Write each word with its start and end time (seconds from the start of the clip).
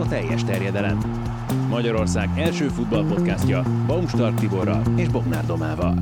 a 0.00 0.08
teljes 0.08 0.44
terjedelem. 0.44 0.98
Magyarország 1.68 2.28
első 2.36 2.68
futballpodcastja 2.68 3.62
Baumstark 3.86 4.38
Tiborral 4.38 4.82
és 4.96 5.08
Bognár 5.08 5.46
Domával. 5.46 5.94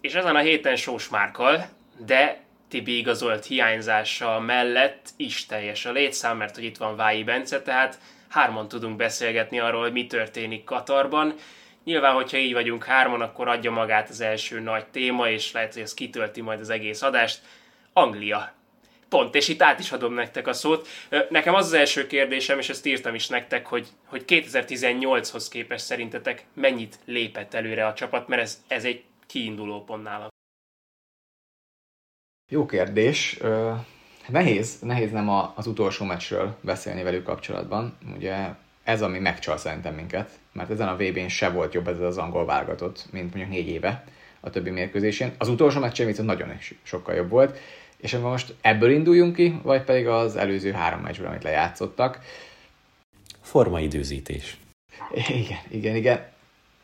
És 0.00 0.14
ezen 0.14 0.36
a 0.36 0.38
héten 0.38 0.76
Sós 0.76 1.08
Márkal, 1.08 1.66
de 2.06 2.40
Tibi 2.68 2.98
igazolt 2.98 3.44
hiányzása 3.44 4.40
mellett 4.40 5.08
is 5.16 5.46
teljes 5.46 5.86
a 5.86 5.92
létszám, 5.92 6.36
mert 6.36 6.54
hogy 6.54 6.64
itt 6.64 6.76
van 6.76 6.96
Vályi 6.96 7.24
Bence, 7.24 7.62
tehát 7.62 7.98
hárman 8.28 8.68
tudunk 8.68 8.96
beszélgetni 8.96 9.58
arról, 9.58 9.82
hogy 9.82 9.92
mi 9.92 10.06
történik 10.06 10.64
Katarban. 10.64 11.34
Nyilván, 11.84 12.14
hogyha 12.14 12.36
így 12.36 12.52
vagyunk 12.52 12.84
hárman, 12.84 13.20
akkor 13.20 13.48
adja 13.48 13.70
magát 13.70 14.08
az 14.08 14.20
első 14.20 14.60
nagy 14.60 14.84
téma, 14.86 15.28
és 15.28 15.52
lehet, 15.52 15.72
hogy 15.72 15.82
ez 15.82 15.94
kitölti 15.94 16.40
majd 16.40 16.60
az 16.60 16.70
egész 16.70 17.02
adást. 17.02 17.40
Anglia. 17.92 18.52
Pont, 19.08 19.34
és 19.34 19.48
itt 19.48 19.62
át 19.62 19.78
is 19.78 19.92
adom 19.92 20.14
nektek 20.14 20.46
a 20.46 20.52
szót. 20.52 20.88
Nekem 21.30 21.54
az 21.54 21.66
az 21.66 21.72
első 21.72 22.06
kérdésem, 22.06 22.58
és 22.58 22.68
ezt 22.68 22.86
írtam 22.86 23.14
is 23.14 23.28
nektek, 23.28 23.66
hogy, 23.66 23.86
hogy 24.06 24.24
2018-hoz 24.26 25.48
képest 25.48 25.84
szerintetek 25.84 26.44
mennyit 26.52 26.98
lépett 27.04 27.54
előre 27.54 27.86
a 27.86 27.94
csapat, 27.94 28.28
mert 28.28 28.42
ez, 28.42 28.62
ez 28.68 28.84
egy 28.84 29.04
kiinduló 29.26 29.84
pont 29.84 30.02
nálam. 30.02 30.28
Jó 32.50 32.66
kérdés. 32.66 33.38
Nehéz, 34.28 34.78
nehéz 34.80 35.10
nem 35.10 35.28
az 35.54 35.66
utolsó 35.66 36.04
meccsről 36.04 36.56
beszélni 36.60 37.02
velük 37.02 37.24
kapcsolatban. 37.24 37.98
Ugye 38.16 38.48
ez, 38.84 39.02
ami 39.02 39.18
megcsal 39.18 39.56
szerintem 39.56 39.94
minket, 39.94 40.30
mert 40.52 40.70
ezen 40.70 40.88
a 40.88 40.96
VB-n 40.96 41.28
se 41.28 41.48
volt 41.50 41.74
jobb 41.74 41.88
ez 41.88 42.00
az 42.00 42.18
angol 42.18 42.44
válogatott, 42.44 43.06
mint 43.10 43.34
mondjuk 43.34 43.48
négy 43.48 43.68
éve 43.68 44.04
a 44.40 44.50
többi 44.50 44.70
mérkőzésén. 44.70 45.34
Az 45.38 45.48
utolsó 45.48 45.80
meccsen 45.80 46.06
viszont 46.06 46.28
nagyon 46.28 46.58
sokkal 46.82 47.14
jobb 47.14 47.30
volt, 47.30 47.58
és 48.04 48.16
most 48.16 48.54
ebből 48.60 48.90
induljunk 48.90 49.36
ki, 49.36 49.60
vagy 49.62 49.82
pedig 49.82 50.06
az 50.06 50.36
előző 50.36 50.72
három 50.72 51.00
meccsből, 51.00 51.26
amit 51.26 51.42
lejátszottak. 51.42 52.18
Formaidőzítés. 53.40 54.56
Igen, 55.28 55.58
igen, 55.68 55.96
igen. 55.96 56.26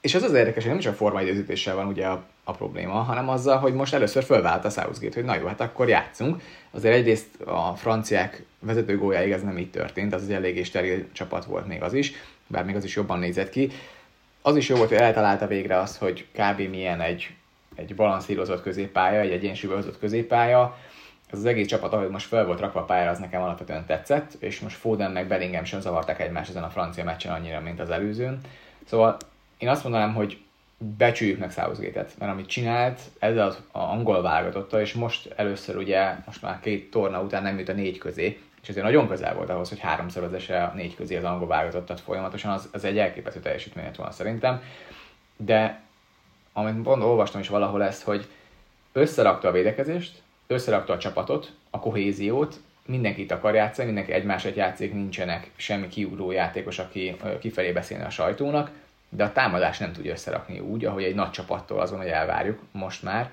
És 0.01 0.15
az 0.15 0.23
az 0.23 0.33
érdekes, 0.33 0.63
hogy 0.63 0.71
nem 0.71 0.81
is 0.81 0.87
a 0.87 0.93
formaidőzítéssel 0.93 1.75
van 1.75 1.87
ugye 1.87 2.07
a, 2.07 2.25
a 2.45 2.53
probléma, 2.53 2.93
hanem 2.93 3.29
azzal, 3.29 3.59
hogy 3.59 3.75
most 3.75 3.95
először 3.95 4.25
fölvált 4.25 4.65
a 4.65 4.71
Southgate, 4.71 5.15
hogy 5.15 5.25
na 5.25 5.37
jó, 5.37 5.47
hát 5.47 5.61
akkor 5.61 5.89
játszunk. 5.89 6.43
Azért 6.71 6.95
egyrészt 6.95 7.41
a 7.41 7.75
franciák 7.77 8.45
vezető 8.59 8.99
gólyáig 8.99 9.33
ez 9.33 9.43
nem 9.43 9.59
így 9.59 9.71
történt, 9.71 10.15
az 10.15 10.23
egy 10.23 10.33
eléggé 10.33 10.63
steril 10.63 11.13
csapat 11.13 11.45
volt 11.45 11.67
még 11.67 11.83
az 11.83 11.95
is, 11.95 12.13
bár 12.47 12.65
még 12.65 12.77
az 12.77 12.85
is 12.85 12.97
jobban 12.97 13.19
nézett 13.19 13.51
ki. 13.51 13.71
Az 14.43 14.57
is 14.57 14.69
jó 14.69 14.77
volt, 14.77 14.89
hogy 14.89 14.99
eltalálta 14.99 15.47
végre 15.47 15.79
azt, 15.79 15.99
hogy 15.99 16.27
kb. 16.33 16.61
milyen 16.61 17.01
egy, 17.01 17.31
egy 17.75 17.95
balanszírozott 17.95 18.63
középpálya, 18.63 19.21
egy 19.21 19.33
egyensúlyozott 19.33 19.99
középpálya, 19.99 20.79
ez 21.33 21.39
az 21.39 21.45
egész 21.45 21.67
csapat, 21.67 21.93
ahogy 21.93 22.09
most 22.09 22.27
fel 22.27 22.47
volt 22.47 22.61
rakva 22.61 22.81
a 22.81 22.85
pályára, 22.85 23.11
az 23.11 23.19
nekem 23.19 23.43
alapvetően 23.43 23.87
tetszett, 23.87 24.37
és 24.39 24.61
most 24.61 24.77
Foden 24.77 25.11
meg 25.11 25.27
Bellingham 25.27 25.65
sem 25.65 25.81
zavarták 25.81 26.21
egymást 26.21 26.51
ezen 26.51 26.63
a 26.63 26.71
francia 26.71 27.05
meccsen 27.05 27.33
annyira, 27.33 27.61
mint 27.61 27.81
az 27.81 27.91
előzőn. 27.91 28.41
Szóval 28.85 29.17
én 29.59 29.69
azt 29.69 29.83
mondanám, 29.83 30.15
hogy 30.15 30.39
becsüljük 30.79 31.39
meg 31.39 31.51
Southgate-et, 31.51 32.13
mert 32.19 32.33
amit 32.33 32.47
csinált 32.47 33.01
ezzel 33.19 33.47
az 33.47 33.63
angol 33.73 34.23
válogatottal, 34.23 34.81
és 34.81 34.93
most 34.93 35.33
először 35.37 35.77
ugye, 35.77 36.15
most 36.27 36.43
már 36.43 36.61
két 36.61 36.91
torna 36.91 37.23
után 37.23 37.43
nem 37.43 37.59
jut 37.59 37.69
a 37.69 37.73
négy 37.73 37.99
közé, 37.99 38.41
és 38.63 38.69
azért 38.69 38.85
nagyon 38.85 39.09
közel 39.09 39.35
volt 39.35 39.51
ahhoz, 39.51 39.69
hogy 39.69 39.79
háromszor 39.79 40.23
vezesse 40.23 40.63
a 40.63 40.73
négy 40.75 40.97
közé 40.97 41.17
az 41.17 41.25
angol 41.25 41.47
válogatottat 41.47 42.01
folyamatosan, 42.01 42.53
az, 42.53 42.69
az 42.73 42.85
egy 42.85 42.99
elképesztő 42.99 43.41
teljesítmény 43.41 43.91
volna 43.97 44.13
szerintem. 44.13 44.63
De 45.37 45.81
amit 46.53 46.83
pont 46.83 47.03
olvastam 47.03 47.41
is 47.41 47.49
valahol 47.49 47.83
ezt, 47.83 48.03
hogy 48.03 48.29
összerakta 48.93 49.49
a 49.49 49.53
védekezést, 49.53 50.23
összerakta 50.51 50.93
a 50.93 50.99
csapatot, 50.99 51.53
a 51.71 51.79
kohéziót, 51.79 52.61
mindenkit 52.87 53.33
akar 53.33 53.55
játszani, 53.55 53.87
mindenki 53.87 54.13
egymásat 54.13 54.57
játszik, 54.57 54.93
nincsenek 54.93 55.51
semmi 55.57 55.89
kiugró 55.89 56.31
játékos, 56.31 56.79
aki 56.79 57.17
kifelé 57.41 57.73
beszélne 57.73 58.05
a 58.05 58.11
sajtónak, 58.11 58.71
de 59.09 59.25
a 59.25 59.33
támadás 59.33 59.79
nem 59.79 59.93
tudja 59.93 60.13
összerakni 60.13 60.59
úgy, 60.59 60.85
ahogy 60.85 61.03
egy 61.03 61.15
nagy 61.15 61.31
csapattól 61.31 61.81
azon, 61.81 61.99
hogy 61.99 62.09
elvárjuk 62.09 62.61
most 62.73 63.03
már. 63.03 63.33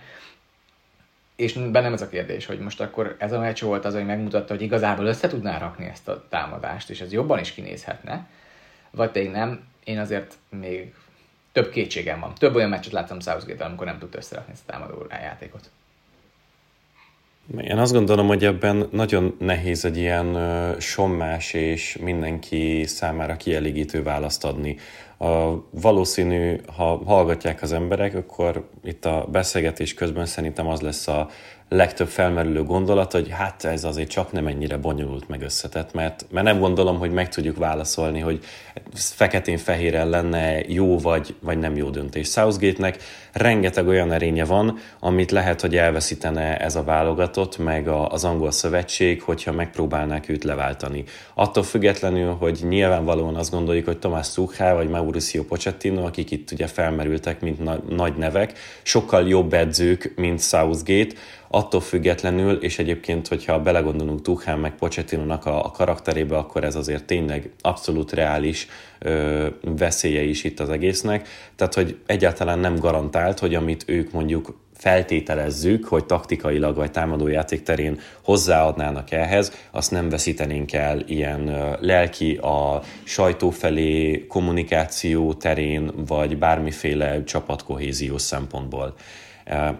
És 1.36 1.54
bennem 1.54 1.94
ez 1.94 2.02
a 2.02 2.10
kérdés, 2.10 2.46
hogy 2.46 2.60
most 2.60 2.82
akkor 2.82 3.16
ez 3.20 3.32
a 3.32 3.40
meccs 3.40 3.62
volt 3.62 3.86
az, 3.86 3.94
hogy 3.94 4.06
megmutatta, 4.06 4.54
hogy 4.54 4.62
igazából 4.62 5.06
össze 5.06 5.28
tudná 5.28 5.58
rakni 5.58 5.86
ezt 5.86 6.08
a 6.08 6.26
támadást, 6.30 6.90
és 6.90 7.02
ez 7.02 7.12
jobban 7.12 7.40
is 7.40 7.52
kinézhetne, 7.52 8.28
vagy 8.92 9.12
pedig 9.12 9.32
nem. 9.32 9.68
Én 9.84 10.00
azért 10.00 10.36
még 10.50 10.94
több 11.52 11.70
kétségem 11.70 12.20
van. 12.20 12.34
Több 12.34 12.56
olyan 12.56 12.70
meccset 12.70 12.92
láttam 12.92 13.20
southgate 13.20 13.66
amikor 13.66 13.86
nem 13.86 14.00
tudta 14.00 14.18
összerakni 14.18 14.54
ezt 14.54 14.70
a 14.70 14.72
támadó 14.72 15.06
játékot. 15.10 15.70
Én 17.56 17.78
azt 17.78 17.94
gondolom, 17.94 18.28
hogy 18.28 18.46
ebben 18.46 18.88
nagyon 18.92 19.36
nehéz 19.40 19.86
egy 19.86 19.98
ilyen 19.98 20.38
sommás 20.80 21.54
és 21.54 21.98
mindenki 22.02 22.84
számára 22.86 23.36
kielégítő 23.36 24.04
választ 24.04 24.46
adni. 24.46 24.78
A 25.20 25.64
valószínű, 25.70 26.60
ha 26.76 27.02
hallgatják 27.06 27.62
az 27.62 27.72
emberek, 27.72 28.16
akkor 28.16 28.70
itt 28.84 29.06
a 29.06 29.28
beszélgetés 29.32 29.94
közben 29.94 30.26
szerintem 30.26 30.68
az 30.68 30.82
lesz 30.82 31.08
a 31.08 31.30
legtöbb 31.70 32.08
felmerülő 32.08 32.64
gondolat, 32.64 33.12
hogy 33.12 33.30
hát 33.30 33.64
ez 33.64 33.84
azért 33.84 34.10
csak 34.10 34.32
nem 34.32 34.48
ennyire 34.48 34.78
bonyolult 34.78 35.28
meg 35.28 35.42
összetett, 35.42 35.94
mert, 35.94 36.26
mert 36.30 36.46
nem 36.46 36.60
gondolom, 36.60 36.98
hogy 36.98 37.12
meg 37.12 37.30
tudjuk 37.30 37.58
válaszolni, 37.58 38.20
hogy 38.20 38.40
feketén-fehéren 38.94 40.10
lenne 40.10 40.60
jó 40.68 41.00
vagy, 41.00 41.36
vagy 41.40 41.58
nem 41.58 41.76
jó 41.76 41.90
döntés. 41.90 42.28
Southgate-nek 42.28 42.98
rengeteg 43.38 43.88
olyan 43.88 44.12
erénye 44.12 44.46
van, 44.46 44.78
amit 45.00 45.32
lehet, 45.32 45.62
hogy 45.62 45.76
elveszítene 45.76 46.58
ez 46.58 46.76
a 46.76 46.84
válogatott, 46.84 47.58
meg 47.58 47.88
a, 47.88 48.12
az 48.12 48.24
angol 48.24 48.52
szövetség, 48.52 49.22
hogyha 49.22 49.52
megpróbálnák 49.52 50.30
őt 50.30 50.44
leváltani. 50.44 51.04
Attól 51.34 51.64
függetlenül, 51.64 52.34
hogy 52.34 52.60
nyilvánvalóan 52.70 53.36
azt 53.36 53.52
gondoljuk, 53.52 53.86
hogy 53.86 54.00
Tomás 54.00 54.34
Tuchel 54.34 54.76
vagy 54.76 54.90
Mauricio 54.90 55.44
Pochettino, 55.44 56.06
akik 56.06 56.32
itt 56.32 56.52
ugye 56.52 56.68
felmerültek, 56.68 57.42
mint 57.42 57.64
na- 57.64 57.84
nagy 57.90 58.16
nevek, 58.16 58.58
sokkal 58.82 59.28
jobb 59.28 59.54
edzők, 59.54 60.14
mint 60.16 60.42
Southgate, 60.42 61.16
attól 61.48 61.82
függetlenül, 61.82 62.54
és 62.54 62.80
egyébként, 62.80 63.28
hogyha 63.28 63.62
belegondolunk 63.62 64.22
Tuchel 64.22 64.58
meg 64.58 64.76
Pochettino-nak 64.76 65.46
a, 65.46 65.66
a 65.66 65.72
karakterébe, 65.72 66.38
akkor 66.38 66.64
ez 66.64 66.76
azért 66.76 67.04
tényleg 67.04 67.50
abszolút 67.62 68.12
reális 68.12 68.68
veszélye 69.62 70.22
is 70.22 70.44
itt 70.44 70.60
az 70.60 70.70
egésznek. 70.70 71.28
Tehát, 71.56 71.74
hogy 71.74 71.98
egyáltalán 72.06 72.60
nem 72.60 72.76
garantált, 72.76 73.40
hogy 73.40 73.56
amit 73.56 73.84
ők 73.88 74.12
mondjuk 74.12 74.66
feltételezzük, 74.74 75.86
hogy 75.86 76.06
taktikailag 76.06 76.76
vagy 76.76 76.92
támadójáték 76.92 77.64
terén 77.64 78.00
hozzáadnának 78.22 79.12
ehhez, 79.12 79.52
azt 79.72 79.92
nem 79.92 80.10
veszítenénk 80.10 80.74
el 80.74 81.04
ilyen 81.08 81.76
lelki, 81.80 82.36
a 82.36 82.82
sajtó 83.04 83.50
felé 83.50 84.26
kommunikáció 84.28 85.34
terén, 85.34 85.92
vagy 86.08 86.38
bármiféle 86.38 87.24
csapatkohéziós 87.24 88.22
szempontból. 88.22 88.96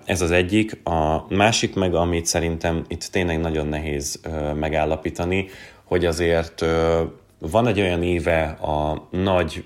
Ez 0.06 0.22
az 0.22 0.32
egyik. 0.32 0.80
A 0.84 1.26
másik 1.30 1.76
meg, 1.76 1.96
amit 1.96 2.26
szerintem 2.26 2.86
itt 2.88 3.04
tényleg 3.04 3.40
nagyon 3.40 3.68
nehéz 3.68 4.20
megállapítani, 4.56 5.48
hogy 5.84 6.06
azért 6.06 6.66
van 7.40 7.68
egy 7.68 7.80
olyan 7.80 8.04
éve 8.04 8.44
a 8.44 9.08
nagy 9.12 9.64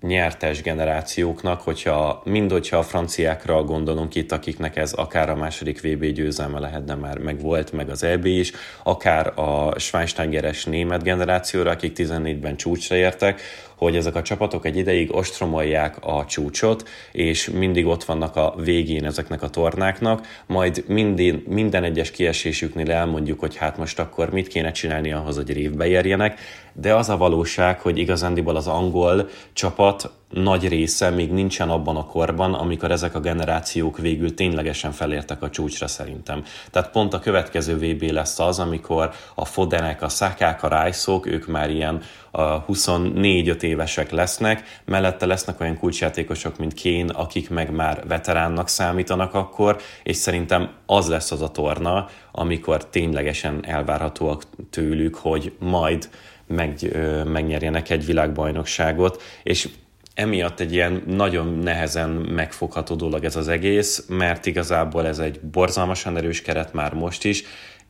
nyertes 0.00 0.62
generációknak, 0.62 1.60
hogyha 1.60 2.22
mind 2.24 2.50
hogyha 2.50 2.76
a 2.76 2.82
franciákra 2.82 3.62
gondolunk 3.62 4.14
itt, 4.14 4.32
akiknek 4.32 4.76
ez 4.76 4.92
akár 4.92 5.30
a 5.30 5.34
második 5.34 5.80
VB 5.80 6.04
győzelme 6.04 6.58
lehet, 6.58 6.84
de 6.84 6.94
már 6.94 7.18
meg 7.18 7.40
volt, 7.40 7.72
meg 7.72 7.88
az 7.88 8.02
EB 8.02 8.24
is, 8.24 8.52
akár 8.82 9.38
a 9.38 9.78
Schweinsteigeres 9.78 10.64
német 10.64 11.02
generációra, 11.02 11.70
akik 11.70 11.96
14-ben 11.96 12.56
csúcsra 12.56 12.96
értek, 12.96 13.40
hogy 13.76 13.96
ezek 13.96 14.14
a 14.14 14.22
csapatok 14.22 14.66
egy 14.66 14.76
ideig 14.76 15.14
ostromolják 15.14 15.96
a 16.00 16.24
csúcsot, 16.26 16.88
és 17.12 17.48
mindig 17.48 17.86
ott 17.86 18.04
vannak 18.04 18.36
a 18.36 18.54
végén 18.56 19.04
ezeknek 19.04 19.42
a 19.42 19.48
tornáknak, 19.48 20.26
majd 20.46 20.84
minden, 20.86 21.42
minden 21.46 21.84
egyes 21.84 22.10
kiesésüknél 22.10 22.90
elmondjuk, 22.90 23.40
hogy 23.40 23.56
hát 23.56 23.76
most 23.78 23.98
akkor 23.98 24.30
mit 24.30 24.48
kéne 24.48 24.70
csinálni 24.70 25.12
ahhoz, 25.12 25.36
hogy 25.36 25.52
révbe 25.52 25.86
érjenek, 25.86 26.40
de 26.72 26.94
az 26.94 27.08
a 27.08 27.16
valóság, 27.16 27.80
hogy 27.80 27.98
igazándiból 27.98 28.56
az 28.56 28.66
angol 28.66 29.28
csapat 29.52 30.10
nagy 30.34 30.68
része 30.68 31.10
még 31.10 31.32
nincsen 31.32 31.68
abban 31.68 31.96
a 31.96 32.06
korban, 32.06 32.54
amikor 32.54 32.90
ezek 32.90 33.14
a 33.14 33.20
generációk 33.20 33.98
végül 33.98 34.34
ténylegesen 34.34 34.92
felértek 34.92 35.42
a 35.42 35.50
csúcsra 35.50 35.86
szerintem. 35.86 36.44
Tehát 36.70 36.90
pont 36.90 37.14
a 37.14 37.18
következő 37.18 37.76
VB 37.76 38.02
lesz 38.02 38.38
az, 38.38 38.58
amikor 38.58 39.10
a 39.34 39.44
Fodenek, 39.44 40.02
a 40.02 40.08
Szakák, 40.08 40.62
a 40.62 40.68
Rájszók, 40.68 41.26
ők 41.26 41.46
már 41.46 41.70
ilyen 41.70 42.02
24-5 42.32 43.62
évesek 43.62 44.10
lesznek, 44.10 44.80
mellette 44.84 45.26
lesznek 45.26 45.60
olyan 45.60 45.78
kulcsjátékosok, 45.78 46.58
mint 46.58 46.74
Kén, 46.74 47.08
akik 47.08 47.50
meg 47.50 47.70
már 47.70 48.06
veteránnak 48.06 48.68
számítanak 48.68 49.34
akkor, 49.34 49.76
és 50.02 50.16
szerintem 50.16 50.70
az 50.86 51.08
lesz 51.08 51.30
az 51.30 51.42
a 51.42 51.50
torna, 51.50 52.08
amikor 52.32 52.86
ténylegesen 52.86 53.66
elvárhatóak 53.66 54.42
tőlük, 54.70 55.14
hogy 55.14 55.52
majd 55.58 56.08
meg, 56.46 56.96
megnyerjenek 57.24 57.90
egy 57.90 58.06
világbajnokságot, 58.06 59.22
és 59.42 59.68
emiatt 60.14 60.60
egy 60.60 60.72
ilyen 60.72 61.02
nagyon 61.06 61.58
nehezen 61.58 62.10
megfogható 62.10 62.94
dolog 62.94 63.24
ez 63.24 63.36
az 63.36 63.48
egész, 63.48 64.04
mert 64.08 64.46
igazából 64.46 65.06
ez 65.06 65.18
egy 65.18 65.40
borzalmasan 65.40 66.16
erős 66.16 66.42
keret 66.42 66.72
már 66.72 66.92
most 66.92 67.24
is, 67.24 67.44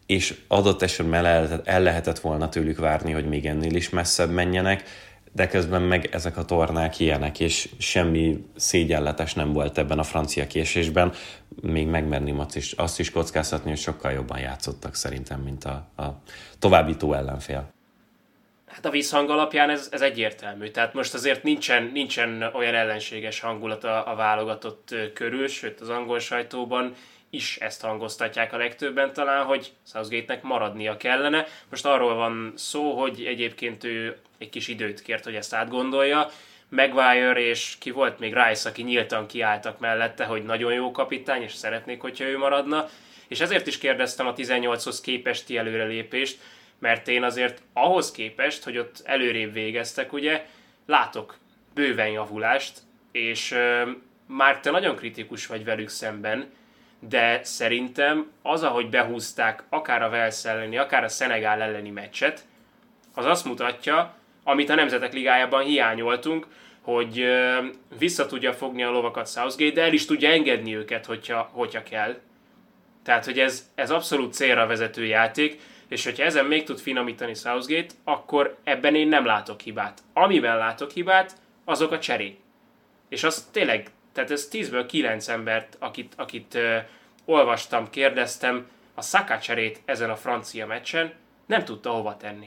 és 0.07 0.35
adott 0.49 0.83
esetben 0.83 1.25
el 1.25 1.63
el 1.65 1.83
lehetett 1.83 2.19
volna 2.19 2.49
tőlük 2.49 2.79
várni, 2.79 3.13
hogy 3.13 3.29
még 3.29 3.47
ennél 3.47 3.75
is 3.75 3.91
messzebb 3.91 4.31
menjenek, 4.31 4.83
de 5.33 5.49
közben 5.49 5.83
meg 5.83 6.09
ezek 6.13 6.37
a 6.37 6.45
tornák 6.45 7.01
ilyenek, 7.01 7.41
és 7.41 7.69
semmi 7.79 8.45
szégyenletes 8.57 9.35
nem 9.35 9.53
volt 9.53 9.79
ebben 9.79 9.99
a 9.99 10.03
francia 10.03 10.47
késésben, 10.47 11.13
még 11.63 11.87
megmerném 11.87 12.39
azt 12.39 12.57
is, 12.57 12.73
azt 12.73 13.01
is 13.01 13.11
kockáztatni, 13.11 13.71
hogy 13.71 13.79
sokkal 13.79 14.13
jobban 14.13 14.39
játszottak 14.39 14.95
szerintem, 14.95 15.41
mint 15.41 15.65
a, 15.65 15.89
a 15.97 16.23
továbbító 16.59 17.13
ellenfél. 17.13 17.74
Hát 18.75 18.85
a 18.85 18.91
visszhang 18.91 19.31
alapján 19.31 19.71
ez, 19.71 19.89
ez 19.93 20.01
egyértelmű. 20.01 20.69
Tehát 20.69 20.95
most 20.95 21.15
azért 21.15 21.43
nincsen, 21.43 21.91
nincsen 21.93 22.43
olyan 22.53 22.75
ellenséges 22.75 23.41
hangulat 23.41 23.85
a, 23.85 24.11
a 24.11 24.15
válogatott 24.15 24.95
körül, 25.13 25.49
sőt 25.49 25.81
az 25.81 25.89
angol 25.89 26.19
sajtóban 26.19 26.95
is 27.31 27.57
ezt 27.57 27.81
hangoztatják 27.81 28.53
a 28.53 28.57
legtöbben 28.57 29.13
talán, 29.13 29.45
hogy 29.45 29.73
Southgate-nek 29.93 30.43
maradnia 30.43 30.97
kellene. 30.97 31.47
Most 31.71 31.87
arról 31.87 32.15
van 32.15 32.53
szó, 32.57 33.01
hogy 33.01 33.25
egyébként 33.25 33.85
ő 33.85 34.17
egy 34.39 34.51
kis 34.51 34.69
időt 34.69 35.03
kért, 35.03 35.25
hogy 35.25 35.35
ezt 35.35 35.55
átgondolja. 35.55 36.31
Maguire 36.69 37.41
és 37.41 37.77
ki 37.79 37.91
volt 37.91 38.19
még 38.19 38.35
Rice, 38.35 38.69
aki 38.69 38.83
nyíltan 38.83 39.27
kiálltak 39.27 39.79
mellette, 39.79 40.25
hogy 40.25 40.43
nagyon 40.45 40.73
jó 40.73 40.91
kapitány, 40.91 41.43
és 41.43 41.55
szeretnék, 41.55 42.01
hogyha 42.01 42.25
ő 42.25 42.39
maradna. 42.39 42.89
És 43.29 43.41
ezért 43.41 43.67
is 43.67 43.79
kérdeztem 43.79 44.27
a 44.27 44.35
18-hoz 44.35 45.01
képesti 45.01 45.57
előrelépést, 45.57 46.39
mert 46.85 47.09
én 47.09 47.23
azért 47.23 47.63
ahhoz 47.73 48.11
képest, 48.11 48.65
hogy 48.65 48.79
ott 48.79 49.01
előrébb 49.05 49.53
végeztek, 49.53 50.13
ugye, 50.13 50.47
látok 50.87 51.37
bőven 51.75 52.09
javulást, 52.09 52.79
és 53.13 53.51
ö, 53.51 53.91
már 54.27 54.61
te 54.61 54.71
nagyon 54.71 54.97
kritikus 54.97 55.47
vagy 55.47 55.65
velük 55.65 55.89
szemben, 55.89 56.51
de 56.99 57.41
szerintem 57.43 58.31
az, 58.43 58.63
ahogy 58.63 58.89
behúzták 58.89 59.63
akár 59.69 60.03
a 60.03 60.09
Wales 60.09 60.45
elleni, 60.45 60.77
akár 60.77 61.05
a 61.05 61.09
Szenegál 61.09 61.63
elleni 61.63 61.91
meccset, 61.91 62.45
az 63.15 63.25
azt 63.25 63.45
mutatja, 63.45 64.15
amit 64.43 64.71
a 64.71 64.75
Nemzetek 64.75 65.13
Ligájában 65.13 65.65
hiányoltunk, 65.65 66.47
hogy 66.81 67.21
ö, 67.21 67.59
vissza 67.99 68.27
tudja 68.27 68.53
fogni 68.53 68.83
a 68.83 68.91
lovakat 68.91 69.31
Southgate, 69.31 69.75
de 69.75 69.83
el 69.83 69.93
is 69.93 70.05
tudja 70.05 70.31
engedni 70.31 70.77
őket, 70.77 71.07
hogyha, 71.07 71.51
hogyha 71.53 71.83
kell. 71.83 72.17
Tehát, 73.03 73.25
hogy 73.25 73.39
ez, 73.39 73.71
ez 73.75 73.91
abszolút 73.91 74.33
célra 74.33 74.67
vezető 74.67 75.05
játék, 75.05 75.61
és 75.89 76.05
hogyha 76.05 76.25
ezen 76.25 76.45
még 76.45 76.65
tud 76.65 76.79
finomítani 76.79 77.35
Southgate, 77.35 77.95
akkor 78.05 78.57
ebben 78.65 78.95
én 78.95 79.09
nem 79.09 79.25
látok 79.25 79.61
hibát. 79.61 80.01
Amiben 80.13 80.57
látok 80.57 80.91
hibát, 80.91 81.33
azok 81.65 81.93
a 81.93 81.99
cserék. 81.99 82.39
És 83.09 83.25
az 83.25 83.49
tényleg, 83.53 83.91
tehát 84.13 84.31
ez 84.31 84.49
10-ből 84.53 84.85
9 84.89 85.29
embert, 85.29 85.77
akit, 85.79 86.15
akit 86.17 86.55
uh, 86.55 86.77
olvastam, 87.25 87.91
kérdeztem, 87.91 88.67
a 88.95 89.03
Saka 89.03 89.39
cserét 89.39 89.83
ezen 89.85 90.11
a 90.11 90.17
francia 90.17 90.67
meccsen 90.67 91.13
nem 91.47 91.65
tudta 91.65 91.91
hova 91.91 92.17
tenni. 92.17 92.47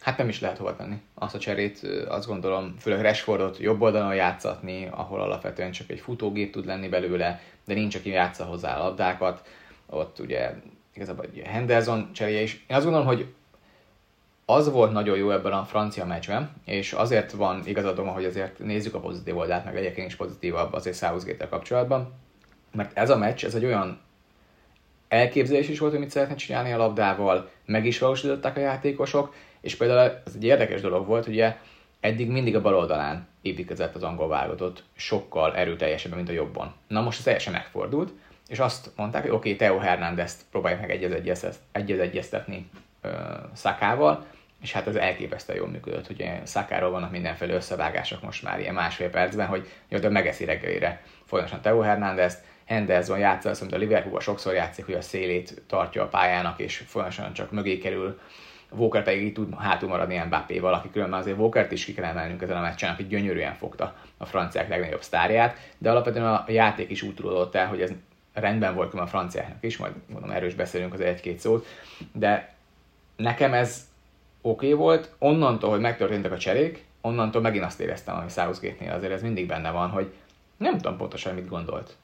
Hát 0.00 0.18
nem 0.18 0.28
is 0.28 0.40
lehet 0.40 0.58
hova 0.58 0.76
tenni 0.76 0.96
azt 1.14 1.34
a 1.34 1.38
cserét, 1.38 1.82
azt 2.08 2.26
gondolom, 2.26 2.76
főleg 2.78 3.00
Rashfordot 3.00 3.58
jobb 3.58 3.80
oldalon 3.80 4.14
játszatni, 4.14 4.86
ahol 4.86 5.20
alapvetően 5.20 5.70
csak 5.70 5.90
egy 5.90 6.00
futógép 6.00 6.52
tud 6.52 6.66
lenni 6.66 6.88
belőle, 6.88 7.40
de 7.64 7.74
nincs, 7.74 7.94
aki 7.94 8.08
játsza 8.08 8.44
hozzá 8.44 8.76
a 8.76 8.82
labdákat. 8.82 9.48
Ott 9.86 10.18
ugye 10.18 10.50
igazából 10.94 11.26
Henderson 11.44 12.12
cseréje 12.12 12.40
is. 12.40 12.64
Én 12.68 12.76
azt 12.76 12.84
gondolom, 12.84 13.06
hogy 13.06 13.34
az 14.46 14.70
volt 14.70 14.92
nagyon 14.92 15.16
jó 15.16 15.30
ebben 15.30 15.52
a 15.52 15.64
francia 15.64 16.04
meccsben, 16.04 16.50
és 16.64 16.92
azért 16.92 17.32
van 17.32 17.62
igazadom, 17.66 18.08
hogy 18.08 18.24
azért 18.24 18.58
nézzük 18.58 18.94
a 18.94 19.00
pozitív 19.00 19.36
oldalt, 19.36 19.64
meg 19.64 19.76
egyébként 19.76 20.08
is 20.08 20.16
pozitívabb 20.16 20.72
azért 20.72 20.96
southgate 20.96 21.48
kapcsolatban, 21.48 22.12
mert 22.72 22.98
ez 22.98 23.10
a 23.10 23.16
meccs, 23.16 23.44
ez 23.44 23.54
egy 23.54 23.64
olyan 23.64 24.00
elképzelés 25.08 25.68
is 25.68 25.78
volt, 25.78 25.92
hogy 25.92 26.00
mit 26.00 26.10
szeretne 26.10 26.34
csinálni 26.34 26.72
a 26.72 26.76
labdával, 26.76 27.50
meg 27.64 27.86
is 27.86 27.98
valósították 27.98 28.56
a 28.56 28.60
játékosok, 28.60 29.34
és 29.60 29.76
például 29.76 30.20
ez 30.26 30.32
egy 30.34 30.44
érdekes 30.44 30.80
dolog 30.80 31.06
volt, 31.06 31.26
ugye 31.26 31.56
eddig 32.00 32.30
mindig 32.30 32.56
a 32.56 32.60
bal 32.60 32.76
oldalán 32.76 33.26
építkezett 33.42 33.94
az 33.94 34.02
angol 34.02 34.28
válogatott, 34.28 34.82
sokkal 34.94 35.56
erőteljesebben, 35.56 36.18
mint 36.18 36.30
a 36.30 36.32
jobban. 36.32 36.74
Na 36.88 37.00
most 37.00 37.18
ez 37.18 37.24
teljesen 37.24 37.52
megfordult, 37.52 38.12
és 38.48 38.58
azt 38.58 38.90
mondták, 38.96 39.22
hogy 39.22 39.30
oké, 39.30 39.52
okay, 39.52 39.68
Teo 39.68 39.78
Hernández 39.78 40.36
próbálják 40.50 40.80
meg 40.80 40.90
egyez-egyeztetni 41.72 42.70
Szakával, 43.52 44.26
és 44.60 44.72
hát 44.72 44.86
ez 44.86 44.94
elképesztően 44.94 45.58
jól 45.58 45.68
működött, 45.68 46.06
hogy 46.06 46.30
Szakáról 46.42 46.90
vannak 46.90 47.10
mindenféle 47.10 47.54
összevágások 47.54 48.22
most 48.22 48.42
már 48.42 48.60
ilyen 48.60 48.74
másfél 48.74 49.10
percben, 49.10 49.46
hogy 49.46 49.68
jó, 49.88 50.10
megeszi 50.10 50.44
reggelire 50.44 51.02
folyamatosan 51.24 51.62
Teo 51.62 51.80
Hernández, 51.80 52.42
Henderson 52.64 53.18
játsza, 53.18 53.50
azt 53.50 53.60
mondta, 53.60 53.78
a 53.78 53.80
Liverpool 53.80 54.20
sokszor 54.20 54.54
játszik, 54.54 54.84
hogy 54.84 54.94
a 54.94 55.00
szélét 55.00 55.62
tartja 55.66 56.02
a 56.02 56.08
pályának, 56.08 56.60
és 56.60 56.82
folyamatosan 56.86 57.32
csak 57.32 57.50
mögé 57.50 57.78
kerül, 57.78 58.20
Walker 58.70 59.02
pedig 59.02 59.22
így 59.22 59.32
tud 59.32 59.54
hátul 59.58 59.88
maradni 59.88 60.18
Mbappé-val, 60.18 60.74
aki 60.74 60.90
különben 60.90 61.20
azért 61.20 61.38
Walkert 61.38 61.72
is 61.72 61.84
ki 61.84 61.94
kell 61.94 62.04
emelnünk 62.04 62.42
ezen 62.42 62.56
a 62.56 62.60
meccsen, 62.60 62.92
aki 62.92 63.06
gyönyörűen 63.06 63.54
fogta 63.54 63.96
a 64.16 64.26
franciák 64.26 64.68
legnagyobb 64.68 65.02
sztárját, 65.02 65.56
de 65.78 65.90
alapvetően 65.90 66.26
a 66.26 66.44
játék 66.48 66.90
is 66.90 67.02
úgy 67.02 67.14
tudott 67.14 67.54
el, 67.54 67.66
hogy 67.66 67.80
ez 67.80 67.92
rendben 68.34 68.74
volt 68.74 68.94
a 68.94 69.06
franciáknak 69.06 69.58
is, 69.60 69.76
majd 69.76 69.92
mondom, 70.06 70.30
erős 70.30 70.54
beszélünk 70.54 70.92
az 70.92 71.00
egy-két 71.00 71.38
szót, 71.38 71.66
de 72.12 72.54
nekem 73.16 73.54
ez 73.54 73.88
oké 74.40 74.66
okay 74.66 74.78
volt, 74.78 75.14
onnantól, 75.18 75.70
hogy 75.70 75.80
megtörténtek 75.80 76.32
a 76.32 76.38
cserék, 76.38 76.84
onnantól 77.00 77.40
megint 77.40 77.64
azt 77.64 77.80
éreztem, 77.80 78.16
hogy 78.16 78.30
Southgate-nél 78.30 78.92
azért 78.92 79.12
ez 79.12 79.22
mindig 79.22 79.46
benne 79.46 79.70
van, 79.70 79.90
hogy 79.90 80.12
nem 80.56 80.76
tudom 80.76 80.96
pontosan, 80.96 81.34
mit 81.34 81.48
gondolt, 81.48 81.96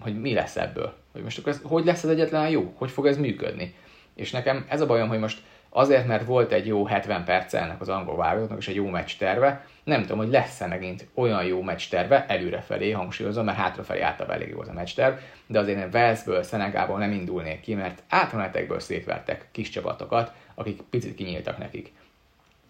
hogy 0.00 0.20
mi 0.20 0.32
lesz 0.32 0.56
ebből, 0.56 0.94
hogy 1.12 1.22
most 1.22 1.38
akkor 1.38 1.52
ez, 1.52 1.60
hogy 1.62 1.84
lesz 1.84 2.04
ez 2.04 2.10
egyetlen 2.10 2.48
jó, 2.48 2.72
hogy 2.76 2.90
fog 2.90 3.06
ez 3.06 3.16
működni. 3.16 3.74
És 4.14 4.30
nekem 4.30 4.66
ez 4.68 4.80
a 4.80 4.86
bajom, 4.86 5.08
hogy 5.08 5.18
most 5.18 5.42
azért, 5.68 6.06
mert 6.06 6.26
volt 6.26 6.52
egy 6.52 6.66
jó 6.66 6.86
70 6.86 7.24
perc 7.24 7.54
ennek 7.54 7.80
az 7.80 7.88
angol 7.88 8.16
válogatottnak, 8.16 8.58
és 8.58 8.68
egy 8.68 8.74
jó 8.74 8.88
meccs 8.88 9.12
terve, 9.18 9.64
nem 9.84 10.00
tudom, 10.00 10.18
hogy 10.18 10.30
lesz-e 10.30 10.66
megint 10.66 11.06
olyan 11.14 11.44
jó 11.44 11.62
meccs 11.62 11.88
terve, 11.88 12.26
előrefelé 12.26 12.90
hangsúlyozom, 12.90 13.44
mert 13.44 13.58
hátrafelé 13.58 14.00
általában 14.00 14.36
elég 14.36 14.48
jó 14.48 14.60
az 14.60 14.68
a 14.68 14.72
meccs 14.72 14.94
terv, 14.94 15.16
de 15.46 15.58
azért 15.58 15.78
én 15.78 15.90
Velszből, 15.90 16.42
Szenegából 16.42 16.98
nem 16.98 17.12
indulnék 17.12 17.60
ki, 17.60 17.74
mert 17.74 18.02
átmenetekből 18.08 18.80
szétvertek 18.80 19.48
kis 19.52 19.68
csapatokat, 19.68 20.32
akik 20.54 20.82
picit 20.90 21.14
kinyíltak 21.14 21.58
nekik. 21.58 21.92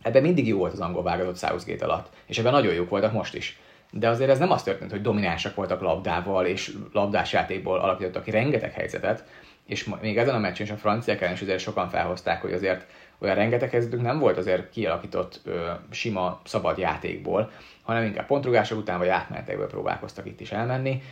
Ebben 0.02 0.22
mindig 0.22 0.46
jó 0.46 0.58
volt 0.58 0.72
az 0.72 0.80
angol 0.80 1.02
válogatott 1.02 1.38
Southgate 1.38 1.84
alatt, 1.84 2.08
és 2.26 2.38
ebben 2.38 2.52
nagyon 2.52 2.74
jók 2.74 2.90
voltak 2.90 3.12
most 3.12 3.34
is. 3.34 3.58
De 3.90 4.08
azért 4.08 4.30
ez 4.30 4.38
nem 4.38 4.50
az 4.50 4.62
történt, 4.62 4.90
hogy 4.90 5.02
dominánsak 5.02 5.54
voltak 5.54 5.80
labdával, 5.80 6.46
és 6.46 6.72
labdás 6.92 7.32
játékból 7.32 7.78
alakítottak 7.78 8.24
ki 8.24 8.30
rengeteg 8.30 8.72
helyzetet, 8.72 9.24
és 9.66 9.90
még 10.00 10.18
ezen 10.18 10.34
a 10.34 10.38
meccsen 10.38 10.66
is 10.66 10.72
a 10.72 10.76
franciák 10.76 11.20
ellen 11.20 11.34
is 11.34 11.42
azért 11.42 11.58
sokan 11.58 11.88
felhozták, 11.88 12.40
hogy 12.42 12.52
azért 12.52 12.86
olyan 13.18 13.34
rengeteg 13.34 13.70
helyzetük 13.70 14.02
nem 14.02 14.18
volt 14.18 14.36
azért 14.36 14.70
kialakított 14.70 15.40
ö, 15.44 15.70
sima, 15.90 16.40
szabad 16.44 16.78
játékból, 16.78 17.50
hanem 17.82 18.04
inkább 18.04 18.26
pontrugások 18.26 18.78
után 18.78 18.98
vagy 18.98 19.08
átmenetekből 19.08 19.66
próbálkoztak 19.66 20.26
itt 20.26 20.40
is 20.40 20.52
elmenni. 20.52 21.02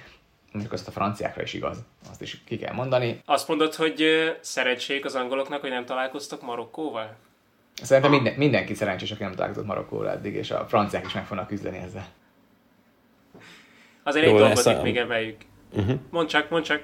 Mondjuk 0.52 0.74
azt 0.74 0.88
a 0.88 0.90
franciákra 0.90 1.42
is 1.42 1.52
igaz, 1.52 1.78
azt 2.10 2.22
is 2.22 2.42
ki 2.44 2.56
kell 2.56 2.74
mondani. 2.74 3.20
Azt 3.24 3.48
mondod, 3.48 3.74
hogy 3.74 4.04
szerencsék 4.40 5.04
az 5.04 5.14
angoloknak, 5.14 5.60
hogy 5.60 5.70
nem 5.70 5.84
találkoztak 5.84 6.42
Marokkóval? 6.42 7.16
Szerintem 7.82 8.10
minden, 8.10 8.34
mindenki 8.34 8.74
szerencsés, 8.74 9.10
aki 9.10 9.22
nem 9.22 9.32
találkozott 9.32 9.66
Marokkóval 9.66 10.10
eddig, 10.10 10.34
és 10.34 10.50
a 10.50 10.66
franciák 10.68 11.06
is 11.06 11.12
meg 11.12 11.26
fognak 11.26 11.46
küzdeni 11.46 11.78
ezzel. 11.78 12.06
Azért 14.02 14.26
egy 14.26 14.34
dolgot 14.34 14.64
itt 14.64 14.82
még 14.82 14.96
emeljük. 14.96 15.36
Uh-huh. 15.72 15.98
Mondd 16.10 16.26
csak, 16.26 16.50
mondd 16.50 16.62
csak. 16.62 16.82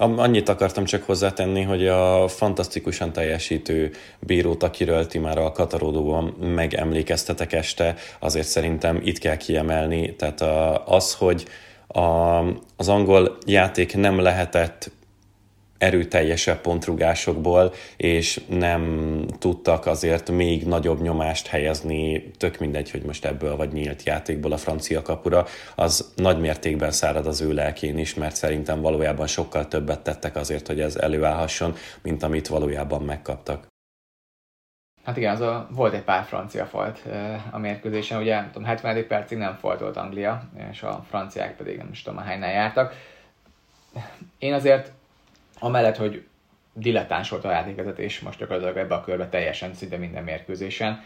Annyit 0.00 0.48
akartam 0.48 0.84
csak 0.84 1.02
hozzátenni, 1.02 1.62
hogy 1.62 1.86
a 1.86 2.28
fantasztikusan 2.28 3.12
teljesítő 3.12 3.90
bírót, 4.18 4.62
akiről 4.62 5.06
ti 5.06 5.18
már 5.18 5.38
a 5.38 5.52
Kataródóban 5.52 6.24
megemlékeztetek 6.54 7.52
este, 7.52 7.94
azért 8.18 8.46
szerintem 8.46 9.00
itt 9.04 9.18
kell 9.18 9.36
kiemelni. 9.36 10.16
Tehát 10.16 10.40
az, 10.84 11.14
hogy 11.14 11.44
a, 11.86 12.00
az 12.76 12.88
angol 12.88 13.38
játék 13.46 13.96
nem 13.96 14.20
lehetett 14.20 14.90
erőteljesebb 15.80 16.60
pontrugásokból, 16.60 17.72
és 17.96 18.40
nem 18.48 19.24
tudtak 19.38 19.86
azért 19.86 20.30
még 20.30 20.66
nagyobb 20.66 21.02
nyomást 21.02 21.46
helyezni, 21.46 22.30
tök 22.38 22.58
mindegy, 22.58 22.90
hogy 22.90 23.02
most 23.02 23.24
ebből 23.24 23.56
vagy 23.56 23.72
nyílt 23.72 24.02
játékból 24.02 24.52
a 24.52 24.56
francia 24.56 25.02
kapura, 25.02 25.46
az 25.74 26.12
nagy 26.16 26.40
mértékben 26.40 26.90
szárad 26.90 27.26
az 27.26 27.40
ő 27.40 27.52
lelkén 27.52 27.98
is, 27.98 28.14
mert 28.14 28.36
szerintem 28.36 28.80
valójában 28.80 29.26
sokkal 29.26 29.68
többet 29.68 30.00
tettek 30.00 30.36
azért, 30.36 30.66
hogy 30.66 30.80
ez 30.80 30.96
előállhasson, 30.96 31.74
mint 32.02 32.22
amit 32.22 32.48
valójában 32.48 33.02
megkaptak. 33.02 33.66
Hát 35.04 35.16
igen, 35.16 35.32
az 35.34 35.40
a, 35.40 35.68
volt 35.70 35.94
egy 35.94 36.02
pár 36.02 36.24
francia 36.24 36.66
falt 36.66 37.02
a 37.50 37.58
mérkőzésen, 37.58 38.20
ugye 38.20 38.42
tudom, 38.52 38.64
70. 38.64 39.06
percig 39.06 39.38
nem 39.38 39.56
faltolt 39.60 39.96
Anglia, 39.96 40.42
és 40.70 40.82
a 40.82 41.04
franciák 41.08 41.56
pedig 41.56 41.76
nem 41.76 41.88
is 41.92 42.02
tudom, 42.02 42.18
hánynál 42.18 42.52
jártak. 42.52 42.94
Én 44.38 44.52
azért 44.52 44.92
amellett, 45.60 45.96
hogy 45.96 46.26
dilettáns 46.72 47.28
volt 47.28 47.44
a 47.44 47.50
játékvezetés 47.50 48.20
most 48.20 48.38
gyakorlatilag 48.38 48.76
ebbe 48.76 48.94
a 48.94 49.00
körbe 49.00 49.28
teljesen, 49.28 49.74
szinte 49.74 49.96
minden 49.96 50.24
mérkőzésen, 50.24 51.02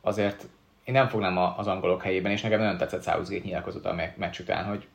azért 0.00 0.46
én 0.84 0.94
nem 0.94 1.08
fognám 1.08 1.38
az 1.38 1.66
angolok 1.66 2.02
helyében, 2.02 2.32
és 2.32 2.40
nekem 2.40 2.58
nagyon 2.58 2.76
tetszett 2.76 3.02
Southgate 3.02 3.44
nyilatkozott 3.44 3.86
a 3.86 3.94
meccs 4.16 4.38
után, 4.40 4.64
hogy 4.64 4.86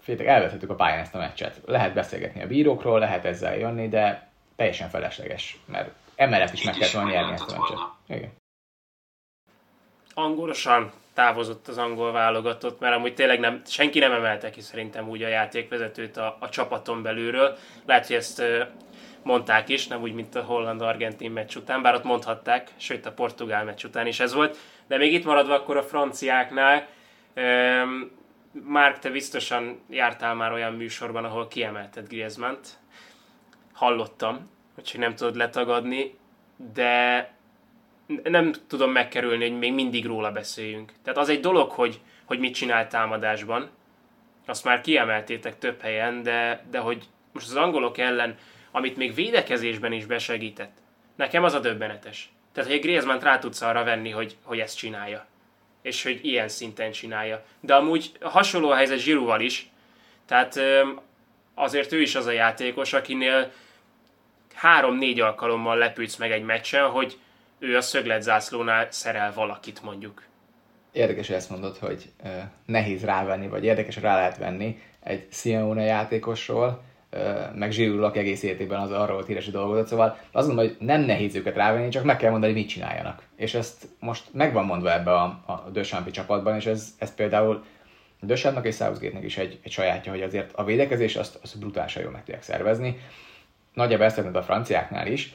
féltek, 0.00 0.26
elvetettük 0.26 0.70
a 0.70 0.74
pályán 0.74 0.98
ezt 0.98 1.14
a 1.14 1.18
meccset. 1.18 1.60
Lehet 1.66 1.94
beszélgetni 1.94 2.42
a 2.42 2.46
bírókról, 2.46 2.98
lehet 2.98 3.24
ezzel 3.24 3.56
jönni, 3.56 3.88
de 3.88 4.28
teljesen 4.56 4.88
felesleges, 4.88 5.58
mert 5.64 5.90
emellett 6.14 6.52
is 6.52 6.64
meg 6.64 6.74
kellett 6.74 6.92
volna 6.92 7.10
nyerni 7.10 7.32
ezt 7.32 7.50
a 7.50 7.58
meccset. 7.58 7.78
Igen. 8.06 8.32
Angolosan 10.14 10.92
távozott 11.16 11.68
az 11.68 11.78
angol 11.78 12.12
válogatott, 12.12 12.80
mert 12.80 12.94
amúgy 12.94 13.14
tényleg 13.14 13.40
nem, 13.40 13.62
senki 13.66 13.98
nem 13.98 14.12
emelte 14.12 14.50
ki 14.50 14.60
szerintem 14.60 15.08
úgy 15.08 15.22
a 15.22 15.28
játékvezetőt 15.28 16.16
a, 16.16 16.36
a 16.40 16.48
csapaton 16.48 17.02
belülről. 17.02 17.56
Lehet, 17.86 18.06
hogy 18.06 18.16
ezt 18.16 18.42
mondták 19.22 19.68
is, 19.68 19.86
nem 19.86 20.02
úgy, 20.02 20.12
mint 20.12 20.34
a 20.34 20.42
holland-argentin 20.42 21.30
meccs 21.30 21.56
után, 21.56 21.82
bár 21.82 21.94
ott 21.94 22.04
mondhatták, 22.04 22.70
sőt 22.76 23.06
a 23.06 23.12
portugál 23.12 23.64
meccs 23.64 23.84
után 23.84 24.06
is 24.06 24.20
ez 24.20 24.34
volt. 24.34 24.56
De 24.86 24.96
még 24.96 25.12
itt 25.12 25.24
maradva 25.24 25.54
akkor 25.54 25.76
a 25.76 25.82
franciáknál, 25.82 26.86
Márk, 28.64 28.98
te 28.98 29.10
biztosan 29.10 29.80
jártál 29.90 30.34
már 30.34 30.52
olyan 30.52 30.72
műsorban, 30.72 31.24
ahol 31.24 31.48
kiemelted 31.48 32.08
Griezmann-t. 32.08 32.68
Hallottam, 33.72 34.50
hogy 34.74 34.94
nem 34.98 35.14
tudod 35.14 35.36
letagadni, 35.36 36.18
de 36.74 37.30
nem 38.22 38.52
tudom 38.66 38.90
megkerülni, 38.90 39.48
hogy 39.48 39.58
még 39.58 39.72
mindig 39.72 40.06
róla 40.06 40.32
beszéljünk. 40.32 40.92
Tehát 41.02 41.18
az 41.18 41.28
egy 41.28 41.40
dolog, 41.40 41.70
hogy, 41.70 42.00
hogy 42.24 42.38
mit 42.38 42.54
csinál 42.54 42.88
támadásban, 42.88 43.70
azt 44.46 44.64
már 44.64 44.80
kiemeltétek 44.80 45.58
több 45.58 45.80
helyen, 45.80 46.22
de, 46.22 46.64
de 46.70 46.78
hogy 46.78 47.04
most 47.32 47.46
az 47.46 47.56
angolok 47.56 47.98
ellen, 47.98 48.38
amit 48.70 48.96
még 48.96 49.14
védekezésben 49.14 49.92
is 49.92 50.06
besegített, 50.06 50.76
nekem 51.16 51.44
az 51.44 51.54
a 51.54 51.60
döbbenetes. 51.60 52.30
Tehát, 52.52 52.70
hogy 52.70 52.78
egy 52.78 52.84
Griezmann 52.84 53.18
rá 53.18 53.38
tudsz 53.38 53.62
arra 53.62 53.84
venni, 53.84 54.10
hogy, 54.10 54.36
hogy 54.42 54.58
ezt 54.58 54.76
csinálja. 54.76 55.26
És 55.82 56.02
hogy 56.02 56.20
ilyen 56.22 56.48
szinten 56.48 56.90
csinálja. 56.90 57.44
De 57.60 57.74
amúgy 57.74 58.12
hasonló 58.20 58.70
a 58.70 58.74
helyzet 58.74 58.98
Zsirúval 58.98 59.40
is. 59.40 59.70
Tehát 60.26 60.60
azért 61.54 61.92
ő 61.92 62.00
is 62.00 62.14
az 62.14 62.26
a 62.26 62.30
játékos, 62.30 62.92
akinél 62.92 63.52
három-négy 64.54 65.20
alkalommal 65.20 65.76
lepülsz 65.76 66.16
meg 66.16 66.32
egy 66.32 66.42
meccsen, 66.42 66.88
hogy 66.88 67.18
ő 67.58 67.76
a 67.76 67.80
szögletzászlónál 67.80 68.86
szerel 68.90 69.32
valakit 69.34 69.82
mondjuk. 69.82 70.22
Érdekes, 70.92 71.26
hogy 71.26 71.36
ezt 71.36 71.50
mondod, 71.50 71.76
hogy 71.76 72.10
nehéz 72.66 73.04
rávenni, 73.04 73.48
vagy 73.48 73.64
érdekes, 73.64 73.96
rá 73.96 74.14
lehet 74.14 74.38
venni 74.38 74.78
egy 75.00 75.26
Simeone 75.30 75.82
játékosról, 75.82 76.82
meg 77.54 77.70
Zsirul, 77.70 78.04
aki 78.04 78.18
egész 78.18 78.42
életében 78.42 78.80
az 78.80 78.90
arról 78.90 79.24
híres 79.24 79.50
dolgozott, 79.50 79.86
szóval 79.86 80.18
azt 80.32 80.46
mondom, 80.46 80.66
hogy 80.66 80.76
nem 80.80 81.00
nehéz 81.00 81.34
őket 81.34 81.54
rávenni, 81.54 81.88
csak 81.88 82.04
meg 82.04 82.16
kell 82.16 82.30
mondani, 82.30 82.52
mit 82.52 82.68
csináljanak. 82.68 83.22
És 83.36 83.54
ezt 83.54 83.88
most 84.00 84.24
meg 84.32 84.52
van 84.52 84.64
mondva 84.64 84.92
ebbe 84.92 85.12
a, 85.12 85.24
a 85.46 85.68
Dösampi 85.72 86.10
csapatban, 86.10 86.56
és 86.56 86.66
ez, 86.66 86.94
ez 86.98 87.14
például 87.14 87.64
Dösámnak 88.20 88.66
és 88.66 88.74
Southgate-nek 88.74 89.24
is 89.24 89.36
egy, 89.36 89.58
egy 89.62 89.72
sajátja, 89.72 90.12
hogy 90.12 90.22
azért 90.22 90.52
a 90.54 90.64
védekezés 90.64 91.16
azt, 91.16 91.38
azt 91.42 91.58
brutálisan 91.58 92.02
jól 92.02 92.12
meg 92.12 92.24
tudják 92.24 92.42
szervezni. 92.42 92.98
Nagyjából 93.72 94.06
ezt 94.06 94.18
a 94.18 94.42
franciáknál 94.42 95.06
is, 95.06 95.34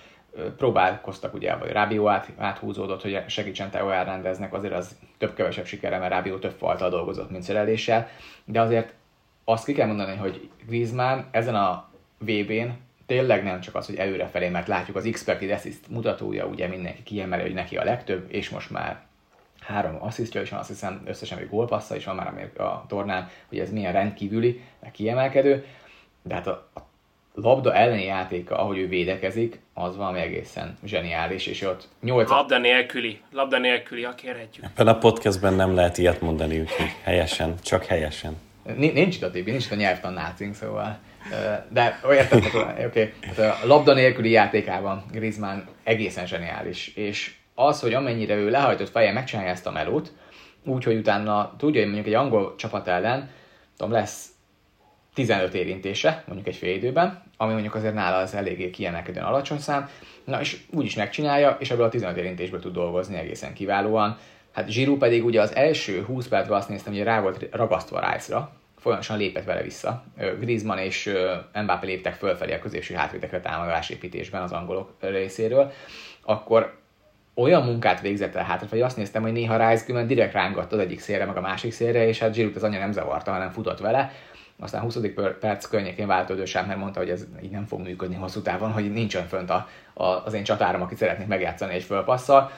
próbálkoztak 0.57 1.33
ugye, 1.33 1.55
vagy 1.55 1.71
Rábió 1.71 2.07
át, 2.07 2.27
áthúzódott, 2.38 3.01
hogy 3.01 3.23
segítsen 3.27 3.69
Teo 3.69 3.89
elrendeznek, 3.89 4.53
azért 4.53 4.73
az 4.73 4.95
több-kevesebb 5.17 5.65
sikere, 5.65 5.97
mert 5.97 6.11
Rábió 6.11 6.38
több 6.38 6.55
faltal 6.57 6.89
dolgozott, 6.89 7.31
mint 7.31 7.43
szereléssel, 7.43 8.07
de 8.45 8.61
azért 8.61 8.93
azt 9.43 9.65
ki 9.65 9.73
kell 9.73 9.88
mondani, 9.88 10.15
hogy 10.15 10.50
Griezmann 10.67 11.19
ezen 11.31 11.55
a 11.55 11.89
VB-n 12.17 12.69
tényleg 13.05 13.43
nem 13.43 13.61
csak 13.61 13.75
az, 13.75 13.85
hogy 13.85 13.95
előrefelé, 13.95 14.50
mert 14.50 14.67
látjuk 14.67 14.97
az 14.97 15.05
expected 15.05 15.51
assist 15.51 15.89
mutatója, 15.89 16.45
ugye 16.45 16.67
mindenki 16.67 17.03
kiemeli, 17.03 17.41
hogy 17.41 17.53
neki 17.53 17.77
a 17.77 17.83
legtöbb, 17.83 18.25
és 18.27 18.50
most 18.50 18.69
már 18.69 19.01
három 19.59 19.97
asszisztja 20.00 20.41
is 20.41 20.50
van, 20.50 20.59
azt 20.59 20.69
hiszem 20.69 21.01
összesen 21.05 21.38
egy 21.38 21.50
gólpassza 21.50 21.95
is 21.95 22.05
van 22.05 22.15
már 22.15 22.51
a 22.57 22.85
tornán, 22.88 23.29
hogy 23.50 23.59
ez 23.59 23.71
milyen 23.71 23.93
rendkívüli, 23.93 24.61
kiemelkedő, 24.91 25.65
de 26.21 26.33
hát 26.33 26.47
a, 26.47 26.69
a 26.73 26.79
labda 27.33 27.73
elleni 27.73 28.03
játéka, 28.03 28.57
ahogy 28.57 28.77
ő 28.77 28.88
védekezik, 28.88 29.59
az 29.73 29.97
valami 29.97 30.19
egészen 30.19 30.77
zseniális, 30.83 31.45
és 31.45 31.61
ott 31.61 31.88
8 32.01 32.29
Labda 32.29 32.57
nélküli, 32.57 33.19
labda 33.31 33.57
nélküli, 33.57 34.03
ha 34.03 34.15
kérhetjük. 34.15 34.65
Ebben 34.65 34.88
a 34.88 34.97
podcastben 34.97 35.53
nem 35.53 35.75
lehet 35.75 35.97
ilyet 35.97 36.21
mondani, 36.21 36.59
úgyhogy 36.59 36.95
helyesen, 37.03 37.55
csak 37.61 37.85
helyesen. 37.85 38.38
Nincs 38.75 39.15
itt 39.15 39.23
a 39.23 39.31
Tibi, 39.31 39.51
nincs 39.51 39.65
itt 39.65 39.71
a 39.71 39.75
nyelvtan 39.75 40.13
nácink, 40.13 40.55
szóval. 40.55 40.97
De 41.69 42.00
értem, 42.11 42.39
oké. 42.71 42.85
Okay. 42.85 43.13
Hát 43.21 43.38
a 43.38 43.67
labda 43.67 43.93
nélküli 43.93 44.29
játékában 44.29 45.03
Griezmann 45.11 45.59
egészen 45.83 46.25
zseniális, 46.27 46.88
és 46.95 47.35
az, 47.55 47.81
hogy 47.81 47.93
amennyire 47.93 48.35
ő 48.35 48.50
lehajtott 48.50 48.89
feje 48.89 49.11
megcsinálja 49.11 49.51
ezt 49.51 49.67
a 49.67 49.71
melót, 49.71 50.11
úgyhogy 50.65 50.95
utána 50.95 51.55
tudja, 51.57 51.81
hogy 51.81 51.91
mondjuk 51.91 52.07
egy 52.07 52.21
angol 52.21 52.55
csapat 52.55 52.88
ellen, 52.88 53.29
tudom, 53.77 53.91
lesz 53.91 54.30
15 55.13 55.53
érintése, 55.53 56.24
mondjuk 56.27 56.48
egy 56.48 56.56
fél 56.56 56.75
időben, 56.75 57.24
ami 57.38 57.51
mondjuk 57.51 57.75
azért 57.75 57.94
nála 57.94 58.18
az 58.18 58.36
eléggé 58.36 58.70
kiemelkedően 58.70 59.25
alacsony 59.25 59.60
szám, 59.60 59.89
na 60.24 60.39
és 60.39 60.58
úgy 60.70 60.86
is 60.86 60.96
megcsinálja, 60.96 61.58
és 61.60 61.72
ebből 61.72 61.86
a 61.86 61.89
15 61.89 62.18
érintésből 62.18 62.60
tud 62.60 62.74
dolgozni 62.74 63.18
egészen 63.18 63.53
kiválóan. 63.53 64.18
Hát 64.51 64.70
Zsirú 64.70 64.98
pedig 64.98 65.25
ugye 65.25 65.41
az 65.41 65.56
első 65.56 66.03
20 66.03 66.27
percben 66.27 66.58
azt 66.58 66.70
néztem, 66.70 66.94
hogy 66.94 67.03
rá 67.03 67.22
volt 67.22 67.48
ragasztva 67.51 68.12
Rice-ra, 68.12 68.51
folyamatosan 68.80 69.18
lépett 69.18 69.44
vele 69.44 69.62
vissza. 69.62 70.03
Griezmann 70.39 70.77
és 70.77 71.13
Mbappé 71.53 71.88
léptek 71.88 72.13
fölfelé 72.13 72.53
a 72.53 72.60
középső 72.60 72.94
hátvédekre 72.94 73.39
támadásépítésben 73.39 74.41
az 74.41 74.51
angolok 74.51 74.94
részéről, 75.00 75.72
akkor 76.22 76.80
olyan 77.34 77.63
munkát 77.63 78.01
végzett 78.01 78.36
el 78.36 78.44
hátrafelé, 78.44 78.82
azt 78.82 78.98
néztem, 78.98 79.22
hogy 79.22 79.32
néha 79.32 79.70
Rice 79.70 80.03
direkt 80.03 80.34
rángatta 80.34 80.75
az 80.75 80.82
egyik 80.82 81.00
szélre, 81.00 81.25
meg 81.25 81.38
a 81.38 81.41
másik 81.41 81.72
szélre, 81.72 82.08
és 82.08 82.20
hát 82.20 82.34
Zsirút 82.34 82.56
az 82.56 82.63
anya 82.63 82.80
nem 82.80 82.91
zavarta, 82.91 83.32
hanem 83.32 83.50
futott 83.50 83.80
vele, 83.80 84.12
aztán 84.62 84.82
20. 84.82 84.98
perc 85.39 85.65
környékén 85.65 86.08
vált 86.08 86.30
mert 86.53 86.77
mondta, 86.77 87.00
hogy 87.00 87.10
ez 87.10 87.27
így 87.44 87.51
nem 87.51 87.65
fog 87.65 87.80
működni 87.80 88.15
hosszú 88.15 88.41
távon, 88.41 88.72
hogy 88.72 88.91
nincsen 88.91 89.27
fönt 89.27 89.50
a, 89.50 89.68
a, 89.94 90.03
az 90.03 90.34
én 90.34 90.44
csatárom, 90.44 90.82
aki 90.82 90.96
szeretnék 90.96 91.27
megjátszani 91.27 91.74
egy 91.74 91.84
fölpasszal, 91.84 92.51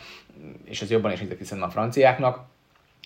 és 0.66 0.82
ez 0.82 0.92
jobban 0.92 1.12
is 1.12 1.20
hiszek 1.20 1.38
hiszen 1.38 1.62
a 1.62 1.70
franciáknak. 1.70 2.40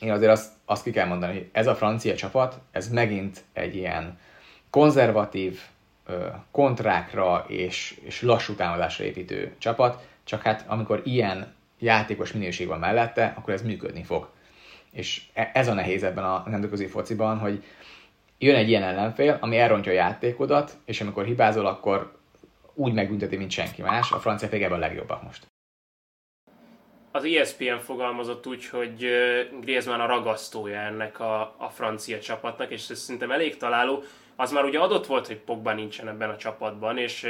Én 0.02 0.12
azért 0.12 0.32
azt, 0.32 0.52
azt 0.66 0.84
ki 0.84 0.92
kell 0.92 1.08
mondani, 1.08 1.34
hogy 1.34 1.50
ez 1.52 1.68
a 1.68 1.76
francia 1.76 2.16
csapat, 2.16 2.60
ez 2.72 2.90
megint 2.90 3.44
egy 3.54 3.76
ilyen 3.76 4.20
konzervatív, 4.70 5.60
kontrákra 6.52 7.46
és, 7.48 8.00
és 8.04 8.22
lassú 8.22 8.54
támadásra 8.54 9.04
építő 9.04 9.54
csapat, 9.58 10.08
csak 10.24 10.42
hát 10.42 10.66
amikor 10.68 11.02
ilyen 11.04 11.54
játékos 11.80 12.32
minőség 12.32 12.68
van 12.68 12.80
mellette, 12.80 13.34
akkor 13.38 13.54
ez 13.54 13.62
működni 13.62 14.04
fog. 14.04 14.30
És 14.92 15.22
e, 15.34 15.52
ez 15.54 15.68
a 15.68 15.74
nehéz 15.74 16.04
ebben 16.04 16.24
a 16.24 16.44
nemzetközi 16.50 16.86
fociban, 16.86 17.38
hogy 17.38 17.64
jön 18.38 18.56
egy 18.56 18.70
ilyen 18.70 18.84
ellenfél, 18.84 19.38
ami 19.42 19.58
elrontja 19.58 19.92
a 19.92 19.96
játékodat, 19.96 20.78
és 20.86 21.02
amikor 21.02 21.26
hibázol, 21.26 21.66
akkor 21.66 22.16
úgy 22.74 22.94
megbünteti, 22.94 23.38
mint 23.38 23.52
senki 23.52 23.82
más. 23.82 24.12
A 24.12 24.20
francia 24.20 24.48
ebben 24.52 24.72
a 24.72 24.78
legjobbak 24.78 25.24
most. 25.24 25.48
Az 27.12 27.24
ESPN 27.24 27.78
fogalmazott 27.84 28.48
úgy, 28.48 28.66
hogy 28.66 29.08
Griezmann 29.62 30.00
a 30.00 30.06
ragasztója 30.06 30.80
ennek 30.80 31.20
a, 31.20 31.42
a 31.58 31.70
francia 31.70 32.20
csapatnak, 32.20 32.72
és 32.72 32.90
ez 32.90 33.00
szerintem 33.00 33.32
elég 33.32 33.58
találó. 33.58 34.04
Az 34.36 34.52
már 34.52 34.64
ugye 34.64 34.80
adott 34.80 35.06
volt, 35.06 35.28
hogy 35.28 35.38
Pogba 35.38 35.74
nincsen 35.74 36.08
ebben 36.08 36.30
a 36.30 36.38
csapatban, 36.38 36.98
és 36.98 37.28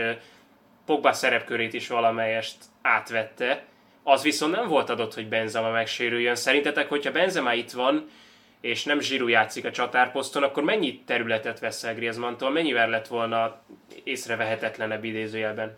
Pogba 0.86 1.14
szerepkörét 1.14 1.74
is 1.74 1.88
valamelyest 1.88 2.58
átvette. 2.82 3.64
Az 4.04 4.24
viszont 4.24 4.56
nem 4.56 4.68
volt 4.68 4.90
adott, 4.90 5.14
hogy 5.14 5.28
Benzema 5.28 5.70
megsérüljön. 5.70 6.36
Szerintetek, 6.36 6.90
hogyha 6.90 7.12
Benzema 7.12 7.54
itt 7.54 7.72
van, 7.72 8.10
és 8.62 8.84
nem 8.84 9.00
Zsirú 9.00 9.28
játszik 9.28 9.66
a 9.66 9.72
csatárposzton, 9.72 10.44
akkor 10.44 10.64
mennyi 10.64 11.02
területet 11.06 11.60
vesz 11.60 11.84
el 11.84 11.96
Griezmann-tól, 11.96 12.50
mennyivel 12.50 12.90
lett 12.90 13.08
volna 13.08 13.62
észrevehetetlenebb 14.04 15.04
idézőjelben? 15.04 15.76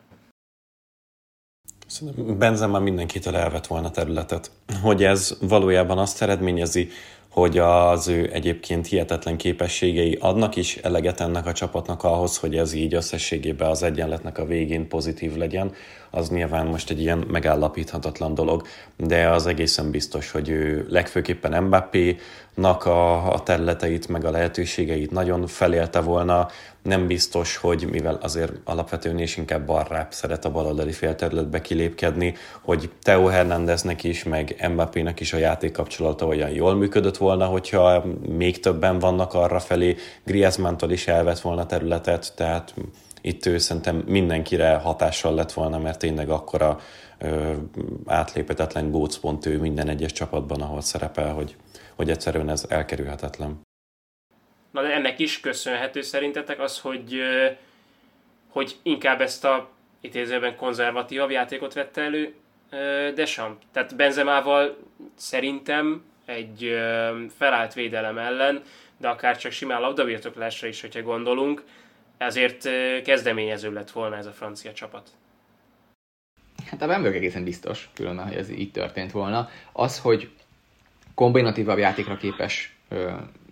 Szerintem 1.88 2.38
Benzema 2.38 2.80
mindenkitől 2.80 3.36
elvett 3.36 3.68
volna 3.68 3.92
területet. 3.92 4.52
Hogy 4.82 5.04
ez 5.04 5.38
valójában 5.42 5.98
azt 5.98 6.22
eredményezi, 6.22 6.90
hogy 7.32 7.58
az 7.58 8.08
ő 8.08 8.30
egyébként 8.34 8.88
hihetetlen 8.88 9.38
képességei 9.38 10.18
adnak 10.22 10.56
is 10.56 10.78
eleget 10.78 11.20
ennek 11.20 11.46
a 11.46 11.54
csapatnak 11.54 12.04
ahhoz, 12.04 12.38
hogy 12.38 12.58
ez 12.58 12.74
így 12.74 12.94
összességében 12.94 13.70
az 13.70 13.84
egyenletnek 13.84 14.38
a 14.38 14.46
végén 14.46 14.88
pozitív 14.88 15.36
legyen, 15.36 15.74
az 16.10 16.30
nyilván 16.30 16.66
most 16.66 16.90
egy 16.90 17.02
ilyen 17.02 17.26
megállapíthatatlan 17.28 18.34
dolog, 18.34 18.68
de 18.98 19.30
az 19.30 19.46
egészen 19.46 19.92
biztos, 19.92 20.32
hogy 20.32 20.50
ő 20.50 20.86
legfőképpen 20.90 21.64
Mbappé-nak 21.64 22.86
a, 22.86 23.34
a 23.34 23.44
területeit, 23.44 24.08
meg 24.08 24.26
a 24.26 24.32
lehetőségeit 24.32 25.12
nagyon 25.12 25.48
felélte 25.48 26.00
volna, 26.02 26.48
nem 26.90 27.08
biztos, 27.08 27.56
hogy 27.56 27.88
mivel 27.92 28.18
azért 28.22 28.54
alapvetően 28.64 29.20
és 29.20 29.38
inkább 29.38 29.66
balrább 29.66 30.12
szeret 30.12 30.46
a 30.46 30.52
baloldali 30.52 30.92
félterületbe 30.92 31.62
kilépkedni, 31.62 32.36
hogy 32.62 32.90
Teo 33.02 33.26
Hernándeznek 33.26 34.04
is, 34.04 34.24
meg 34.24 34.70
Mbappének 34.72 35.20
is 35.20 35.34
a 35.34 35.38
játék 35.38 35.72
kapcsolata 35.72 36.26
olyan 36.26 36.50
jól 36.50 36.76
működött 36.76 37.18
volna, 37.18 37.46
hogyha 37.46 38.06
még 38.28 38.60
többen 38.60 39.00
vannak 39.00 39.34
arra 39.34 39.60
felé, 39.60 39.96
Griezmann-tól 40.24 40.92
is 40.92 41.08
elvett 41.08 41.40
volna 41.40 41.66
területet, 41.66 42.34
tehát 42.36 42.74
itt 43.22 43.46
ő 43.46 43.58
szerintem 43.58 44.04
mindenkire 44.08 44.74
hatással 44.74 45.34
lett 45.34 45.52
volna, 45.52 45.80
mert 45.80 46.00
tényleg 46.00 46.30
akkora 46.30 46.80
ö, 47.18 47.54
átlépetetlen 48.06 48.92
gócpont 48.92 49.46
ő 49.46 49.60
minden 49.60 49.88
egyes 49.88 50.12
csapatban, 50.12 50.62
ahol 50.62 50.82
szerepel, 50.82 51.34
hogy, 51.34 51.56
hogy 51.96 52.10
egyszerűen 52.10 52.50
ez 52.50 52.66
elkerülhetetlen. 52.70 53.68
Na 54.72 54.82
de 54.82 54.94
ennek 54.94 55.20
is 55.20 55.40
köszönhető 55.40 56.02
szerintetek 56.02 56.60
az, 56.60 56.80
hogy, 56.80 57.22
hogy 58.50 58.76
inkább 58.84 59.22
ezt 59.22 59.46
a 59.46 59.70
idézőben 60.02 60.56
konzervatívabb 60.56 61.30
játékot 61.30 61.74
vette 61.74 62.02
elő 62.02 62.34
Deschamps. 63.16 63.66
Tehát 63.72 63.96
Benzemával 63.96 64.78
szerintem 65.16 66.04
egy 66.26 66.80
felállt 67.38 67.74
védelem 67.74 68.18
ellen, 68.18 68.64
de 68.98 69.08
akár 69.08 69.38
csak 69.38 69.52
simán 69.52 69.82
labdabirtoklásra 69.82 70.68
is, 70.68 70.82
hogyha 70.82 71.02
gondolunk, 71.02 71.64
ezért 72.18 72.70
kezdeményező 73.04 73.74
lett 73.74 73.92
volna 73.92 74.18
ez 74.18 74.26
a 74.26 74.32
francia 74.32 74.74
csapat. 74.74 75.10
Hát 76.66 76.80
nem 76.80 77.02
vagyok 77.02 77.16
egészen 77.16 77.44
biztos, 77.44 77.90
különben, 77.94 78.28
hogy 78.28 78.36
ez 78.36 78.50
így 78.50 78.72
történt 78.72 79.12
volna. 79.12 79.50
Az, 79.72 80.00
hogy 80.00 80.30
kombinatívabb 81.16 81.78
játékra 81.78 82.18
képes 82.18 82.76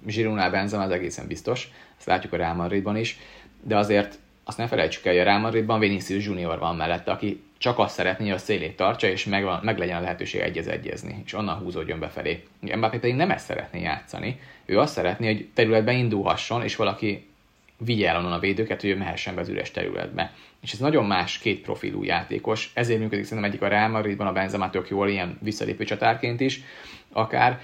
Zsirunál 0.07 0.51
Benzema, 0.51 0.83
az 0.83 0.91
egészen 0.91 1.27
biztos. 1.27 1.69
Ezt 1.97 2.07
látjuk 2.07 2.33
a 2.33 2.37
Real 2.37 2.53
Madridban 2.53 2.97
is. 2.97 3.17
De 3.63 3.77
azért 3.77 4.19
azt 4.43 4.57
ne 4.57 4.67
felejtsük 4.67 5.05
el, 5.05 5.11
hogy 5.11 5.21
a 5.21 5.25
Real 5.25 5.39
Madridban 5.39 5.79
Vinicius 5.79 6.25
Junior 6.25 6.59
van 6.59 6.75
mellette, 6.75 7.11
aki 7.11 7.43
csak 7.57 7.79
azt 7.79 7.93
szeretné, 7.93 8.25
hogy 8.25 8.35
a 8.35 8.39
szélét 8.39 8.75
tartsa, 8.75 9.07
és 9.07 9.25
meg, 9.25 9.43
van, 9.43 9.59
meg 9.63 9.77
legyen 9.77 9.97
a 9.97 10.01
lehetőség 10.01 10.41
egyez 10.41 10.67
egyezni, 10.67 11.21
és 11.25 11.33
onnan 11.33 11.57
húzódjon 11.57 11.99
befelé. 11.99 12.43
Mbappé 12.59 12.97
pedig 12.97 13.15
nem 13.15 13.31
ezt 13.31 13.45
szeretné 13.45 13.81
játszani. 13.81 14.39
Ő 14.65 14.79
azt 14.79 14.93
szeretné, 14.93 15.25
hogy 15.25 15.47
területben 15.53 15.95
indulhasson, 15.95 16.63
és 16.63 16.75
valaki 16.75 17.27
vigye 17.77 18.09
el 18.09 18.17
onnan 18.17 18.31
a 18.31 18.39
védőket, 18.39 18.81
hogy 18.81 18.89
ő 18.89 18.97
mehessen 18.97 19.35
be 19.35 19.41
az 19.41 19.49
üres 19.49 19.71
területbe. 19.71 20.33
És 20.61 20.73
ez 20.73 20.79
nagyon 20.79 21.05
más 21.05 21.37
két 21.37 21.61
profilú 21.61 22.03
játékos, 22.03 22.71
ezért 22.73 22.99
működik 22.99 23.25
szerintem 23.25 23.51
egyik 23.51 23.61
a 23.61 23.67
Real 23.67 23.87
Madridban, 23.87 24.27
a 24.27 24.31
Benzema 24.31 24.69
tök 24.69 24.89
jól, 24.89 25.09
ilyen 25.09 25.37
visszalépő 25.41 25.83
csatárként 25.83 26.39
is, 26.39 26.61
akár, 27.11 27.61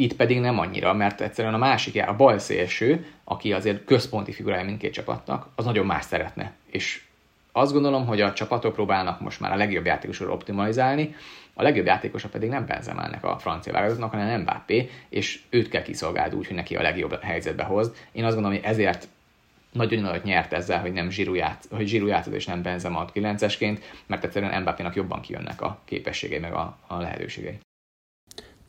itt 0.00 0.16
pedig 0.16 0.40
nem 0.40 0.58
annyira, 0.58 0.94
mert 0.94 1.20
egyszerűen 1.20 1.54
a 1.54 1.58
másik, 1.58 2.02
a 2.06 2.16
bal 2.16 2.38
szélső, 2.38 3.06
aki 3.24 3.52
azért 3.52 3.84
központi 3.84 4.32
figurája 4.32 4.64
mindkét 4.64 4.92
csapatnak, 4.92 5.46
az 5.54 5.64
nagyon 5.64 5.86
más 5.86 6.04
szeretne. 6.04 6.52
És 6.70 7.02
azt 7.52 7.72
gondolom, 7.72 8.06
hogy 8.06 8.20
a 8.20 8.32
csapatok 8.32 8.72
próbálnak 8.72 9.20
most 9.20 9.40
már 9.40 9.52
a 9.52 9.56
legjobb 9.56 9.86
játékosról 9.86 10.30
optimalizálni, 10.30 11.14
a 11.54 11.62
legjobb 11.62 11.86
játékosa 11.86 12.28
pedig 12.28 12.48
nem 12.48 12.66
Benzemának 12.66 13.24
a 13.24 13.38
francia 13.38 13.72
válogatottnak, 13.72 14.10
hanem 14.10 14.40
Mbappé, 14.40 14.90
és 15.08 15.40
őt 15.50 15.68
kell 15.68 15.82
kiszolgálni 15.82 16.36
úgy, 16.36 16.46
hogy 16.46 16.56
neki 16.56 16.76
a 16.76 16.82
legjobb 16.82 17.22
helyzetbe 17.22 17.62
hoz. 17.62 17.92
Én 18.12 18.24
azt 18.24 18.34
gondolom, 18.34 18.58
hogy 18.58 18.68
ezért 18.70 19.08
nagyon 19.72 20.02
nagyot 20.02 20.24
nyert 20.24 20.52
ezzel, 20.52 20.80
hogy 20.80 20.92
nem 20.92 21.10
Zsiru, 21.10 21.36
hogy 21.70 21.86
Zsiru 21.86 22.08
és 22.32 22.46
nem 22.46 22.62
Benzema 22.62 23.04
9-esként, 23.14 23.78
mert 24.06 24.24
egyszerűen 24.24 24.60
Mbappénak 24.60 24.94
jobban 24.94 25.20
kijönnek 25.20 25.60
a 25.60 25.80
képességei 25.84 26.38
meg 26.38 26.52
a, 26.52 26.76
a 26.86 27.00
lehetőségei. 27.00 27.58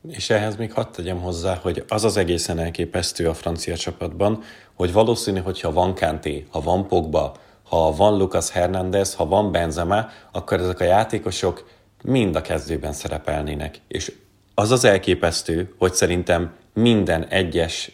És 0.07 0.29
ehhez 0.29 0.55
még 0.55 0.73
hadd 0.73 0.91
tegyem 0.91 1.21
hozzá, 1.21 1.55
hogy 1.55 1.83
az 1.87 2.03
az 2.03 2.17
egészen 2.17 2.59
elképesztő 2.59 3.27
a 3.27 3.33
francia 3.33 3.77
csapatban, 3.77 4.43
hogy 4.73 4.93
valószínű, 4.93 5.39
hogyha 5.39 5.71
van 5.71 5.95
Kanté, 5.95 6.47
ha 6.49 6.61
van 6.61 6.87
Pogba, 6.87 7.35
ha 7.63 7.95
van 7.95 8.17
Lucas 8.17 8.49
Hernández, 8.49 9.13
ha 9.13 9.25
van 9.25 9.51
Benzema, 9.51 10.07
akkor 10.31 10.59
ezek 10.59 10.79
a 10.79 10.83
játékosok 10.83 11.69
mind 12.03 12.35
a 12.35 12.41
kezdőben 12.41 12.93
szerepelnének. 12.93 13.81
És 13.87 14.11
az 14.53 14.71
az 14.71 14.83
elképesztő, 14.83 15.73
hogy 15.77 15.93
szerintem 15.93 16.53
minden 16.73 17.25
egyes 17.25 17.91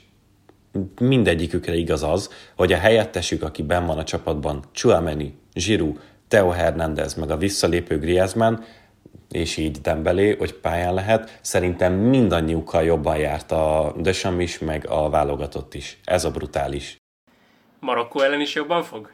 mindegyikükre 1.00 1.76
igaz 1.76 2.04
az, 2.04 2.30
hogy 2.56 2.74
a 2.74 2.78
helyettesük, 2.78 3.44
aki 3.44 3.64
ben 3.64 3.86
van 3.86 3.98
a 3.98 4.04
csapatban, 4.04 4.64
Chouameni, 4.72 5.38
Giroud, 5.54 6.00
Theo 6.28 6.50
Hernández, 6.50 7.14
meg 7.14 7.32
a 7.32 7.38
visszalépő 7.38 8.00
Griezmann, 8.00 8.56
és 9.32 9.58
így 9.58 9.82
Dembélé, 9.82 10.36
hogy 10.38 10.54
pályán 10.54 10.94
lehet, 10.94 11.40
szerintem 11.42 11.94
mindannyiukkal 11.94 12.84
jobban 12.84 13.18
járt 13.18 13.52
a 13.52 13.94
Dösam 13.98 14.40
is, 14.40 14.60
meg 14.60 14.88
a 14.90 15.10
válogatott 15.10 15.74
is. 15.74 16.00
Ez 16.04 16.24
a 16.26 16.32
brutális. 16.32 16.98
Marokkó 17.80 18.22
ellen 18.22 18.42
is 18.42 18.56
jobban 18.56 18.84
fog? 18.84 19.12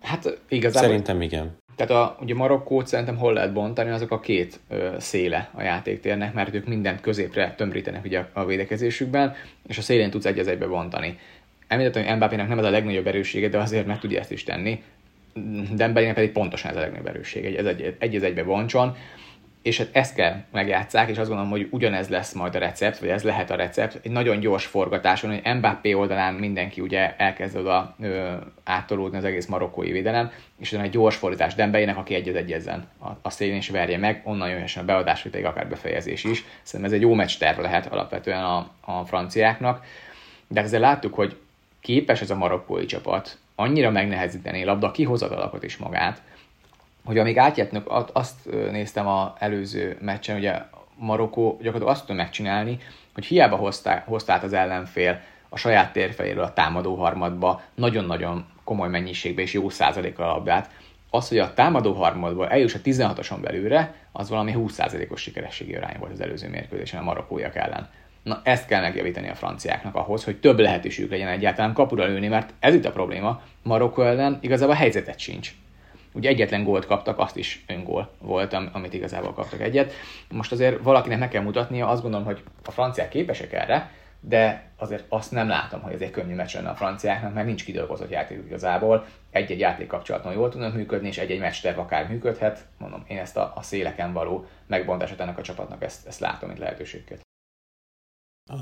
Hát 0.00 0.38
igazából... 0.48 0.88
Szerintem 0.88 1.22
igen. 1.22 1.56
Tehát 1.76 1.92
a, 1.92 2.16
ugye 2.20 2.34
Marokkót 2.34 2.86
szerintem 2.86 3.16
hol 3.16 3.32
lehet 3.32 3.52
bontani, 3.52 3.90
azok 3.90 4.10
a 4.10 4.20
két 4.20 4.60
ö, 4.68 4.94
széle 4.98 5.50
a 5.54 5.62
játéktérnek, 5.62 6.32
mert 6.32 6.54
ők 6.54 6.66
mindent 6.66 7.00
középre 7.00 7.54
tömrítenek 7.56 8.04
ugye 8.04 8.24
a 8.32 8.44
védekezésükben, 8.44 9.34
és 9.66 9.78
a 9.78 9.82
szélén 9.82 10.10
tudsz 10.10 10.24
egy 10.24 10.38
egybe 10.38 10.66
bontani. 10.66 11.18
Említettem, 11.66 12.04
hogy 12.04 12.16
Mbappének 12.16 12.48
nem 12.48 12.58
ez 12.58 12.64
a 12.64 12.70
legnagyobb 12.70 13.06
erőssége, 13.06 13.48
de 13.48 13.58
azért 13.58 13.86
meg 13.86 13.98
tudja 13.98 14.20
ezt 14.20 14.32
is 14.32 14.44
tenni. 14.44 14.82
Dembélének 15.72 16.14
pedig 16.14 16.32
pontosan 16.32 16.70
ez 16.70 16.76
a 16.76 16.80
legnagyobb 16.80 17.06
erőssége, 17.06 17.58
ez 17.58 17.66
egy, 17.66 17.96
egy 17.98 18.16
az 18.16 18.22
egybe 18.22 18.44
bontson 18.44 18.96
és 19.62 19.78
hát 19.78 19.88
ezt 19.92 20.14
kell 20.14 20.42
megjátszák, 20.52 21.08
és 21.08 21.18
azt 21.18 21.28
gondolom, 21.28 21.50
hogy 21.50 21.68
ugyanez 21.70 22.08
lesz 22.08 22.32
majd 22.32 22.54
a 22.54 22.58
recept, 22.58 22.98
vagy 22.98 23.08
ez 23.08 23.22
lehet 23.22 23.50
a 23.50 23.54
recept, 23.54 24.00
egy 24.02 24.10
nagyon 24.10 24.40
gyors 24.40 24.66
forgatáson, 24.66 25.30
hogy 25.30 25.54
Mbappé 25.54 25.92
oldalán 25.92 26.34
mindenki 26.34 26.80
ugye 26.80 27.16
elkezd 27.16 27.56
oda 27.56 27.96
ö, 28.00 28.32
áttolódni 28.64 29.16
az 29.16 29.24
egész 29.24 29.46
marokkói 29.46 29.92
védelem, 29.92 30.30
és 30.58 30.68
utána 30.68 30.84
egy 30.84 30.90
gyors 30.90 31.16
fordítás 31.16 31.54
Dembeinek, 31.54 31.96
aki 31.96 32.14
egyez 32.14 32.34
egyezzen 32.34 32.88
a, 32.98 33.08
a 33.22 33.30
szélén 33.30 33.56
is 33.56 33.68
verje 33.68 33.98
meg, 33.98 34.22
onnan 34.24 34.48
jöhessen 34.48 34.82
a 34.82 34.86
beadás, 34.86 35.22
vagy 35.22 35.44
akár 35.44 35.68
befejezés 35.68 36.24
is. 36.24 36.44
Szerintem 36.62 36.94
ez 36.94 37.00
egy 37.00 37.06
jó 37.06 37.14
meccs 37.14 37.38
terv 37.38 37.60
lehet 37.60 37.86
alapvetően 37.86 38.44
a, 38.44 38.70
a 38.80 39.04
franciáknak, 39.04 39.84
de 40.48 40.60
ezzel 40.60 40.80
láttuk, 40.80 41.14
hogy 41.14 41.36
képes 41.80 42.20
ez 42.20 42.30
a 42.30 42.36
marokkói 42.36 42.84
csapat 42.84 43.38
annyira 43.62 43.90
megnehezíteni 43.90 44.62
a 44.62 44.66
labda 44.66 44.90
kihozatalakat 44.90 45.62
is 45.62 45.76
magát, 45.76 46.22
hogy 47.04 47.18
amíg 47.18 47.38
átjöttnek, 47.38 47.82
azt 48.12 48.50
néztem 48.70 49.06
az 49.06 49.28
előző 49.38 49.96
meccsen, 50.00 50.36
ugye 50.36 50.62
Marokkó 50.94 51.50
gyakorlatilag 51.50 51.88
azt 51.88 51.98
tudta 51.98 52.22
megcsinálni, 52.22 52.78
hogy 53.14 53.24
hiába 53.24 53.56
hoztá, 53.56 54.02
hoztát 54.06 54.42
az 54.42 54.52
ellenfél 54.52 55.20
a 55.48 55.56
saját 55.56 55.92
térfejéről 55.92 56.44
a 56.44 56.52
támadó 56.52 56.94
harmadba 56.94 57.62
nagyon-nagyon 57.74 58.46
komoly 58.64 58.88
mennyiségbe 58.88 59.42
és 59.42 59.52
jó 59.52 59.68
százalékkal 59.68 60.28
a 60.28 60.32
labdát, 60.32 60.70
az, 61.10 61.28
hogy 61.28 61.38
a 61.38 61.54
támadó 61.54 61.92
harmadból 61.92 62.48
eljuss 62.48 62.74
a 62.74 62.80
16-oson 62.84 63.38
belőle, 63.40 63.94
az 64.12 64.28
valami 64.28 64.54
20%-os 64.56 65.20
sikerességi 65.20 65.74
arány 65.74 65.96
volt 65.98 66.12
az 66.12 66.20
előző 66.20 66.48
mérkőzésen 66.48 67.00
a 67.00 67.04
marokkóiak 67.04 67.56
ellen. 67.56 67.88
Na 68.22 68.40
ezt 68.44 68.66
kell 68.66 68.80
megjavítani 68.80 69.28
a 69.28 69.34
franciáknak 69.34 69.94
ahhoz, 69.94 70.24
hogy 70.24 70.40
több 70.40 70.58
lehetőségük 70.58 71.10
legyen 71.10 71.28
egyáltalán 71.28 71.72
kapura 71.72 72.06
lőni, 72.06 72.28
mert 72.28 72.54
ez 72.58 72.74
itt 72.74 72.84
a 72.84 72.92
probléma. 72.92 73.42
Marokkó 73.62 74.02
ellen 74.02 74.38
igazából 74.40 74.74
a 74.74 74.78
helyzetet 74.78 75.18
sincs. 75.18 75.52
Ugye 76.12 76.28
egyetlen 76.28 76.64
gólt 76.64 76.86
kaptak, 76.86 77.18
azt 77.18 77.36
is 77.36 77.64
öngól 77.68 78.10
volt, 78.18 78.52
amit 78.72 78.94
igazából 78.94 79.32
kaptak 79.32 79.60
egyet. 79.60 79.92
Most 80.30 80.52
azért 80.52 80.82
valakinek 80.82 81.18
meg 81.18 81.28
kell 81.28 81.42
mutatnia, 81.42 81.88
azt 81.88 82.02
gondolom, 82.02 82.26
hogy 82.26 82.42
a 82.64 82.70
franciák 82.70 83.08
képesek 83.08 83.52
erre, 83.52 83.90
de 84.20 84.70
azért 84.76 85.04
azt 85.08 85.30
nem 85.30 85.48
látom, 85.48 85.80
hogy 85.80 85.92
ez 85.92 86.00
egy 86.00 86.10
könnyű 86.10 86.34
meccs 86.34 86.54
lenne 86.54 86.68
a 86.68 86.74
franciáknak, 86.74 87.34
mert 87.34 87.46
nincs 87.46 87.64
kidolgozott 87.64 88.10
játék 88.10 88.42
igazából. 88.46 89.06
Egy-egy 89.30 89.58
játék 89.58 89.86
kapcsolatban 89.86 90.32
jól 90.32 90.48
tudnak 90.48 90.74
működni, 90.74 91.08
és 91.08 91.18
egy-egy 91.18 91.40
meccs 91.40 91.60
terv 91.60 91.78
akár 91.78 92.08
működhet. 92.08 92.66
Mondom, 92.78 93.04
én 93.08 93.18
ezt 93.18 93.36
a, 93.36 93.52
a 93.56 93.62
széleken 93.62 94.12
való 94.12 94.46
megbontását 94.66 95.20
ennek 95.20 95.38
a 95.38 95.42
csapatnak 95.42 95.82
ezt, 95.82 96.06
ezt 96.06 96.20
látom, 96.20 96.48
mint 96.48 96.60
lehetőséget. 96.60 97.20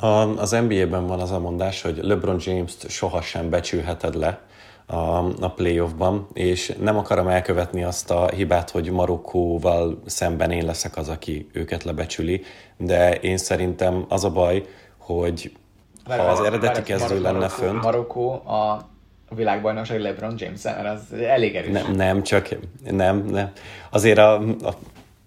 A, 0.01 0.07
az 0.39 0.51
NBA-ben 0.51 1.07
van 1.07 1.21
az 1.21 1.31
a 1.31 1.39
mondás, 1.39 1.83
hogy 1.83 1.99
LeBron 2.03 2.37
James-t 2.41 2.89
sohasem 2.89 3.51
becsülheted 3.51 4.15
le, 4.15 4.41
a, 4.87 5.25
a 5.41 5.53
playoffban, 5.55 6.29
és 6.33 6.73
nem 6.81 6.97
akarom 6.97 7.29
elkövetni 7.29 7.85
azt 7.85 8.11
a 8.11 8.29
hibát, 8.29 8.71
hogy 8.71 8.91
Marokkóval 8.91 10.03
szemben 10.07 10.51
én 10.51 10.65
leszek 10.65 10.97
az, 10.97 11.09
aki 11.09 11.49
őket 11.53 11.85
lebecsüli, 11.85 12.43
de 12.77 13.15
én 13.15 13.37
szerintem 13.37 14.05
az 14.09 14.25
a 14.25 14.31
baj, 14.31 14.67
hogy 14.99 15.53
ha 16.05 16.15
az 16.23 16.41
eredeti 16.41 16.83
kezdő 16.83 17.21
lenne 17.21 17.49
fönt... 17.49 17.83
Marokkó 17.83 18.31
a 18.33 18.89
világbajnokság 19.35 20.01
LeBron 20.01 20.35
James, 20.37 20.65
az 20.65 21.13
elég 21.13 21.57
erős. 21.57 21.73
Nem, 21.73 21.93
nem, 21.93 22.23
csak 22.23 22.49
nem, 22.91 23.25
nem. 23.25 23.53
Azért 23.91 24.19
a, 24.19 24.35
a 24.41 24.75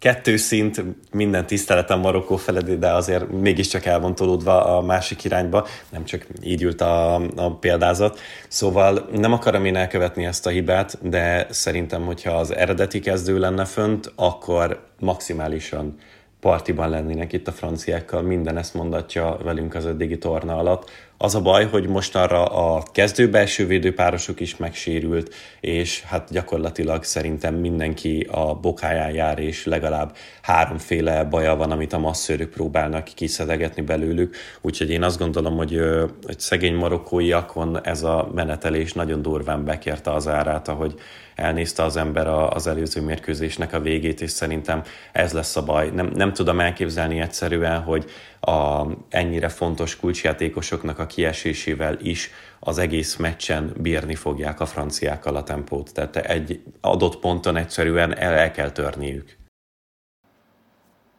kettő 0.04 0.38
szint, 0.38 0.84
minden 1.12 1.46
tiszteletem 1.46 2.00
Marokkó 2.00 2.36
felé, 2.36 2.76
de 2.76 2.92
azért 2.92 3.32
mégiscsak 3.32 3.86
el 3.86 4.00
van 4.00 4.16
a 4.46 4.82
másik 4.82 5.24
irányba, 5.24 5.68
nem 5.90 6.06
csak 6.06 6.28
így 6.42 6.64
ült 6.64 6.82
a, 6.82 7.16
a 7.36 7.56
példázat. 7.60 8.20
Szóval 8.48 9.10
nem 9.12 9.34
akarom 9.34 9.66
én 9.66 9.76
elkövetni 9.76 10.26
ezt 10.26 10.46
a 10.46 10.50
hibát, 10.50 11.10
de 11.10 11.48
szerintem, 11.50 12.06
hogyha 12.06 12.32
az 12.32 12.56
eredeti 12.56 13.00
kezdő 13.00 13.40
lenne 13.40 13.66
fönt, 13.66 14.12
akkor 14.16 14.86
maximálisan 15.00 15.98
partiban 16.40 16.90
lennének 16.90 17.34
itt 17.34 17.48
a 17.48 17.52
franciákkal, 17.52 18.22
minden 18.22 18.58
ezt 18.58 18.74
mondatja 18.74 19.38
velünk 19.44 19.76
az 19.76 19.86
eddigi 19.86 20.18
torna 20.18 20.56
alatt. 20.58 20.90
Az 21.24 21.36
a 21.36 21.42
baj, 21.42 21.66
hogy 21.66 21.88
mostanra 21.88 22.46
a 22.46 22.84
kezdő 22.92 23.30
belső 23.30 23.68
védőpárosuk 23.68 24.40
is 24.40 24.58
megsérült, 24.58 25.34
és 25.60 26.02
hát 26.02 26.28
gyakorlatilag 26.32 27.04
szerintem 27.04 27.56
mindenki 27.56 28.28
a 28.32 28.54
bokáján 28.56 29.12
jár, 29.12 29.40
és 29.40 29.66
legalább 29.66 30.16
háromféle 30.42 31.24
baja 31.24 31.56
van, 31.56 31.72
amit 31.72 31.94
a 31.94 32.00
masszőrök 32.00 32.50
próbálnak 32.50 33.04
kiszedegetni 33.04 33.82
belőlük. 33.82 34.36
Úgyhogy 34.62 34.90
én 34.90 35.04
azt 35.04 35.20
gondolom, 35.20 35.58
hogy, 35.58 35.80
hogy 36.26 36.40
szegény 36.40 36.76
marokkóiakon 36.76 37.86
ez 37.86 38.04
a 38.04 38.32
menetelés 38.34 38.94
nagyon 38.94 39.22
durván 39.22 39.66
bekérte 39.66 40.14
az 40.14 40.28
árát, 40.28 40.68
ahogy 40.68 40.96
elnézte 41.36 41.84
az 41.84 41.98
ember 41.98 42.28
az 42.28 42.68
előző 42.68 43.02
mérkőzésnek 43.02 43.74
a 43.74 43.80
végét, 43.80 44.22
és 44.22 44.32
szerintem 44.32 44.84
ez 45.12 45.32
lesz 45.32 45.56
a 45.56 45.64
baj. 45.64 45.90
Nem, 45.90 46.12
nem 46.16 46.34
tudom 46.34 46.60
elképzelni 46.60 47.20
egyszerűen, 47.20 47.82
hogy 47.82 48.06
a 48.46 48.88
ennyire 49.10 49.50
fontos 49.50 49.98
kulcsjátékosoknak 49.98 51.00
a 51.00 51.06
kiesésével 51.06 51.98
is 52.00 52.32
az 52.60 52.78
egész 52.78 53.16
meccsen 53.16 53.74
bírni 53.78 54.16
fogják 54.16 54.60
a 54.60 54.66
franciákkal 54.66 55.36
a 55.36 55.44
tempót. 55.44 55.94
Tehát 55.94 56.16
egy 56.16 56.64
adott 56.82 57.20
ponton 57.20 57.56
egyszerűen 57.56 58.18
el, 58.18 58.34
el 58.34 58.52
kell 58.52 58.72
törniük. 58.72 59.38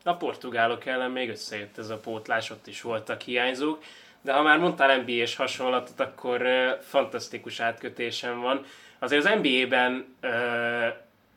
A 0.04 0.14
portugálok 0.14 0.86
ellen 0.86 1.10
még 1.10 1.28
összejött 1.28 1.78
ez 1.78 1.90
a 1.90 1.98
pótlás, 1.98 2.50
ott 2.50 2.66
is 2.66 2.82
voltak 2.82 3.20
hiányzók, 3.20 3.82
de 4.20 4.32
ha 4.32 4.42
már 4.42 4.58
mondtál 4.58 5.02
NBA-s 5.02 5.36
hasonlatot, 5.36 6.00
akkor 6.00 6.42
fantasztikus 6.82 7.60
átkötésem 7.60 8.40
van. 8.40 8.64
Azért 8.98 9.24
az 9.24 9.30
NBA-ben 9.42 10.14
uh, 10.22 10.30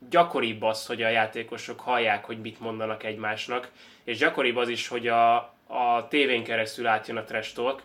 gyakoribb 0.09 0.61
az, 0.61 0.85
hogy 0.85 1.01
a 1.01 1.09
játékosok 1.09 1.79
hallják, 1.79 2.25
hogy 2.25 2.41
mit 2.41 2.59
mondanak 2.59 3.03
egymásnak, 3.03 3.71
és 4.03 4.17
gyakoribb 4.17 4.55
az 4.55 4.69
is, 4.69 4.87
hogy 4.87 5.07
a, 5.07 5.55
a 5.67 6.07
tévén 6.07 6.43
keresztül 6.43 6.87
átjön 6.87 7.17
a 7.17 7.23
trash 7.23 7.53
talk, 7.53 7.81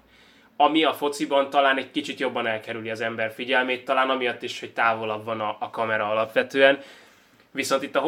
ami 0.56 0.84
a 0.84 0.92
fociban 0.92 1.50
talán 1.50 1.78
egy 1.78 1.90
kicsit 1.90 2.18
jobban 2.18 2.46
elkerüli 2.46 2.90
az 2.90 3.00
ember 3.00 3.32
figyelmét, 3.32 3.84
talán 3.84 4.10
amiatt 4.10 4.42
is, 4.42 4.60
hogy 4.60 4.72
távolabb 4.72 5.24
van 5.24 5.40
a, 5.40 5.56
a 5.60 5.70
kamera 5.70 6.10
alapvetően. 6.10 6.78
Viszont 7.50 7.82
itt 7.82 7.96
a 7.96 8.00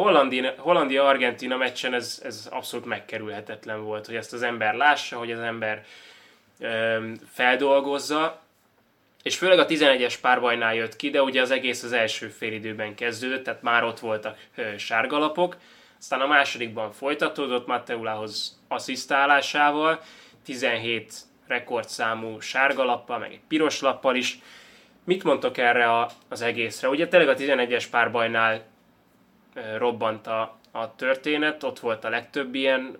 Hollandia-Argentina 0.57 1.57
meccsen 1.57 1.93
ez, 1.93 2.21
ez 2.23 2.47
abszolút 2.51 2.85
megkerülhetetlen 2.85 3.83
volt, 3.83 4.05
hogy 4.05 4.15
ezt 4.15 4.33
az 4.33 4.41
ember 4.41 4.73
lássa, 4.73 5.17
hogy 5.17 5.31
az 5.31 5.39
ember 5.39 5.83
ö, 6.59 6.97
feldolgozza, 7.31 8.41
és 9.23 9.37
főleg 9.37 9.59
a 9.59 9.65
11-es 9.65 10.15
párbajnál 10.21 10.75
jött 10.75 10.95
ki, 10.95 11.09
de 11.09 11.21
ugye 11.21 11.41
az 11.41 11.51
egész 11.51 11.83
az 11.83 11.91
első 11.91 12.27
félidőben 12.27 12.95
kezdődött, 12.95 13.43
tehát 13.43 13.61
már 13.61 13.83
ott 13.83 13.99
voltak 13.99 14.37
sárgalapok, 14.77 15.57
aztán 16.05 16.21
a 16.21 16.27
másodikban 16.27 16.91
folytatódott 16.91 17.67
Matteulához 17.67 18.59
asszisztálásával, 18.67 19.99
17 20.43 21.13
rekordszámú 21.47 22.39
sárgalappal, 22.39 23.17
meg 23.17 23.31
egy 23.31 23.39
piros 23.47 23.81
lappal 23.81 24.15
is. 24.15 24.39
Mit 25.03 25.23
mondtok 25.23 25.57
erre 25.57 25.91
a, 25.91 26.09
az 26.29 26.41
egészre? 26.41 26.89
Ugye 26.89 27.07
tényleg 27.07 27.29
a 27.29 27.35
11-es 27.35 27.85
párbajnál 27.91 28.63
robbant 29.77 30.27
a, 30.27 30.57
a 30.71 30.95
történet, 30.95 31.63
ott 31.63 31.79
volt 31.79 32.03
a 32.03 32.09
legtöbb 32.09 32.55
ilyen 32.55 32.97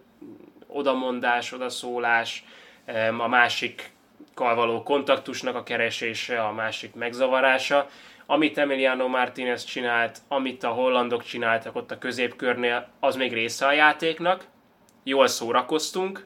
odamondás, 0.67 1.51
odaszólás, 1.51 2.43
a 3.17 3.27
másik 3.27 3.91
való 4.35 4.83
kontaktusnak 4.83 5.55
a 5.55 5.63
keresése, 5.63 6.43
a 6.43 6.51
másik 6.51 6.93
megzavarása. 6.93 7.89
Amit 8.25 8.57
Emiliano 8.57 9.07
Martinez 9.07 9.63
csinált, 9.63 10.21
amit 10.27 10.63
a 10.63 10.69
hollandok 10.69 11.23
csináltak 11.23 11.75
ott 11.75 11.91
a 11.91 11.97
középkörnél, 11.97 12.87
az 12.99 13.15
még 13.15 13.33
része 13.33 13.65
a 13.65 13.71
játéknak. 13.71 14.45
Jól 15.03 15.27
szórakoztunk, 15.27 16.25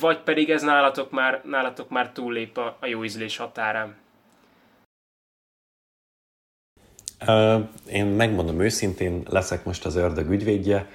vagy 0.00 0.18
pedig 0.18 0.50
ez 0.50 0.62
nálatok 0.62 1.10
már, 1.10 1.40
nálatok 1.44 1.88
már 1.88 2.10
túllép 2.10 2.58
a, 2.58 2.76
a 2.80 2.86
jó 2.86 3.04
ízlés 3.04 3.36
határán? 3.36 3.96
Én 7.90 8.06
megmondom 8.06 8.60
őszintén, 8.60 9.22
leszek 9.30 9.64
most 9.64 9.84
az 9.84 9.96
ördög 9.96 10.30
ügyvédje. 10.30 10.88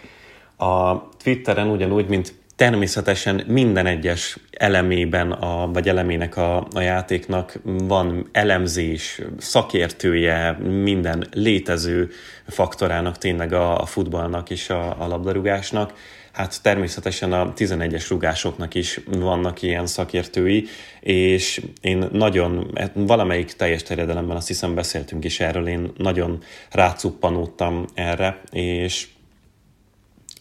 A 0.58 1.10
Twitteren 1.10 1.67
ugyanúgy, 1.69 2.08
mint 2.08 2.34
természetesen 2.60 3.43
minden 3.48 3.86
egyes 3.86 4.38
elemében, 4.52 5.32
a, 5.32 5.72
vagy 5.72 5.89
elemének 5.89 6.38
a, 6.38 6.67
a 6.74 6.82
játéknak 6.82 7.60
van 7.63 8.30
elemzés, 8.32 9.22
szakértője, 9.38 10.52
minden 10.62 11.28
létező 11.34 12.10
faktorának 12.48 13.17
tényleg 13.17 13.54
a, 13.54 13.82
a 13.82 13.86
futballnak 13.86 14.50
és 14.50 14.69
a, 14.69 15.02
a 15.04 15.08
labdarúgásnak. 15.08 15.93
Hát 16.32 16.62
természetesen 16.62 17.34
a 17.34 17.54
11-es 17.54 18.06
rugásoknak 18.10 18.76
is 18.76 19.00
vannak 19.06 19.62
ilyen 19.62 19.86
szakértői, 19.86 20.67
és 21.00 21.62
én 21.82 22.08
nagyon, 22.12 22.72
hát 22.76 22.91
valamelyik 22.93 23.54
teljes 23.54 23.84
terjedelemben 23.84 24.36
azt 24.36 24.48
hiszem 24.48 24.76
beszéltünk 24.76 25.26
is 25.26 25.39
erről, 25.39 25.67
én 25.67 25.91
nagyon 25.98 26.43
rácuppanódtam 26.72 27.86
erre, 27.93 28.41
és 28.52 29.08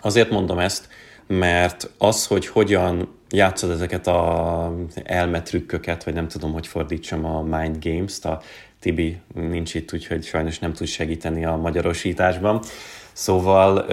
azért 0.00 0.30
mondom 0.30 0.58
ezt, 0.58 0.88
mert 1.28 1.90
az, 1.98 2.26
hogy 2.26 2.46
hogyan 2.46 3.16
játszod 3.30 3.70
ezeket 3.70 4.06
a 4.06 4.72
elmetrükköket, 5.04 6.04
vagy 6.04 6.14
nem 6.14 6.28
tudom, 6.28 6.52
hogy 6.52 6.66
fordítsam 6.66 7.24
a 7.24 7.42
Mind 7.42 7.84
Games-t, 7.84 8.24
a 8.24 8.40
Tibi 8.80 9.20
nincs 9.34 9.74
itt, 9.74 9.92
úgyhogy 9.92 10.24
sajnos 10.24 10.58
nem 10.58 10.72
tud 10.72 10.86
segíteni 10.86 11.44
a 11.44 11.56
magyarosításban. 11.56 12.60
Szóval 13.12 13.86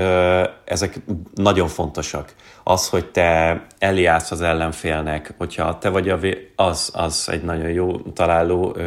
ezek 0.66 1.00
nagyon 1.34 1.68
fontosak. 1.68 2.34
Az, 2.64 2.90
hogy 2.90 3.06
te 3.06 3.62
eljátsz 3.78 4.32
az 4.32 4.42
ellenfélnek, 4.42 5.34
hogyha 5.38 5.78
te 5.78 5.90
vagy 5.90 6.10
a 6.10 6.18
vé- 6.18 6.52
az, 6.56 6.92
az 6.94 7.28
egy 7.32 7.44
nagyon 7.44 7.70
jó 7.70 7.98
találó 7.98 8.78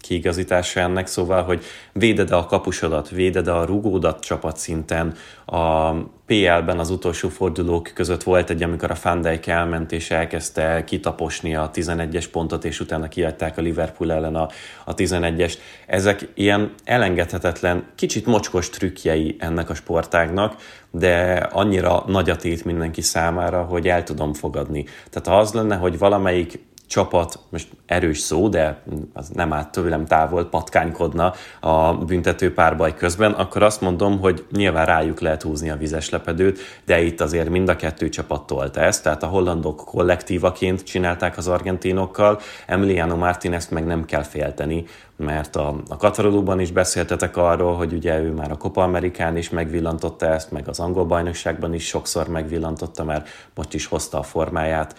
kiigazítása 0.00 0.80
ennek, 0.80 1.06
szóval, 1.06 1.42
hogy 1.42 1.64
véded 1.92 2.30
a 2.30 2.46
kapusodat, 2.46 3.08
véded 3.08 3.48
a 3.48 3.64
rugódat 3.64 4.20
csapatszinten. 4.20 5.14
A 5.46 5.92
PL-ben 6.30 6.78
az 6.78 6.90
utolsó 6.90 7.28
fordulók 7.28 7.90
között 7.94 8.22
volt 8.22 8.50
egy, 8.50 8.62
amikor 8.62 8.90
a 8.90 8.96
Van 9.02 9.20
Dijk 9.20 9.46
elment 9.46 9.92
és 9.92 10.10
elkezdte 10.10 10.84
kitaposni 10.84 11.54
a 11.54 11.70
11-es 11.74 12.24
pontot, 12.32 12.64
és 12.64 12.80
utána 12.80 13.08
kiadták 13.08 13.58
a 13.58 13.60
Liverpool 13.60 14.12
ellen 14.12 14.34
a, 14.34 14.48
a 14.84 14.94
11-est. 14.94 15.58
Ezek 15.86 16.28
ilyen 16.34 16.74
elengedhetetlen, 16.84 17.84
kicsit 17.94 18.26
mocskos 18.26 18.70
trükkjei 18.70 19.36
ennek 19.38 19.70
a 19.70 19.74
sportágnak, 19.74 20.56
de 20.90 21.32
annyira 21.52 22.04
nagy 22.06 22.30
a 22.30 22.36
tét 22.36 22.64
mindenki 22.64 23.00
számára, 23.00 23.62
hogy 23.62 23.88
el 23.88 24.02
tudom 24.02 24.32
fogadni. 24.32 24.84
Tehát 25.10 25.28
ha 25.28 25.38
az 25.38 25.52
lenne, 25.52 25.76
hogy 25.76 25.98
valamelyik 25.98 26.58
csapat, 26.90 27.38
most 27.48 27.68
erős 27.86 28.18
szó, 28.18 28.48
de 28.48 28.82
az 29.12 29.28
nem 29.28 29.52
állt 29.52 29.72
tőlem 29.72 30.06
távol, 30.06 30.48
patkánykodna 30.48 31.32
a 31.60 31.94
büntető 31.94 32.54
párbaj 32.54 32.94
közben, 32.94 33.32
akkor 33.32 33.62
azt 33.62 33.80
mondom, 33.80 34.18
hogy 34.20 34.44
nyilván 34.52 34.86
rájuk 34.86 35.20
lehet 35.20 35.42
húzni 35.42 35.70
a 35.70 35.76
vizes 35.76 36.10
lepedőt, 36.10 36.58
de 36.84 37.02
itt 37.02 37.20
azért 37.20 37.48
mind 37.48 37.68
a 37.68 37.76
kettő 37.76 38.08
csapat 38.08 38.46
tolta 38.46 38.80
ezt, 38.80 39.02
tehát 39.02 39.22
a 39.22 39.26
hollandok 39.26 39.84
kollektívaként 39.84 40.82
csinálták 40.82 41.36
az 41.36 41.48
argentinokkal, 41.48 42.40
Emiliano 42.66 43.16
Martinez 43.16 43.68
meg 43.68 43.86
nem 43.86 44.04
kell 44.04 44.22
félteni, 44.22 44.84
mert 45.16 45.56
a, 45.56 45.76
a 45.88 45.96
Katarolóban 45.96 46.60
is 46.60 46.70
beszéltetek 46.70 47.36
arról, 47.36 47.76
hogy 47.76 47.92
ugye 47.92 48.20
ő 48.20 48.30
már 48.32 48.50
a 48.50 48.56
Copa 48.56 48.82
Amerikán 48.82 49.36
is 49.36 49.50
megvillantotta 49.50 50.26
ezt, 50.26 50.50
meg 50.50 50.68
az 50.68 50.80
angol 50.80 51.04
bajnokságban 51.04 51.74
is 51.74 51.86
sokszor 51.86 52.28
megvillantotta, 52.28 53.04
mert 53.04 53.28
most 53.54 53.74
is 53.74 53.86
hozta 53.86 54.18
a 54.18 54.22
formáját, 54.22 54.94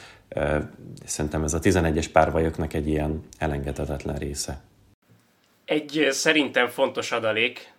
Szerintem 1.06 1.44
ez 1.44 1.54
a 1.54 1.60
11-es 1.60 2.08
párvajoknak 2.12 2.74
egy 2.74 2.88
ilyen 2.88 3.24
elengedhetetlen 3.38 4.16
része. 4.16 4.62
Egy 5.66 6.08
szerintem 6.10 6.68
fontos 6.68 7.12
adalék, 7.12 7.74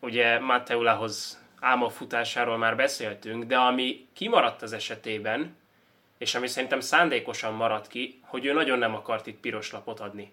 ugye 0.00 0.38
Matteulahoz 0.38 1.40
álmafutásáról 1.60 2.58
már 2.58 2.76
beszéltünk, 2.76 3.44
de 3.44 3.56
ami 3.56 4.06
kimaradt 4.12 4.62
az 4.62 4.72
esetében, 4.72 5.56
és 6.18 6.34
ami 6.34 6.46
szerintem 6.46 6.80
szándékosan 6.80 7.54
maradt 7.54 7.88
ki, 7.88 8.20
hogy 8.20 8.44
ő 8.44 8.52
nagyon 8.52 8.78
nem 8.78 8.94
akart 8.94 9.26
itt 9.26 9.40
piros 9.40 9.72
lapot 9.72 10.00
adni. 10.00 10.32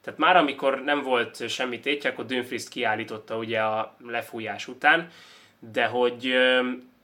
Tehát 0.00 0.18
már 0.18 0.36
amikor 0.36 0.82
nem 0.84 1.02
volt 1.02 1.48
semmi 1.48 1.80
tétje, 1.80 2.10
akkor 2.10 2.26
Dünfrist 2.26 2.68
kiállította 2.68 3.36
ugye 3.36 3.60
a 3.60 3.94
lefújás 4.06 4.68
után, 4.68 5.10
de 5.72 5.86
hogy 5.86 6.34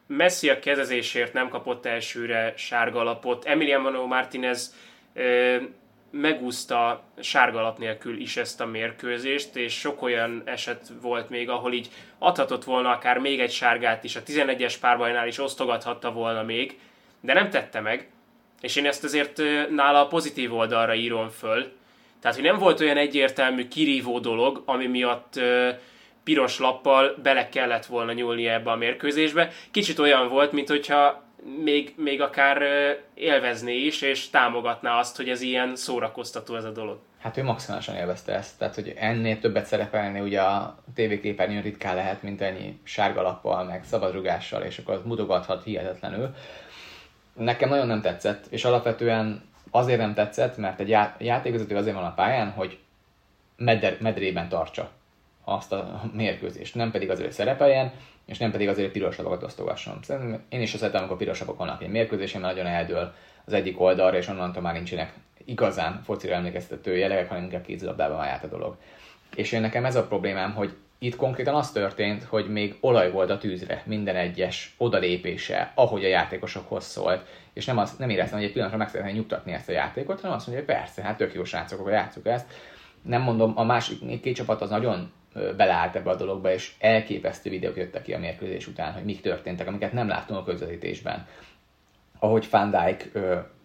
Messi 0.06 0.48
a 0.48 0.58
kezezésért 0.58 1.32
nem 1.32 1.48
kapott 1.48 1.86
elsőre 1.86 2.52
sárga 2.56 3.02
lapot. 3.02 3.44
Emiliano 3.44 4.06
Martinez 4.06 4.74
ö, 5.14 5.56
megúszta 6.10 7.02
sárga 7.20 7.60
lap 7.60 7.78
nélkül 7.78 8.20
is 8.20 8.36
ezt 8.36 8.60
a 8.60 8.66
mérkőzést, 8.66 9.56
és 9.56 9.72
sok 9.72 10.02
olyan 10.02 10.42
eset 10.44 10.92
volt 11.00 11.28
még, 11.28 11.48
ahol 11.48 11.72
így 11.72 11.88
adhatott 12.18 12.64
volna 12.64 12.90
akár 12.90 13.18
még 13.18 13.40
egy 13.40 13.52
sárgát 13.52 14.04
is, 14.04 14.16
a 14.16 14.22
11-es 14.22 14.74
párbajnál 14.80 15.26
is 15.26 15.38
osztogathatta 15.38 16.12
volna 16.12 16.42
még, 16.42 16.78
de 17.20 17.32
nem 17.32 17.50
tette 17.50 17.80
meg, 17.80 18.08
és 18.60 18.76
én 18.76 18.86
ezt 18.86 19.04
azért 19.04 19.42
nála 19.70 20.00
a 20.00 20.06
pozitív 20.06 20.54
oldalra 20.54 20.94
írom 20.94 21.28
föl. 21.28 21.72
Tehát, 22.20 22.36
hogy 22.36 22.46
nem 22.46 22.58
volt 22.58 22.80
olyan 22.80 22.96
egyértelmű 22.96 23.68
kirívó 23.68 24.18
dolog, 24.18 24.62
ami 24.64 24.86
miatt 24.86 25.40
piros 26.24 26.58
lappal 26.58 27.16
bele 27.22 27.48
kellett 27.48 27.87
volna 27.87 28.12
nyúlni 28.12 28.46
ebbe 28.46 28.70
a 28.70 28.76
mérkőzésbe. 28.76 29.50
Kicsit 29.70 29.98
olyan 29.98 30.28
volt, 30.28 30.52
mint 30.52 30.68
hogyha 30.68 31.22
még, 31.64 31.94
még 31.96 32.20
akár 32.20 32.62
élvezné 33.14 33.76
is, 33.76 34.02
és 34.02 34.30
támogatná 34.30 34.98
azt, 34.98 35.16
hogy 35.16 35.28
ez 35.28 35.40
ilyen 35.40 35.76
szórakoztató 35.76 36.56
ez 36.56 36.64
a 36.64 36.70
dolog. 36.70 36.98
Hát 37.20 37.37
ő 37.37 37.42
maximálisan 37.42 37.94
élvezte 37.94 38.32
ezt, 38.32 38.58
tehát 38.58 38.74
hogy 38.74 38.94
ennél 38.96 39.38
többet 39.38 39.66
szerepelni 39.66 40.20
ugye 40.20 40.40
a 40.40 40.78
tévéképernyőn 40.94 41.62
ritkán 41.62 41.94
lehet, 41.94 42.22
mint 42.22 42.40
ennyi 42.40 42.80
sárga 42.82 43.22
lappal, 43.22 43.64
meg 43.64 43.84
szabadrugással, 43.84 44.62
és 44.62 44.78
akkor 44.78 45.02
mutogathat 45.04 45.64
hihetetlenül. 45.64 46.34
Nekem 47.34 47.68
nagyon 47.68 47.87
nem 47.87 48.00
tetszett, 48.00 48.46
és 48.50 48.64
alapvetően 48.64 49.42
azért 49.70 49.98
nem 49.98 50.14
tetszett, 50.14 50.56
mert 50.56 50.80
egy 50.80 50.88
játékvezető 51.18 51.76
azért 51.76 51.94
van 51.94 52.04
a 52.04 52.14
pályán, 52.14 52.50
hogy 52.50 52.78
medr- 53.56 54.00
medrében 54.00 54.48
tartsa 54.48 54.90
azt 55.44 55.72
a 55.72 56.02
mérkőzést, 56.12 56.74
nem 56.74 56.90
pedig 56.90 57.11
azért, 57.11 57.33
szerepeljen, 57.33 57.92
és 58.26 58.38
nem 58.38 58.50
pedig 58.50 58.68
azért, 58.68 58.85
hogy 58.85 58.98
piros 59.00 59.16
lapokat 59.16 59.42
osztogasson. 59.42 59.98
Szerintem 60.02 60.42
én 60.48 60.61
is 60.61 60.70
szeretem, 60.70 61.00
amikor 61.00 61.16
piros 61.16 61.40
lapok 61.40 61.59
vannak 61.59 61.83
egy 61.83 61.88
mérkőzésen, 61.88 62.40
mert 62.40 62.54
nagyon 62.54 62.70
eldől 62.70 63.12
az 63.44 63.52
egyik 63.52 63.80
oldalra, 63.80 64.16
és 64.16 64.28
onnantól 64.28 64.62
már 64.62 64.74
nincsenek 64.74 65.12
igazán 65.44 66.02
focira 66.04 66.35
emlékeztető 66.35 66.96
jelek, 66.96 67.28
hanem 67.28 67.42
inkább 67.42 67.64
kézilabdában 67.64 68.16
már 68.16 68.40
a 68.42 68.46
dolog. 68.46 68.76
És 69.35 69.52
én 69.52 69.61
nekem 69.61 69.85
ez 69.85 69.96
a 69.96 70.07
problémám, 70.07 70.54
hogy 70.54 70.74
itt 70.98 71.16
konkrétan 71.16 71.54
az 71.54 71.72
történt, 71.72 72.24
hogy 72.24 72.48
még 72.48 72.76
olaj 72.80 73.11
volt 73.11 73.30
a 73.30 73.38
tűzre 73.38 73.83
minden 73.87 74.16
egyes 74.16 74.74
odalépése, 74.78 75.72
ahogy 75.74 76.04
a 76.04 76.09
játékosokhoz 76.09 76.85
szólt, 76.85 77.26
és 77.52 77.64
nem, 77.64 77.78
az, 77.78 77.96
nem 77.96 78.11
éreztem, 78.11 78.38
hogy 78.38 78.46
egy 78.46 78.52
pillanatra 78.52 78.78
meg 78.78 78.88
szeretném 78.88 79.14
nyugtatni 79.14 79.52
ezt 79.52 79.68
a 79.68 79.72
játékot, 79.72 80.20
hanem 80.20 80.37
azt 80.37 80.46
mondja, 80.46 80.64
hogy 80.64 80.74
persze, 80.74 81.02
hát 81.02 81.16
tök 81.16 81.35
jó 81.35 81.44
srácok, 81.44 81.78
akkor 81.78 81.92
játszuk 81.92 82.26
ezt. 82.26 82.46
Nem 83.02 83.22
mondom, 83.22 83.52
a 83.57 83.64
másik 83.64 84.20
két 84.20 84.35
csapat 84.35 84.61
az 84.61 84.70
nagyon 84.70 85.12
beleállt 85.56 85.96
ebbe 85.96 86.10
a 86.10 86.16
dologba, 86.16 86.52
és 86.52 86.72
elképesztő 86.78 87.50
videók 87.50 87.76
jöttek 87.76 88.02
ki 88.02 88.12
a 88.12 88.18
mérkőzés 88.18 88.66
után, 88.66 88.92
hogy 88.92 89.04
mik 89.04 89.20
történtek, 89.20 89.66
amiket 89.66 89.92
nem 89.92 90.08
láttunk 90.08 90.40
a 90.40 90.44
közvetítésben. 90.44 91.26
Ahogy 92.18 92.46
Van 92.50 92.70
Dijk 92.70 93.12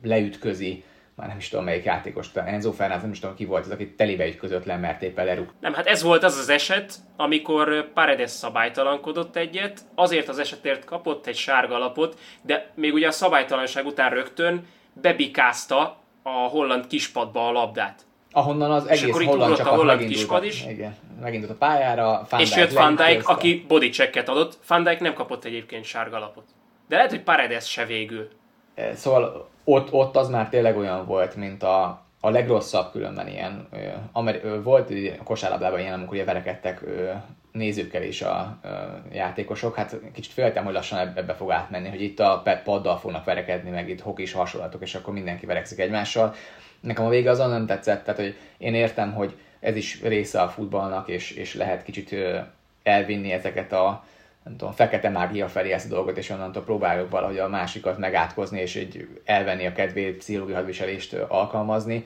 leütközi 0.04 0.84
már 1.20 1.28
nem 1.28 1.38
is 1.38 1.50
tudom 1.50 1.66
melyik 1.66 1.84
játékos, 1.84 2.30
Enzo 2.34 2.72
Fernández, 2.72 3.02
nem 3.02 3.12
is 3.12 3.20
tudom 3.20 3.36
ki 3.36 3.46
volt 3.46 3.66
az, 3.66 3.72
aki 3.72 3.94
telébe 3.94 4.28
ütközött 4.28 4.66
le, 4.66 4.78
mert 4.78 5.02
éppen 5.02 5.26
lerúg. 5.26 5.54
Nem, 5.60 5.74
hát 5.74 5.88
ez 5.88 6.02
volt 6.02 6.24
az 6.24 6.38
az 6.38 6.50
eset, 6.50 6.94
amikor 7.16 7.92
Paredes 7.94 8.32
szabálytalankodott 8.32 9.36
egyet, 9.36 9.80
azért 9.96 10.28
az 10.28 10.40
esetért 10.40 10.86
kapott 10.86 11.28
egy 11.28 11.36
sárga 11.36 11.78
lapot, 11.78 12.20
de 12.42 12.72
még 12.76 12.94
ugye 12.94 13.08
a 13.08 13.12
szabálytalanság 13.12 13.86
után 13.86 14.10
rögtön 14.10 14.68
bebikázta 14.94 15.98
a 16.24 16.30
holland 16.30 16.88
kispadba 16.88 17.48
a 17.48 17.52
labdát. 17.52 18.02
Ahonnan 18.32 18.72
az 18.72 18.88
egész 18.88 19.10
akkor 19.10 19.24
holland 19.24 19.60
a 19.60 19.64
holland 19.64 20.06
kispad 20.06 20.44
is. 20.44 20.66
Igen, 20.66 20.96
megindult 21.22 21.52
a 21.52 21.56
pályára. 21.56 22.28
Van 22.30 22.40
és 22.40 22.56
jött 22.56 22.72
Van 22.72 22.96
Dijk, 22.96 23.28
aki 23.28 23.66
body 23.68 23.90
checket 23.90 24.30
adott. 24.30 24.58
Van 24.68 24.84
Dijk 24.84 25.00
nem 25.00 25.14
kapott 25.14 25.46
egyébként 25.46 25.86
sárga 25.86 26.20
lapot. 26.20 26.44
De 26.88 26.96
lehet, 26.96 27.12
hogy 27.12 27.24
Paredes 27.24 27.70
se 27.70 27.86
végül. 27.86 28.30
Szóval 28.94 29.50
ott, 29.64 29.94
ott 29.94 30.16
az 30.16 30.30
már 30.30 30.50
tényleg 30.50 30.78
olyan 30.78 31.06
volt, 31.06 31.36
mint 31.36 31.64
a, 31.64 32.02
a 32.20 32.30
legrosszabb 32.30 32.92
különben 32.92 33.28
ilyen. 33.28 33.68
Amer- 34.12 34.64
volt 34.64 34.90
a 35.20 35.24
kosárlabdában 35.24 35.80
ilyen, 35.80 35.94
amikor 35.94 36.14
ugye 36.14 36.24
verekedtek 36.24 36.84
nézőkkel 37.52 38.04
is 38.04 38.22
a, 38.22 38.58
játékosok. 39.12 39.76
Hát 39.76 39.96
kicsit 40.14 40.34
féltem, 40.34 40.64
hogy 40.64 40.74
lassan 40.74 41.00
ebbe 41.00 41.34
fog 41.34 41.52
átmenni, 41.52 41.90
hogy 41.90 42.02
itt 42.02 42.20
a 42.20 42.44
paddal 42.64 42.98
fognak 42.98 43.26
verekedni, 43.26 43.70
meg 43.70 43.90
itt 43.90 44.02
hokis 44.02 44.32
hasonlatok, 44.32 44.82
és 44.82 44.96
akkor 44.96 45.14
mindenki 45.14 45.46
verekszik 45.46 45.80
egymással. 45.80 46.36
Nekem 46.80 47.06
a 47.06 47.10
vége 47.10 47.30
azon 47.30 47.50
nem 47.50 47.66
tetszett, 47.66 48.04
tehát 48.04 48.20
hogy 48.20 48.36
én 48.58 48.74
értem, 48.74 49.14
hogy 49.14 49.36
ez 49.60 49.76
is 49.76 50.02
része 50.02 50.42
a 50.42 50.50
futballnak, 50.50 51.08
és, 51.08 51.32
és 51.32 51.54
lehet 51.54 51.84
kicsit 51.84 52.16
elvinni 52.84 53.32
ezeket 53.32 53.72
a, 53.72 54.04
nem 54.44 54.58
tudom, 54.58 54.74
fekete 54.74 55.10
mágia 55.10 55.48
felé 55.48 55.72
ezt 55.72 55.92
a 55.92 55.94
dolgot, 55.94 56.18
és 56.18 56.30
onnantól 56.30 56.64
próbáljuk 56.64 57.10
valahogy 57.10 57.38
a 57.38 57.48
másikat 57.48 57.98
megátkozni, 57.98 58.60
és 58.60 58.76
egy 58.76 59.08
elvenni 59.26 59.66
a 59.66 59.72
kedvét, 59.72 60.18
pszichológiai 60.18 60.58
hadviselést 60.58 61.14
alkalmazni. 61.14 62.06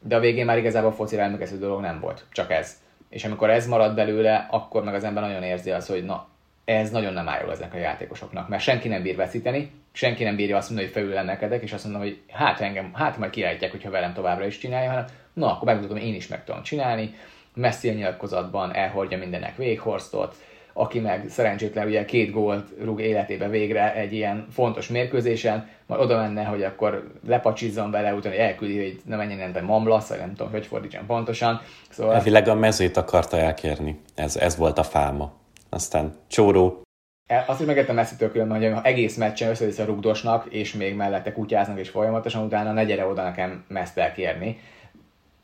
De 0.00 0.16
a 0.16 0.20
végén 0.20 0.44
már 0.44 0.58
igazából 0.58 0.92
focira 0.92 1.22
emlékező 1.22 1.58
dolog 1.58 1.80
nem 1.80 2.00
volt, 2.00 2.24
csak 2.32 2.50
ez. 2.50 2.82
És 3.08 3.24
amikor 3.24 3.50
ez 3.50 3.66
marad 3.66 3.94
belőle, 3.94 4.46
akkor 4.50 4.84
meg 4.84 4.94
az 4.94 5.04
ember 5.04 5.22
nagyon 5.22 5.42
érzi 5.42 5.70
azt, 5.70 5.88
hogy 5.88 6.04
na, 6.04 6.28
ez 6.64 6.90
nagyon 6.90 7.12
nem 7.12 7.28
áll 7.28 7.50
ezek 7.50 7.74
a 7.74 7.78
játékosoknak, 7.78 8.48
mert 8.48 8.62
senki 8.62 8.88
nem 8.88 9.02
bír 9.02 9.16
veszíteni, 9.16 9.70
senki 9.96 10.24
nem 10.24 10.36
bírja 10.36 10.56
azt 10.56 10.68
mondani, 10.68 10.90
hogy 10.92 11.02
felülemelkedek, 11.02 11.62
és 11.62 11.72
azt 11.72 11.84
mondom, 11.84 12.02
hogy 12.02 12.20
hát 12.30 12.60
engem, 12.60 12.90
hát 12.94 13.18
majd 13.18 13.30
kirejtják, 13.30 13.70
hogyha 13.70 13.90
velem 13.90 14.12
továbbra 14.12 14.46
is 14.46 14.58
csinálja, 14.58 14.90
hanem 14.90 15.04
na, 15.32 15.52
akkor 15.52 15.64
megmutatom, 15.64 15.96
én 15.96 16.14
is 16.14 16.28
meg 16.28 16.44
tudom 16.44 16.62
csinálni. 16.62 17.14
Messi 17.54 17.88
a 17.88 17.92
nyilatkozatban 17.92 18.74
elhordja 18.74 19.18
mindennek 19.18 19.56
véghorstot, 19.56 20.36
aki 20.72 21.00
meg 21.00 21.24
szerencsétlen 21.28 21.86
ugye 21.86 22.04
két 22.04 22.30
gólt 22.30 22.68
rúg 22.82 23.00
életébe 23.00 23.48
végre 23.48 23.94
egy 23.94 24.12
ilyen 24.12 24.46
fontos 24.50 24.88
mérkőzésen, 24.88 25.68
majd 25.86 26.00
oda 26.00 26.16
menne, 26.16 26.44
hogy 26.44 26.62
akkor 26.62 27.12
lepacsizzon 27.26 27.90
vele, 27.90 28.14
utána 28.14 28.34
elküldi, 28.34 28.76
hogy 28.76 29.00
nem 29.04 29.18
menjen 29.18 29.48
innen 29.48 29.64
mamlasz, 29.64 30.08
vagy 30.08 30.18
nem 30.18 30.34
tudom, 30.34 30.52
hogy 30.52 30.66
fordítsam 30.66 31.06
pontosan. 31.06 31.60
Szóval... 31.90 32.14
Elvileg 32.14 32.48
a 32.48 32.54
mezőt 32.54 32.96
akarta 32.96 33.36
elkérni. 33.36 34.00
Ez, 34.14 34.36
ez 34.36 34.56
volt 34.56 34.78
a 34.78 34.82
fálma. 34.82 35.32
Aztán 35.68 36.14
csóró. 36.28 36.82
E, 37.26 37.44
azt 37.46 37.60
is 37.60 37.66
megértem 37.66 37.94
messzitől 37.94 38.30
különben, 38.30 38.74
hogy 38.74 38.80
egész 38.82 39.16
meccsen 39.16 39.48
össze 39.48 39.84
rugdosnak, 39.84 40.46
és 40.50 40.72
még 40.72 40.94
mellette 40.94 41.32
kutyáznak, 41.32 41.78
és 41.78 41.88
folyamatosan 41.88 42.44
utána 42.44 42.72
ne 42.72 42.84
gyere 42.84 43.06
oda 43.06 43.22
nekem 43.22 43.64
meszt 43.68 43.98
elkérni 43.98 44.58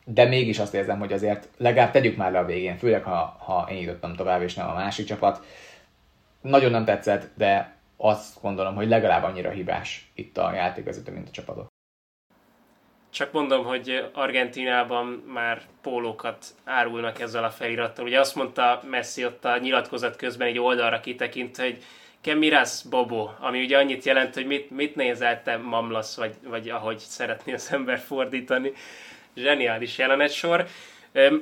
de 0.04 0.24
mégis 0.24 0.58
azt 0.58 0.74
érzem, 0.74 0.98
hogy 0.98 1.12
azért 1.12 1.48
legalább 1.56 1.90
tegyük 1.90 2.16
már 2.16 2.32
le 2.32 2.38
a 2.38 2.44
végén, 2.44 2.76
főleg 2.76 3.02
ha, 3.02 3.36
ha 3.38 3.66
én 3.70 3.80
jutottam 3.80 4.14
tovább, 4.14 4.42
és 4.42 4.54
nem 4.54 4.68
a 4.68 4.74
másik 4.74 5.06
csapat. 5.06 5.44
Nagyon 6.40 6.70
nem 6.70 6.84
tetszett, 6.84 7.30
de 7.34 7.76
azt 7.96 8.40
gondolom, 8.42 8.74
hogy 8.74 8.88
legalább 8.88 9.22
annyira 9.22 9.50
hibás 9.50 10.10
itt 10.14 10.38
a 10.38 10.54
játékvezető, 10.54 11.12
mint 11.12 11.28
a 11.28 11.32
csapatok. 11.32 11.69
Csak 13.10 13.32
mondom, 13.32 13.64
hogy 13.64 14.08
Argentinában 14.12 15.24
már 15.32 15.62
pólókat 15.82 16.44
árulnak 16.64 17.20
ezzel 17.20 17.44
a 17.44 17.50
felirattal. 17.50 18.04
Ugye 18.04 18.20
azt 18.20 18.34
mondta 18.34 18.82
Messi 18.90 19.24
ott 19.24 19.44
a 19.44 19.58
nyilatkozat 19.58 20.16
közben 20.16 20.48
egy 20.48 20.58
oldalra 20.58 21.00
kitekint, 21.00 21.56
hogy 21.56 21.82
Kemiras 22.20 22.82
Bobo, 22.90 23.28
ami 23.38 23.62
ugye 23.62 23.78
annyit 23.78 24.04
jelent, 24.04 24.34
hogy 24.34 24.46
mit, 24.46 24.70
mit 24.70 24.96
nézel 24.96 25.42
te 25.42 25.56
mamlasz, 25.56 26.16
vagy, 26.16 26.34
vagy 26.48 26.68
ahogy 26.68 26.98
szeretné 26.98 27.52
az 27.52 27.68
ember 27.72 27.98
fordítani 27.98 28.72
zseniális 29.34 29.98
jelenet 29.98 30.32
sor. 30.32 30.66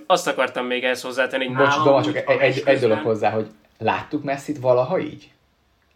Azt 0.07 0.27
akartam 0.27 0.67
még 0.67 0.85
ehhez 0.85 1.03
hozzátenni, 1.03 1.47
hogy 1.47 1.57
Bocs, 1.57 1.77
nálam, 1.77 2.03
csak 2.03 2.17
egy, 2.17 2.39
egy, 2.39 2.63
egy 2.65 2.81
dolog 2.81 2.99
hozzá, 2.99 3.31
hogy 3.31 3.47
láttuk 3.79 4.23
Messi-t 4.23 4.59
valaha 4.59 4.99
így? 4.99 5.31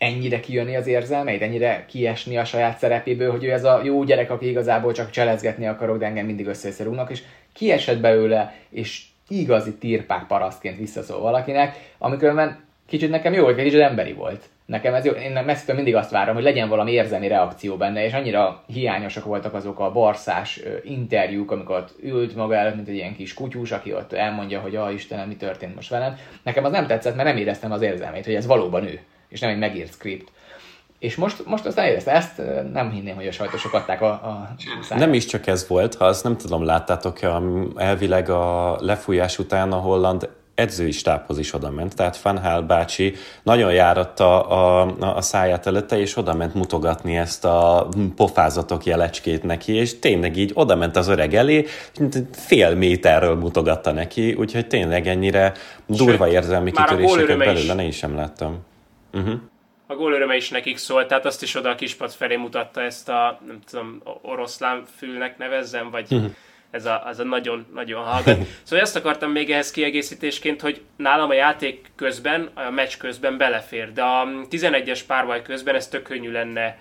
Ennyire 0.03 0.41
kijönni 0.41 0.77
az 0.77 0.87
érzelmeid, 0.87 1.43
ennyire 1.43 1.85
kiesni 1.89 2.37
a 2.37 2.45
saját 2.45 2.79
szerepéből, 2.79 3.31
hogy 3.31 3.45
ő 3.45 3.53
ez 3.53 3.65
a 3.65 3.81
jó 3.85 4.05
gyerek, 4.05 4.31
aki 4.31 4.49
igazából 4.49 4.93
csak 4.93 5.11
cselezgetni 5.11 5.67
akarok, 5.67 5.99
de 5.99 6.07
engem 6.07 6.27
mindig 6.27 6.47
összeszerúnak, 6.47 7.11
és 7.11 7.23
kiesett 7.53 8.01
belőle, 8.01 8.55
és 8.71 9.05
igazi 9.29 9.75
tirpák 9.75 10.27
parasztként 10.27 10.79
visszaszól 10.79 11.21
valakinek, 11.21 11.77
amikor 11.99 12.57
kicsit 12.89 13.11
nekem 13.11 13.33
jó, 13.33 13.45
hogy 13.45 13.55
kicsit 13.55 13.81
emberi 13.81 14.13
volt. 14.13 14.45
Nekem 14.67 14.95
ez 14.95 15.05
jó, 15.05 15.13
én 15.13 15.43
messze 15.45 15.73
mindig 15.73 15.95
azt 15.95 16.11
várom, 16.11 16.35
hogy 16.35 16.45
legyen 16.45 16.69
valami 16.69 16.93
érzelmi 16.93 17.29
reakció 17.29 17.77
benne, 17.77 18.05
és 18.05 18.13
annyira 18.13 18.65
hiányosak 18.67 19.25
voltak 19.25 19.55
azok 19.55 19.81
a 19.81 19.93
barszás 19.93 20.61
interjúk, 20.85 21.51
amikor 21.51 21.77
ott 21.77 21.95
ült 22.03 22.37
maga 22.37 22.55
előtt, 22.55 22.75
mint 22.75 22.89
egy 22.89 22.95
ilyen 22.95 23.17
kis 23.17 23.35
kutyús, 23.35 23.73
aki 23.73 23.95
ott 23.95 24.13
elmondja, 24.13 24.61
hogy 24.61 24.77
a 24.77 24.91
Istenem, 24.91 25.29
mi 25.29 25.37
történt 25.37 25.75
most 25.75 25.91
velem. 25.91 26.17
Nekem 26.43 26.65
az 26.65 26.73
nem 26.73 26.87
tetszett, 26.87 27.17
mert 27.17 27.29
nem 27.29 27.37
éreztem 27.37 27.73
az 27.73 27.83
érzelmét, 27.83 28.25
hogy 28.25 28.35
ez 28.35 28.47
valóban 28.47 28.85
ő, 28.85 29.01
és 29.33 29.41
nem 29.41 29.51
egy 29.51 29.59
megírt 29.59 29.93
script. 29.93 30.29
És 30.99 31.17
most, 31.17 31.47
most 31.47 31.67
aztán 31.67 31.87
érezte 31.87 32.11
ezt, 32.11 32.43
nem 32.73 32.91
hinném, 32.91 33.15
hogy 33.15 33.27
a 33.27 33.33
sajtosok 33.33 33.73
adták 33.73 34.01
a, 34.03 34.09
a 34.09 34.55
Nem 34.97 35.15
is 35.15 35.25
csak 35.25 35.47
ez 35.47 35.69
volt, 35.69 35.95
ha 35.95 36.05
azt 36.05 36.25
nem 36.25 36.37
tudom, 36.37 36.65
láttátok-e, 36.65 37.41
elvileg 37.77 38.29
a 38.29 38.77
lefújás 38.81 39.39
után 39.39 39.73
a 39.73 39.77
holland 39.77 40.29
edzői 40.55 40.91
stábhoz 40.91 41.39
is 41.39 41.55
oda 41.55 41.71
ment, 41.71 41.95
tehát 41.95 42.17
Fanhál 42.17 42.63
bácsi 42.63 43.15
nagyon 43.43 43.73
járatta 43.73 44.47
a, 44.47 44.81
a, 45.01 45.17
a 45.17 45.21
száját 45.21 45.67
előtte, 45.67 45.99
és 45.99 46.17
oda 46.17 46.35
ment 46.35 46.55
mutogatni 46.55 47.17
ezt 47.17 47.45
a 47.45 47.89
pofázatok 48.17 48.85
jelecskét 48.85 49.43
neki, 49.43 49.73
és 49.73 49.99
tényleg 49.99 50.37
így 50.37 50.51
oda 50.55 50.77
ment 50.77 50.97
az 50.97 51.09
öreg 51.09 51.35
elé, 51.35 51.67
fél 52.33 52.75
méterről 52.75 53.35
mutogatta 53.35 53.93
neki, 53.93 54.33
úgyhogy 54.33 54.67
tényleg 54.67 55.07
ennyire 55.07 55.53
durva 55.87 56.25
Sőt, 56.25 56.35
érzelmi 56.35 56.71
kitöréseket 56.71 57.39
belőle 57.39 57.75
ne 57.75 57.85
is 57.85 57.97
sem 57.97 58.15
láttam. 58.15 58.71
Uh-huh. 59.13 59.41
A 59.87 59.95
gólöröme 59.95 60.37
is 60.37 60.51
nekik 60.51 60.77
szólt, 60.77 61.07
tehát 61.09 61.25
azt 61.25 61.43
is 61.43 61.55
oda 61.55 61.71
a 61.71 61.75
kispad 61.75 62.13
felé 62.13 62.37
mutatta 62.37 62.83
ezt 62.83 63.09
a, 63.09 63.41
nem 63.47 63.61
tudom, 63.71 64.03
oroszlán 64.23 64.85
fülnek 64.97 65.39
nevezzem, 65.39 65.91
vagy 65.91 66.13
uh-huh 66.13 66.33
ez 66.73 66.87
a, 66.87 67.07
az 67.07 67.19
a 67.19 67.25
nagyon, 67.25 67.67
nagyon 67.75 68.05
hallgat. 68.05 68.39
Szóval 68.63 68.85
ezt 68.85 68.97
akartam 68.97 69.31
még 69.31 69.51
ehhez 69.51 69.71
kiegészítésként, 69.71 70.61
hogy 70.61 70.81
nálam 70.97 71.31
a 71.31 71.35
játék 71.35 71.91
közben, 71.97 72.51
a 72.55 72.71
meccs 72.71 72.97
közben 72.99 73.37
belefér, 73.37 73.93
de 73.93 74.03
a 74.03 74.27
11-es 74.51 75.01
párbaj 75.07 75.43
közben 75.43 75.75
ez 75.75 75.89
tök 75.89 76.03
könnyű 76.03 76.31
lenne 76.31 76.79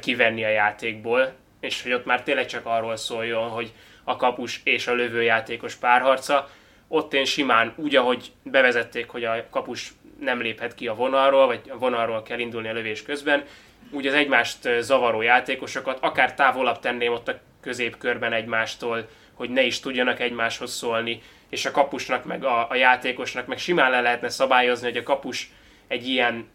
kivenni 0.00 0.44
a 0.44 0.48
játékból, 0.48 1.32
és 1.60 1.82
hogy 1.82 1.92
ott 1.92 2.04
már 2.04 2.22
tényleg 2.22 2.46
csak 2.46 2.66
arról 2.66 2.96
szóljon, 2.96 3.48
hogy 3.48 3.72
a 4.04 4.16
kapus 4.16 4.60
és 4.64 4.86
a 4.86 4.94
lövőjátékos 4.94 5.74
párharca. 5.74 6.48
Ott 6.88 7.14
én 7.14 7.24
simán 7.24 7.72
úgy, 7.76 7.96
ahogy 7.96 8.32
bevezették, 8.42 9.08
hogy 9.08 9.24
a 9.24 9.44
kapus 9.50 9.92
nem 10.20 10.40
léphet 10.40 10.74
ki 10.74 10.88
a 10.88 10.94
vonalról, 10.94 11.46
vagy 11.46 11.60
a 11.68 11.78
vonalról 11.78 12.22
kell 12.22 12.38
indulni 12.38 12.68
a 12.68 12.72
lövés 12.72 13.02
közben, 13.02 13.44
úgy 13.90 14.06
az 14.06 14.14
egymást 14.14 14.68
zavaró 14.80 15.22
játékosokat 15.22 15.98
akár 16.00 16.34
távolabb 16.34 16.78
tenném 16.78 17.12
ott 17.12 17.28
a 17.28 17.38
középkörben 17.60 18.32
egymástól, 18.32 19.08
hogy 19.34 19.50
ne 19.50 19.62
is 19.62 19.80
tudjanak 19.80 20.20
egymáshoz 20.20 20.72
szólni, 20.72 21.22
és 21.48 21.66
a 21.66 21.70
kapusnak, 21.70 22.24
meg 22.24 22.44
a, 22.44 22.66
a 22.70 22.74
játékosnak, 22.74 23.46
meg 23.46 23.58
simán 23.58 23.90
le 23.90 24.00
lehetne 24.00 24.28
szabályozni, 24.28 24.88
hogy 24.88 24.96
a 24.96 25.02
kapus 25.02 25.50
egy 25.88 26.08
ilyen, 26.08 26.48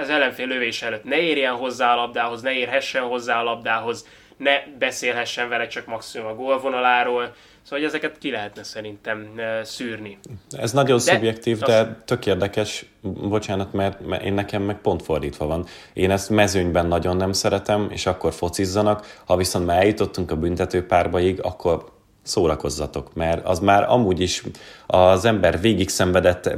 az 0.00 0.08
ellenfél 0.08 0.46
lövés 0.46 0.82
előtt 0.82 1.04
ne 1.04 1.16
érjen 1.16 1.54
hozzá 1.54 1.92
a 1.92 1.96
labdához, 1.96 2.42
ne 2.42 2.52
érhessen 2.52 3.02
hozzá 3.02 3.40
a 3.40 3.42
labdához, 3.42 4.06
ne 4.36 4.66
beszélhessen 4.78 5.48
vele 5.48 5.66
csak 5.66 5.86
maximum 5.86 6.26
a 6.26 6.34
gólvonaláról, 6.34 7.34
Szóval 7.68 7.84
hogy 7.84 7.94
ezeket 7.94 8.18
ki 8.18 8.30
lehetne 8.30 8.62
szerintem 8.62 9.40
szűrni. 9.62 10.18
Ez 10.50 10.72
nagyon 10.72 10.96
de, 10.96 11.02
szubjektív, 11.02 11.58
de 11.58 11.78
azt... 11.78 11.90
tök 12.04 12.26
érdekes, 12.26 12.84
bocsánat, 13.02 13.72
mert, 13.72 14.06
mert 14.06 14.22
én 14.24 14.32
nekem 14.32 14.62
meg 14.62 14.80
pont 14.80 15.02
fordítva 15.02 15.46
van. 15.46 15.66
Én 15.92 16.10
ezt 16.10 16.30
mezőnyben 16.30 16.86
nagyon 16.86 17.16
nem 17.16 17.32
szeretem, 17.32 17.88
és 17.90 18.06
akkor 18.06 18.32
focizzanak, 18.32 19.20
ha 19.24 19.36
viszont 19.36 19.66
már 19.66 19.78
eljutottunk 19.78 20.30
a 20.30 20.36
büntetőpárbaig, 20.36 21.40
akkor 21.42 21.97
szórakozzatok, 22.28 23.14
mert 23.14 23.46
az 23.46 23.58
már 23.58 23.84
amúgy 23.88 24.20
is 24.20 24.42
az 24.86 25.24
ember 25.24 25.60
végig 25.60 25.88
szenvedett 25.88 26.56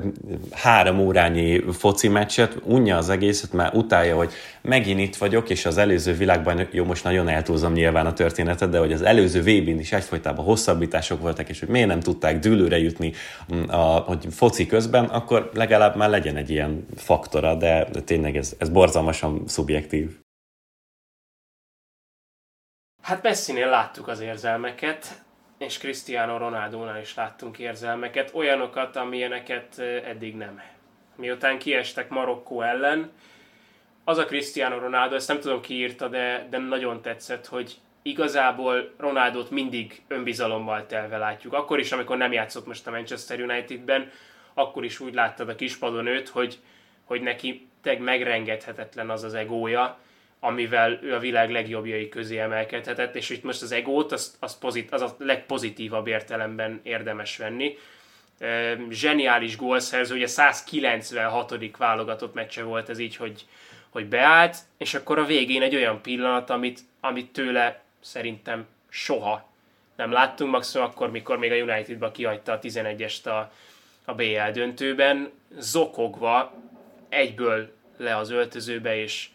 három 0.50 0.98
órányi 0.98 1.62
foci 1.72 2.08
meccset, 2.08 2.56
unja 2.64 2.96
az 2.96 3.08
egészet, 3.08 3.52
már 3.52 3.74
utálja, 3.74 4.16
hogy 4.16 4.32
megint 4.60 5.00
itt 5.00 5.16
vagyok, 5.16 5.50
és 5.50 5.66
az 5.66 5.78
előző 5.78 6.12
világban, 6.12 6.68
jó, 6.70 6.84
most 6.84 7.04
nagyon 7.04 7.28
eltúlzom 7.28 7.72
nyilván 7.72 8.06
a 8.06 8.12
történetet, 8.12 8.70
de 8.70 8.78
hogy 8.78 8.92
az 8.92 9.02
előző 9.02 9.40
vb 9.40 9.68
is 9.80 9.92
egyfolytában 9.92 10.44
hosszabbítások 10.44 11.20
voltak, 11.20 11.48
és 11.48 11.60
hogy 11.60 11.68
miért 11.68 11.88
nem 11.88 12.00
tudták 12.00 12.38
dűlőre 12.38 12.78
jutni 12.78 13.12
a, 13.66 13.76
hogy 13.76 14.26
foci 14.30 14.66
közben, 14.66 15.04
akkor 15.04 15.50
legalább 15.54 15.96
már 15.96 16.10
legyen 16.10 16.36
egy 16.36 16.50
ilyen 16.50 16.86
faktora, 16.96 17.54
de, 17.54 17.88
de 17.92 18.00
tényleg 18.00 18.36
ez, 18.36 18.54
ez 18.58 18.68
borzalmasan 18.68 19.42
szubjektív. 19.46 20.18
Hát 23.02 23.22
Messinél 23.22 23.68
láttuk 23.68 24.08
az 24.08 24.20
érzelmeket, 24.20 25.22
és 25.60 25.78
Cristiano 25.78 26.38
Ronaldo-nál 26.38 27.00
is 27.00 27.14
láttunk 27.14 27.58
érzelmeket, 27.58 28.30
olyanokat, 28.34 28.96
amilyeneket 28.96 29.78
eddig 29.78 30.36
nem. 30.36 30.62
Miután 31.16 31.58
kiestek 31.58 32.08
Marokkó 32.08 32.62
ellen, 32.62 33.10
az 34.04 34.18
a 34.18 34.24
Cristiano 34.24 34.78
Ronaldo, 34.78 35.14
ezt 35.14 35.28
nem 35.28 35.40
tudom 35.40 35.60
ki 35.60 35.74
írta, 35.74 36.08
de, 36.08 36.46
de 36.50 36.58
nagyon 36.58 37.02
tetszett, 37.02 37.46
hogy 37.46 37.76
igazából 38.02 38.94
Ronaldot 38.96 39.50
mindig 39.50 40.02
önbizalommal 40.08 40.86
telve 40.86 41.16
látjuk. 41.16 41.52
Akkor 41.52 41.78
is, 41.78 41.92
amikor 41.92 42.16
nem 42.16 42.32
játszott 42.32 42.66
most 42.66 42.86
a 42.86 42.90
Manchester 42.90 43.40
Unitedben, 43.40 44.10
akkor 44.54 44.84
is 44.84 45.00
úgy 45.00 45.14
láttad 45.14 45.48
a 45.48 45.54
kispadon 45.54 46.06
őt, 46.06 46.28
hogy, 46.28 46.58
hogy 47.04 47.20
neki 47.20 47.68
teg 47.82 48.00
megrengethetetlen 48.00 49.10
az 49.10 49.22
az 49.22 49.34
egója, 49.34 49.98
amivel 50.40 50.98
ő 51.02 51.14
a 51.14 51.18
világ 51.18 51.50
legjobbjai 51.50 52.08
közé 52.08 52.38
emelkedhetett, 52.38 53.14
és 53.14 53.30
itt 53.30 53.42
most 53.42 53.62
az 53.62 53.72
egót, 53.72 54.12
az, 54.12 54.36
az, 54.40 54.58
pozit, 54.58 54.92
az 54.92 55.02
a 55.02 55.16
legpozitívabb 55.18 56.06
értelemben 56.06 56.80
érdemes 56.82 57.36
venni. 57.36 57.78
Zseniális 58.90 59.56
gólszerző, 59.56 60.14
ugye 60.14 60.26
196. 60.26 61.76
válogatott 61.76 62.34
meccse 62.34 62.62
volt 62.62 62.88
ez 62.88 62.98
így, 62.98 63.16
hogy, 63.16 63.46
hogy 63.88 64.06
beállt, 64.06 64.56
és 64.78 64.94
akkor 64.94 65.18
a 65.18 65.24
végén 65.24 65.62
egy 65.62 65.74
olyan 65.74 66.02
pillanat, 66.02 66.50
amit, 66.50 66.80
amit 67.00 67.32
tőle 67.32 67.82
szerintem 68.00 68.66
soha 68.88 69.48
nem 69.96 70.12
láttunk, 70.12 70.50
maximum 70.50 70.86
akkor, 70.86 71.10
mikor 71.10 71.38
még 71.38 71.52
a 71.52 71.54
Unitedba 71.54 72.10
kihagyta 72.10 72.52
a 72.52 72.58
11-est 72.58 73.24
a, 73.24 73.52
a 74.04 74.14
BL 74.14 74.50
döntőben, 74.52 75.30
zokogva 75.58 76.52
egyből 77.08 77.72
le 77.96 78.16
az 78.16 78.30
öltözőbe, 78.30 78.96
és, 78.96 79.28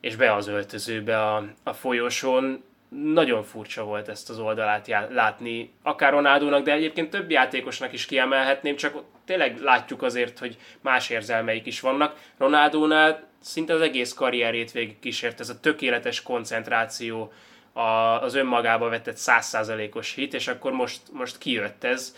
és 0.00 0.16
be 0.16 0.34
az 0.34 0.46
öltözőbe 0.46 1.22
a, 1.22 1.44
a 1.62 1.72
folyosón. 1.72 2.62
Nagyon 2.88 3.42
furcsa 3.42 3.84
volt 3.84 4.08
ezt 4.08 4.30
az 4.30 4.38
oldalát 4.38 4.86
já- 4.86 5.12
látni, 5.12 5.72
akár 5.82 6.12
Ronaldónak, 6.12 6.64
de 6.64 6.72
egyébként 6.72 7.10
több 7.10 7.30
játékosnak 7.30 7.92
is 7.92 8.06
kiemelhetném, 8.06 8.76
csak 8.76 9.02
tényleg 9.24 9.60
látjuk 9.60 10.02
azért, 10.02 10.38
hogy 10.38 10.56
más 10.80 11.10
érzelmeik 11.10 11.66
is 11.66 11.80
vannak. 11.80 12.16
Ronaldónál 12.38 13.26
szinte 13.40 13.74
az 13.74 13.80
egész 13.80 14.12
karrierét 14.12 14.72
végig 14.72 14.98
kísért 14.98 15.40
ez 15.40 15.48
a 15.48 15.60
tökéletes 15.60 16.22
koncentráció, 16.22 17.32
a, 17.72 17.80
az 18.22 18.34
önmagába 18.34 18.88
vetett 18.88 19.16
százszázalékos 19.16 20.14
hit, 20.14 20.34
és 20.34 20.48
akkor 20.48 20.72
most, 20.72 21.00
most 21.12 21.38
kijött 21.38 21.84
ez. 21.84 22.16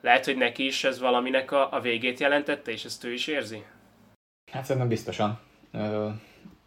Lehet, 0.00 0.24
hogy 0.24 0.36
neki 0.36 0.66
is 0.66 0.84
ez 0.84 1.00
valaminek 1.00 1.52
a, 1.52 1.72
a 1.72 1.80
végét 1.80 2.20
jelentette, 2.20 2.70
és 2.70 2.84
ezt 2.84 3.04
ő 3.04 3.12
is 3.12 3.26
érzi? 3.26 3.64
Hát 4.52 4.64
szerintem 4.64 4.88
biztosan 4.88 5.40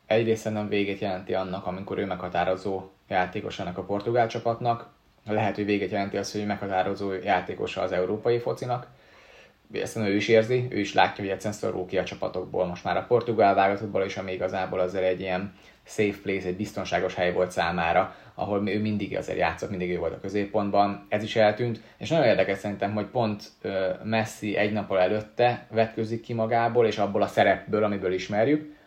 egyrészt 0.10 0.42
szerintem 0.42 0.68
végét 0.68 1.00
jelenti 1.00 1.34
annak, 1.34 1.66
amikor 1.66 1.98
ő 1.98 2.06
meghatározó 2.06 2.90
játékos 3.08 3.60
ennek 3.60 3.78
a 3.78 3.84
portugál 3.84 4.28
csapatnak. 4.28 4.88
Lehet, 5.26 5.56
hogy 5.56 5.66
végét 5.66 5.92
jelenti 5.92 6.18
az, 6.18 6.32
hogy 6.32 6.46
meghatározó 6.46 7.14
játékosa 7.14 7.82
az 7.82 7.92
európai 7.92 8.40
focinak. 8.40 8.88
Ezt 9.74 9.98
ő 9.98 10.16
is 10.16 10.28
érzi, 10.28 10.68
ő 10.70 10.80
is 10.80 10.94
látja, 10.94 11.24
hogy 11.24 11.34
egyszerűen 11.34 11.60
szorul 11.60 11.86
ki 11.86 11.98
a 11.98 12.04
csapatokból. 12.04 12.66
Most 12.66 12.84
már 12.84 12.98
a 12.98 13.06
portugál 13.08 13.56
válogatottból 13.56 14.04
is, 14.04 14.18
ami 14.18 14.32
igazából 14.32 14.80
azért 14.80 15.06
egy 15.06 15.20
ilyen 15.20 15.54
safe 15.84 16.18
place, 16.24 16.48
egy 16.48 16.56
biztonságos 16.56 17.16
hely 17.16 17.34
volt 17.34 17.52
számára, 17.52 18.16
ahol 18.34 18.70
ő 18.70 18.80
mindig 18.80 19.18
azért 19.18 19.38
játszott, 19.38 19.70
mindig 19.70 19.92
ő 19.92 19.98
volt 19.98 20.14
a 20.14 20.20
középpontban, 20.20 21.06
ez 21.10 21.24
is 21.24 21.36
eltűnt, 21.36 21.82
és 21.98 22.10
nagyon 22.10 22.26
érdekes 22.26 22.58
szerintem, 22.58 22.94
hogy 22.94 23.06
pont 23.06 23.52
Messi 24.04 24.56
egy 24.56 24.72
nappal 24.72 25.00
előtte 25.00 25.68
vetközik 25.72 26.22
ki 26.22 26.34
magából, 26.34 26.86
és 26.86 26.98
abból 26.98 27.22
a 27.22 27.28
szerepből, 27.28 27.84
amiből 27.84 28.14
ismerjük, 28.14 28.78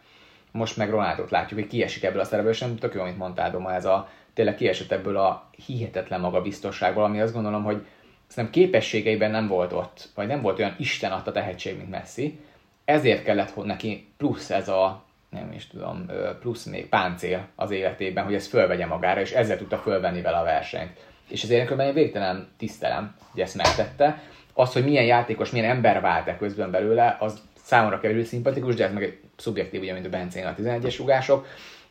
most 0.52 0.76
meg 0.76 0.90
Ronaldot 0.90 1.30
látjuk, 1.30 1.60
hogy 1.60 1.68
kiesik 1.68 2.04
ebből 2.04 2.20
a 2.20 2.24
szerepből, 2.24 2.52
és 2.52 2.58
nem 2.58 2.76
tök 2.76 2.94
jó, 2.94 3.00
amit 3.00 3.18
mondtál, 3.18 3.50
Doma, 3.50 3.74
ez 3.74 3.84
a 3.84 4.08
tényleg 4.34 4.54
kiesett 4.54 4.92
ebből 4.92 5.16
a 5.16 5.50
hihetetlen 5.66 6.20
magabiztosságból, 6.20 7.04
ami 7.04 7.20
azt 7.20 7.32
gondolom, 7.32 7.64
hogy 7.64 7.86
szerintem 8.26 8.62
képességeiben 8.62 9.30
nem 9.30 9.48
volt 9.48 9.72
ott, 9.72 10.08
vagy 10.14 10.26
nem 10.26 10.42
volt 10.42 10.58
olyan 10.58 10.74
Isten 10.78 11.12
adta 11.12 11.32
tehetség, 11.32 11.76
mint 11.76 11.90
Messi, 11.90 12.38
ezért 12.84 13.24
kellett 13.24 13.64
neki 13.64 14.08
plusz 14.16 14.50
ez 14.50 14.68
a 14.68 15.04
nem 15.32 15.52
is 15.52 15.66
tudom, 15.66 16.06
plusz 16.40 16.64
még 16.64 16.88
páncél 16.88 17.46
az 17.56 17.70
életében, 17.70 18.24
hogy 18.24 18.34
ezt 18.34 18.48
fölvegye 18.48 18.86
magára, 18.86 19.20
és 19.20 19.32
ezzel 19.32 19.56
tudta 19.56 19.78
fölvenni 19.78 20.20
vele 20.20 20.36
a 20.36 20.44
versenyt. 20.44 20.90
És 21.28 21.42
ezért 21.42 21.80
én 21.80 21.94
végtelen 21.94 22.48
tisztelem, 22.58 23.14
hogy 23.30 23.40
ezt 23.40 23.54
megtette. 23.54 24.22
Az, 24.52 24.72
hogy 24.72 24.84
milyen 24.84 25.04
játékos, 25.04 25.50
milyen 25.50 25.70
ember 25.70 26.00
vált 26.00 26.28
-e 26.28 26.36
közben 26.36 26.70
belőle, 26.70 27.16
az 27.20 27.40
számomra 27.62 28.00
kevésbé 28.00 28.22
szimpatikus, 28.22 28.74
de 28.74 28.84
ez 28.84 28.92
meg 28.92 29.02
egy 29.02 29.18
szubjektív, 29.42 29.80
ugye, 29.80 29.92
mint 29.92 30.06
a 30.06 30.08
Bencén 30.08 30.46
a 30.46 30.54
11-es 30.54 30.94
rugások. 30.98 31.46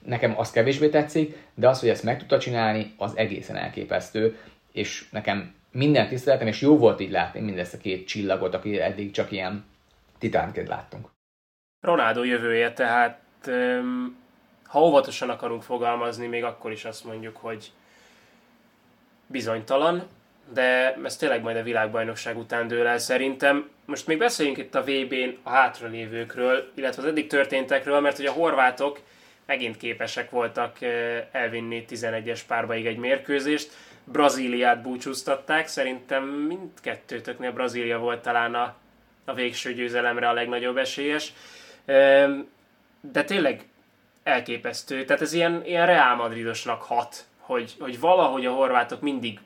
Nekem 0.06 0.40
az 0.40 0.52
kevésbé 0.52 0.90
tetszik, 0.90 1.38
de 1.54 1.68
az, 1.68 1.80
hogy 1.80 1.90
ezt 1.90 2.04
meg 2.04 2.20
tudta 2.20 2.40
csinálni, 2.40 2.94
az 2.98 3.18
egészen 3.18 3.56
elképesztő, 3.56 4.38
és 4.72 5.06
nekem 5.12 5.54
minden 5.72 6.08
tiszteletem, 6.08 6.48
és 6.48 6.62
jó 6.62 6.78
volt 6.78 7.00
így 7.00 7.12
látni 7.12 7.40
mindezt 7.40 7.74
a 7.74 7.78
két 7.78 8.08
csillagot, 8.08 8.54
aki 8.54 8.80
eddig 8.80 9.12
csak 9.12 9.32
ilyen 9.32 9.66
titánként 10.18 10.68
láttunk. 10.68 11.08
Ronaldo 11.82 12.24
jövője, 12.24 12.74
tehát 12.74 13.22
ha 14.64 14.84
óvatosan 14.84 15.30
akarunk 15.30 15.64
fogalmazni, 15.64 16.28
még 16.28 16.44
akkor 16.44 16.72
is 16.72 16.86
azt 16.86 17.06
mondjuk, 17.06 17.38
hogy 17.38 17.72
bizonytalan, 19.28 20.08
de 20.54 20.96
ez 21.04 21.18
tényleg 21.18 21.42
majd 21.42 21.58
a 21.58 21.64
világbajnokság 21.64 22.38
után 22.38 22.68
dől 22.68 22.88
el 22.88 22.98
szerintem. 22.98 23.70
Most 23.92 24.08
még 24.08 24.18
beszéljünk 24.18 24.58
itt 24.58 24.76
a 24.76 24.84
VB-n 24.84 25.38
a 25.44 25.50
hátralévőkről, 25.50 26.72
illetve 26.76 27.02
az 27.02 27.08
eddig 27.08 27.28
történtekről, 27.28 28.00
mert 28.00 28.18
hogy 28.18 28.26
a 28.26 28.32
horvátok 28.32 29.00
megint 29.46 29.78
képesek 29.78 30.30
voltak 30.30 30.78
elvinni 31.32 31.86
11-es 31.90 32.40
párbaig 32.48 32.86
egy 32.86 32.98
mérkőzést. 32.98 33.72
Brazíliát 34.04 34.82
búcsúztatták, 34.82 35.68
szerintem 35.68 36.24
mindkettőtöknél 36.24 37.52
Brazília 37.52 37.98
volt 37.98 38.22
talán 38.22 38.56
a, 38.56 38.76
a 39.26 39.34
végső 39.34 39.74
győzelemre 39.74 40.30
a 40.30 40.34
legnagyobb 40.34 40.78
esélyes. 40.78 41.34
De 43.02 43.24
tényleg 43.26 43.66
elképesztő, 44.24 45.06
tehát 45.06 45.22
ez 45.22 45.34
ilyen, 45.34 45.66
ilyen 45.66 45.86
Real 45.86 46.16
Madridosnak 46.16 46.82
hat, 46.82 47.26
hogy, 47.38 47.76
hogy 47.80 48.00
valahogy 48.00 48.46
a 48.46 48.54
horvátok 48.54 49.02
mindig 49.02 49.40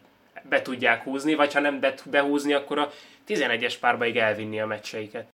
be 0.49 0.61
tudják 0.61 1.03
húzni, 1.03 1.33
vagy 1.33 1.53
ha 1.53 1.59
nem 1.59 1.79
behúzni, 2.05 2.53
akkor 2.53 2.77
a 2.77 2.91
11-es 3.27 3.75
párbaig 3.79 4.17
elvinni 4.17 4.59
a 4.59 4.65
meccseiket. 4.65 5.33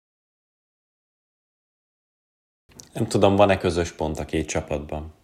Nem 2.92 3.06
tudom, 3.06 3.36
van-e 3.36 3.58
közös 3.58 3.92
pont 3.92 4.18
a 4.18 4.24
két 4.24 4.48
csapatban? 4.48 5.14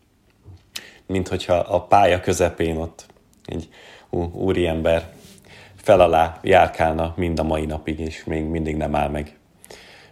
Mint 1.06 1.28
hogyha 1.28 1.54
a 1.54 1.82
pálya 1.82 2.20
közepén 2.20 2.76
ott 2.76 3.06
egy 3.44 3.68
úriember 4.32 5.12
fel 5.76 6.00
alá 6.00 6.38
járkálna 6.42 7.14
mind 7.16 7.38
a 7.38 7.42
mai 7.42 7.66
napig, 7.66 7.98
és 7.98 8.24
még 8.24 8.44
mindig 8.44 8.76
nem 8.76 8.94
áll 8.94 9.08
meg. 9.08 9.38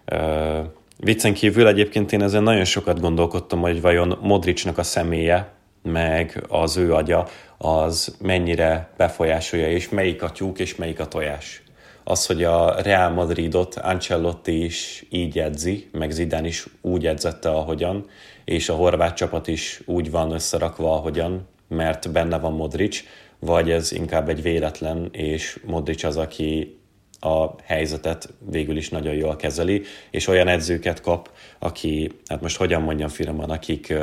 Ö, 0.05 0.61
viccen 0.97 1.35
kívül 1.35 1.67
egyébként 1.67 2.13
én 2.13 2.23
ezen 2.23 2.43
nagyon 2.43 2.65
sokat 2.65 3.01
gondolkodtam, 3.01 3.61
hogy 3.61 3.81
vajon 3.81 4.19
Modricnak 4.21 4.79
a 4.79 4.83
személye, 4.83 5.53
meg 5.83 6.45
az 6.49 6.77
ő 6.77 6.95
agya, 6.95 7.29
az 7.64 8.16
mennyire 8.20 8.88
befolyásolja, 8.96 9.71
és 9.71 9.88
melyik 9.88 10.23
a 10.23 10.31
tyúk, 10.31 10.58
és 10.58 10.77
melyik 10.77 11.00
a 11.00 11.08
tojás. 11.08 11.63
Az, 12.04 12.27
hogy 12.27 12.44
a 12.44 12.81
Real 12.81 13.10
Madridot 13.10 13.75
Ancelotti 13.75 14.65
is 14.65 15.06
így 15.10 15.38
edzi, 15.38 15.88
meg 15.92 16.10
Zidane 16.10 16.46
is 16.46 16.67
úgy 16.81 17.06
edzette, 17.06 17.50
ahogyan, 17.50 18.06
és 18.44 18.69
a 18.69 18.75
horvát 18.75 19.17
csapat 19.17 19.48
is 19.48 19.83
úgy 19.87 20.10
van 20.10 20.33
összerakva, 20.33 20.92
ahogyan, 20.92 21.48
mert 21.69 22.10
benne 22.10 22.38
van 22.38 22.52
Modric, 22.52 23.02
vagy 23.38 23.71
ez 23.71 23.92
inkább 23.92 24.29
egy 24.29 24.42
véletlen, 24.42 25.08
és 25.13 25.60
Modric 25.67 26.04
az, 26.04 26.17
aki 26.17 26.79
a 27.25 27.54
helyzetet 27.64 28.29
végül 28.50 28.77
is 28.77 28.88
nagyon 28.88 29.14
jól 29.14 29.37
kezeli, 29.37 29.83
és 30.10 30.27
olyan 30.27 30.48
edzőket 30.48 31.00
kap, 31.00 31.31
aki, 31.58 32.10
hát 32.27 32.40
most 32.40 32.56
hogyan 32.56 32.83
mondjam 32.83 33.08
finoman, 33.08 33.50
akik 33.50 33.94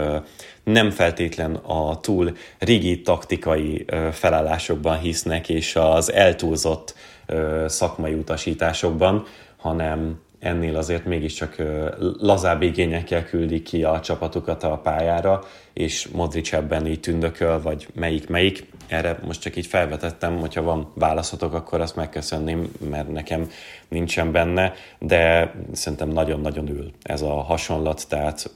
nem 0.64 0.90
feltétlen 0.90 1.56
a 1.56 2.00
túl 2.00 2.38
rigid 2.60 3.04
taktikai 3.04 3.86
felállásokban 4.12 5.00
hisznek, 5.00 5.50
és 5.50 5.76
az 5.76 6.12
eltúlzott 6.12 6.96
szakmai 7.66 8.14
utasításokban, 8.14 9.26
hanem 9.58 10.20
ennél 10.40 10.76
azért 10.76 11.06
mégiscsak 11.06 11.56
lazább 12.20 12.62
igényekkel 12.62 13.26
küldik 13.26 13.64
ki 13.64 13.84
a 13.84 14.00
csapatukat 14.00 14.64
a 14.64 14.78
pályára, 14.78 15.44
és 15.74 16.08
Modric 16.08 16.54
ebben 16.54 16.88
így 16.88 17.00
tündököl, 17.00 17.62
vagy 17.62 17.88
melyik-melyik. 17.94 18.66
Erre 18.88 19.20
most 19.26 19.42
csak 19.42 19.56
így 19.56 19.66
felvetettem, 19.66 20.40
hogyha 20.40 20.62
van 20.62 20.92
válaszotok, 20.94 21.54
akkor 21.54 21.82
azt 21.82 21.96
megköszönném, 21.96 22.72
mert 22.90 23.12
nekem 23.12 23.50
nincsen 23.88 24.32
benne, 24.32 24.74
de 25.00 25.54
szerintem 25.72 26.10
nagyon-nagyon 26.10 26.70
ül 26.70 26.92
ez 27.02 27.22
a 27.22 27.42
hasonlat, 27.42 28.06
tehát 28.08 28.54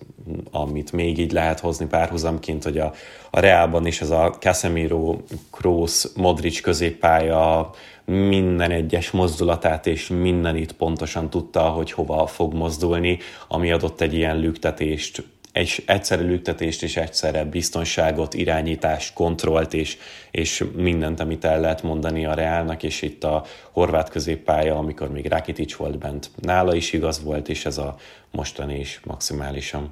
amit 0.51 0.91
még 0.91 1.17
így 1.17 1.31
lehet 1.31 1.59
hozni 1.59 1.85
párhuzamként, 1.85 2.63
hogy 2.63 2.77
a, 2.77 2.93
a 3.31 3.39
Reálban 3.39 3.85
is 3.85 4.01
ez 4.01 4.09
a 4.09 4.35
Casemiro, 4.39 5.17
Kroos, 5.51 6.03
Modric 6.15 6.61
középpálya, 6.61 7.69
minden 8.05 8.71
egyes 8.71 9.11
mozdulatát 9.11 9.87
és 9.87 10.07
mindenit 10.07 10.71
pontosan 10.71 11.29
tudta, 11.29 11.61
hogy 11.61 11.91
hova 11.91 12.27
fog 12.27 12.53
mozdulni, 12.53 13.17
ami 13.47 13.71
adott 13.71 14.01
egy 14.01 14.13
ilyen 14.13 14.37
lüktetést, 14.37 15.23
egy 15.51 15.83
egyszerű 15.85 16.27
lüktetést 16.27 16.83
és 16.83 16.97
egyszerre 16.97 17.45
biztonságot, 17.45 18.33
irányítást, 18.33 19.13
kontrollt 19.13 19.73
és, 19.73 19.97
és 20.31 20.63
mindent, 20.75 21.19
amit 21.19 21.45
el 21.45 21.59
lehet 21.59 21.83
mondani 21.83 22.25
a 22.25 22.33
Reálnak, 22.33 22.83
és 22.83 23.01
itt 23.01 23.23
a 23.23 23.43
horvát 23.71 24.09
középpálya, 24.09 24.77
amikor 24.77 25.11
még 25.11 25.27
Rakitic 25.29 25.75
volt 25.75 25.97
bent, 25.97 26.31
nála 26.35 26.75
is 26.75 26.93
igaz 26.93 27.23
volt, 27.23 27.49
és 27.49 27.65
ez 27.65 27.77
a 27.77 27.95
mostani 28.31 28.79
is 28.79 28.99
maximálisan. 29.03 29.91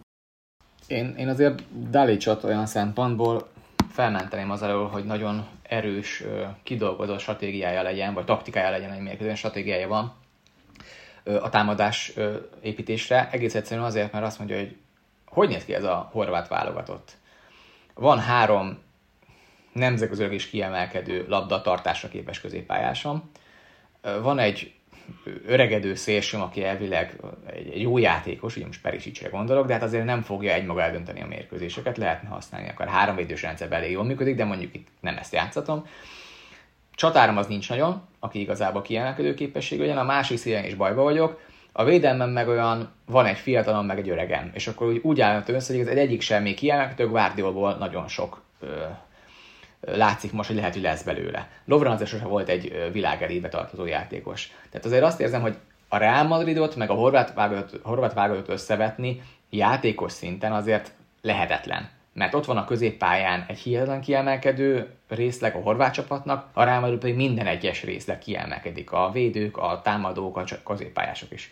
Én, 0.88 1.16
én 1.18 1.28
azért 1.28 1.64
Dalicsot 1.90 2.44
olyan 2.44 2.66
szempontból 2.66 3.48
felmenteném 3.92 4.52
az 4.52 4.62
elől, 4.62 4.88
hogy 4.88 5.06
nagyon 5.06 5.46
erős, 5.72 6.24
kidolgozott 6.64 7.20
stratégiája 7.20 7.82
legyen, 7.82 8.14
vagy 8.14 8.26
taktikája 8.26 8.70
legyen, 8.70 8.92
egy 8.92 9.02
mérkőzés 9.02 9.38
stratégiája 9.38 9.88
van 9.88 10.14
a 11.24 11.50
támadás 11.50 12.14
építésre. 12.62 13.30
Egész 13.32 13.56
egyszerűen 13.56 13.86
azért, 13.86 14.12
mert 14.12 14.26
azt 14.26 14.38
mondja, 14.38 14.58
hogy 14.58 14.76
hogy 15.26 15.50
néz 15.50 15.66
ki 15.66 15.74
ez 15.74 15.84
a 15.84 16.10
horvát 16.12 16.48
válogatott. 16.48 17.12
Van 17.94 18.20
három 18.20 18.78
nemzetközileg 19.74 20.34
is 20.34 20.50
kiemelkedő 20.50 21.26
labdatartásra 21.28 22.10
képes 22.10 22.42
középpályásom. 22.42 23.32
Van 24.02 24.40
egy 24.40 24.74
öregedő 25.48 25.96
szélsőm, 25.96 26.42
aki 26.42 26.64
elvileg 26.64 27.20
egy 27.54 27.82
jó 27.82 27.98
játékos, 27.98 28.56
ugye 28.56 28.66
most 28.66 28.82
Perisicsre 28.82 29.30
gondolok, 29.30 29.68
de 29.68 29.74
hát 29.74 29.84
azért 29.84 30.06
nem 30.06 30.22
fogja 30.22 30.54
egymaga 30.54 30.82
eldönteni 30.82 31.22
a 31.22 31.28
mérkőzéseket, 31.28 31.98
lehetne 31.98 32.30
használni, 32.30 32.70
akár 32.70 32.88
három 32.88 33.16
védős 33.16 33.42
rendszerben 33.42 33.80
elég 33.80 33.92
jól 33.92 34.04
működik, 34.04 34.36
de 34.36 34.46
mondjuk 34.46 34.76
itt 34.76 34.88
nem 35.00 35.18
ezt 35.18 35.34
játszatom. 35.34 35.88
Csatárom 36.96 37.38
az 37.38 37.48
nincs 37.48 37.70
nagyon, 37.70 38.02
aki 38.20 38.40
igazából 38.40 38.82
kiemelkedő 38.82 39.34
képesség 39.34 39.80
legyen, 39.80 39.98
a 39.98 40.04
másik 40.04 40.38
szélen 40.38 40.66
is 40.66 40.76
bajba 40.76 41.04
vagyok, 41.04 41.40
a 41.72 41.84
védelmem 41.84 42.30
meg 42.30 42.48
olyan, 42.48 42.92
van 43.06 43.26
egy 43.26 43.38
fiatalom, 43.38 43.86
meg 43.86 43.98
egy 43.98 44.10
öregem, 44.10 44.52
és 44.54 44.68
akkor 44.68 44.88
úgy, 44.88 45.00
úgy 45.04 45.22
állnak 45.22 45.48
össze, 45.48 45.74
hogy 45.74 45.82
ez 45.82 45.88
egy 45.88 45.98
egyik 45.98 46.22
sem 46.22 46.42
még 46.42 46.56
kiemelkedő, 46.56 47.10
Guardiolból 47.10 47.74
nagyon 47.74 48.08
sok 48.08 48.42
ö, 48.60 48.68
látszik 49.82 50.32
most, 50.32 50.48
hogy 50.48 50.58
lehet, 50.58 50.74
hogy 50.74 50.82
lesz 50.82 51.04
belőle. 51.04 51.48
Lovran 51.66 51.94
azért 51.94 52.10
sose 52.10 52.26
volt 52.26 52.50
egy 52.50 52.90
világerébe 52.92 53.50
tartozó 53.50 53.86
játékos. 53.86 54.52
Tehát 54.70 54.86
azért 54.86 55.04
azt 55.04 55.20
érzem, 55.20 55.42
hogy 55.42 55.58
a 55.88 55.98
Real 55.98 56.24
Madridot, 56.24 56.76
meg 56.76 56.90
a 56.90 56.94
horvát 56.94 57.34
válogatott, 57.34 57.84
horvát 57.84 58.14
válogatott 58.14 58.50
összevetni 58.50 59.22
játékos 59.50 60.12
szinten 60.12 60.54
azért 60.54 60.92
lehetetlen. 61.22 61.90
Mert 62.14 62.34
ott 62.34 62.46
van 62.46 62.58
a 62.58 62.66
középpályán 62.66 63.46
egy 63.48 63.58
hihetetlen 63.58 64.02
kiemelkedő 64.02 64.94
részleg 65.08 65.56
a 65.56 65.62
horvát 65.62 65.94
csapatnak, 65.94 66.50
a 66.54 66.64
Real 66.64 66.80
Madrid 66.80 67.00
pedig 67.00 67.16
minden 67.16 67.48
egyes 67.48 67.84
részleg 67.84 68.20
kiemelkedik. 68.20 68.92
A 68.92 69.10
védők, 69.14 69.58
a 69.58 69.82
támadók, 69.84 70.38
a 70.38 70.44
középpályások 70.66 71.32
is. 71.32 71.52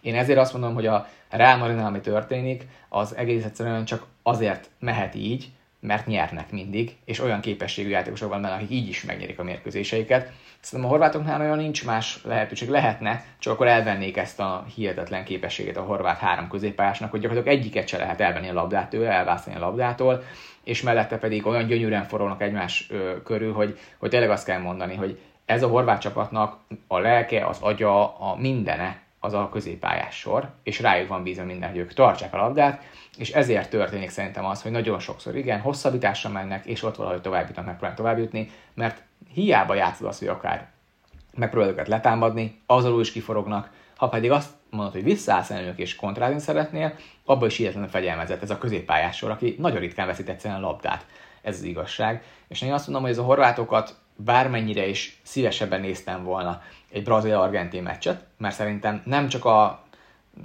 Én 0.00 0.14
ezért 0.14 0.38
azt 0.38 0.52
mondom, 0.52 0.74
hogy 0.74 0.86
a 0.86 1.08
Real 1.30 1.56
Madrid, 1.56 1.78
ami 1.78 2.00
történik, 2.00 2.66
az 2.88 3.16
egész 3.16 3.44
egyszerűen 3.44 3.84
csak 3.84 4.06
azért 4.22 4.70
mehet 4.78 5.14
így, 5.14 5.48
mert 5.86 6.06
nyernek 6.06 6.50
mindig, 6.50 6.96
és 7.04 7.20
olyan 7.20 7.40
képességű 7.40 7.88
játékosok 7.88 8.28
van 8.28 8.42
benne, 8.42 8.54
akik 8.54 8.70
így 8.70 8.88
is 8.88 9.04
megnyerik 9.04 9.38
a 9.38 9.42
mérkőzéseiket. 9.42 10.32
Szerintem 10.60 10.88
a 10.88 10.92
horvátoknál 10.92 11.40
olyan 11.40 11.58
nincs 11.58 11.84
más 11.84 12.20
lehetőség. 12.24 12.68
Lehetne, 12.68 13.24
csak 13.38 13.52
akkor 13.52 13.66
elvennék 13.66 14.16
ezt 14.16 14.40
a 14.40 14.64
hihetetlen 14.74 15.24
képességet 15.24 15.76
a 15.76 15.82
horvát 15.82 16.18
három 16.18 16.48
középpályásnak, 16.48 17.10
hogy 17.10 17.20
gyakorlatilag 17.20 17.58
egyiket 17.58 17.88
se 17.88 17.98
lehet 17.98 18.20
elvenni 18.20 18.48
a 18.48 18.52
labdát 18.52 18.90
tőle, 18.90 19.10
elvásztani 19.10 19.56
a 19.56 19.58
labdától, 19.58 20.22
és 20.64 20.82
mellette 20.82 21.18
pedig 21.18 21.46
olyan 21.46 21.66
gyönyörűen 21.66 22.04
forognak 22.04 22.42
egymás 22.42 22.86
ö, 22.90 23.22
körül, 23.22 23.52
hogy, 23.52 23.78
hogy 23.98 24.10
tényleg 24.10 24.30
azt 24.30 24.46
kell 24.46 24.60
mondani, 24.60 24.94
hogy 24.94 25.18
ez 25.44 25.62
a 25.62 25.68
horvát 25.68 26.00
csapatnak 26.00 26.58
a 26.86 26.98
lelke, 26.98 27.46
az 27.46 27.58
agya, 27.60 28.18
a 28.18 28.36
mindene 28.38 29.03
az 29.24 29.32
a 29.32 29.48
középpályás 29.52 30.18
sor, 30.18 30.48
és 30.62 30.80
rájuk 30.80 31.08
van 31.08 31.22
bízva 31.22 31.44
minden, 31.44 31.70
hogy 31.70 31.78
ők 31.78 31.92
tartsák 31.92 32.34
a 32.34 32.36
labdát, 32.36 32.82
és 33.16 33.30
ezért 33.30 33.70
történik 33.70 34.10
szerintem 34.10 34.44
az, 34.44 34.62
hogy 34.62 34.70
nagyon 34.70 34.98
sokszor 34.98 35.36
igen, 35.36 35.60
hosszabbításra 35.60 36.30
mennek, 36.30 36.66
és 36.66 36.82
ott 36.82 36.96
valahogy 36.96 37.20
tovább 37.20 37.46
jutnak, 37.46 37.64
megpróbálnak 37.64 37.98
tovább 37.98 38.18
jutni, 38.18 38.50
mert 38.74 39.02
hiába 39.32 39.74
játszod 39.74 40.06
azt, 40.06 40.18
hogy 40.18 40.28
akár 40.28 40.68
megpróbálod 41.34 41.74
őket 41.74 41.88
letámadni, 41.88 42.62
azon 42.66 43.00
is 43.00 43.12
kiforognak, 43.12 43.70
ha 43.96 44.08
pedig 44.08 44.30
azt 44.30 44.50
mondod, 44.70 44.92
hogy 44.92 45.04
visszaállsz 45.04 45.50
ellenük 45.50 45.78
és 45.78 45.96
kontrázni 45.96 46.40
szeretnél, 46.40 46.94
abban 47.24 47.48
is 47.48 47.56
hihetetlenül 47.56 47.90
fegyelmezett 47.90 48.42
ez 48.42 48.50
a 48.50 48.58
középpályás 48.58 49.16
sor, 49.16 49.30
aki 49.30 49.56
nagyon 49.58 49.78
ritkán 49.78 50.06
veszít 50.06 50.28
egyszerűen 50.28 50.60
labdát. 50.60 51.06
Ez 51.42 51.56
az 51.56 51.62
igazság. 51.62 52.22
És 52.48 52.62
én 52.62 52.72
azt 52.72 52.84
mondom, 52.84 53.02
hogy 53.02 53.12
ez 53.12 53.18
a 53.18 53.24
horvátokat 53.24 53.94
bármennyire 54.16 54.86
is 54.86 55.20
szívesebben 55.22 55.80
néztem 55.80 56.24
volna 56.24 56.62
egy 56.94 57.02
brazil-argentin 57.02 57.82
meccset, 57.82 58.24
mert 58.36 58.54
szerintem 58.54 59.02
nem 59.04 59.28
csak 59.28 59.44
a 59.44 59.82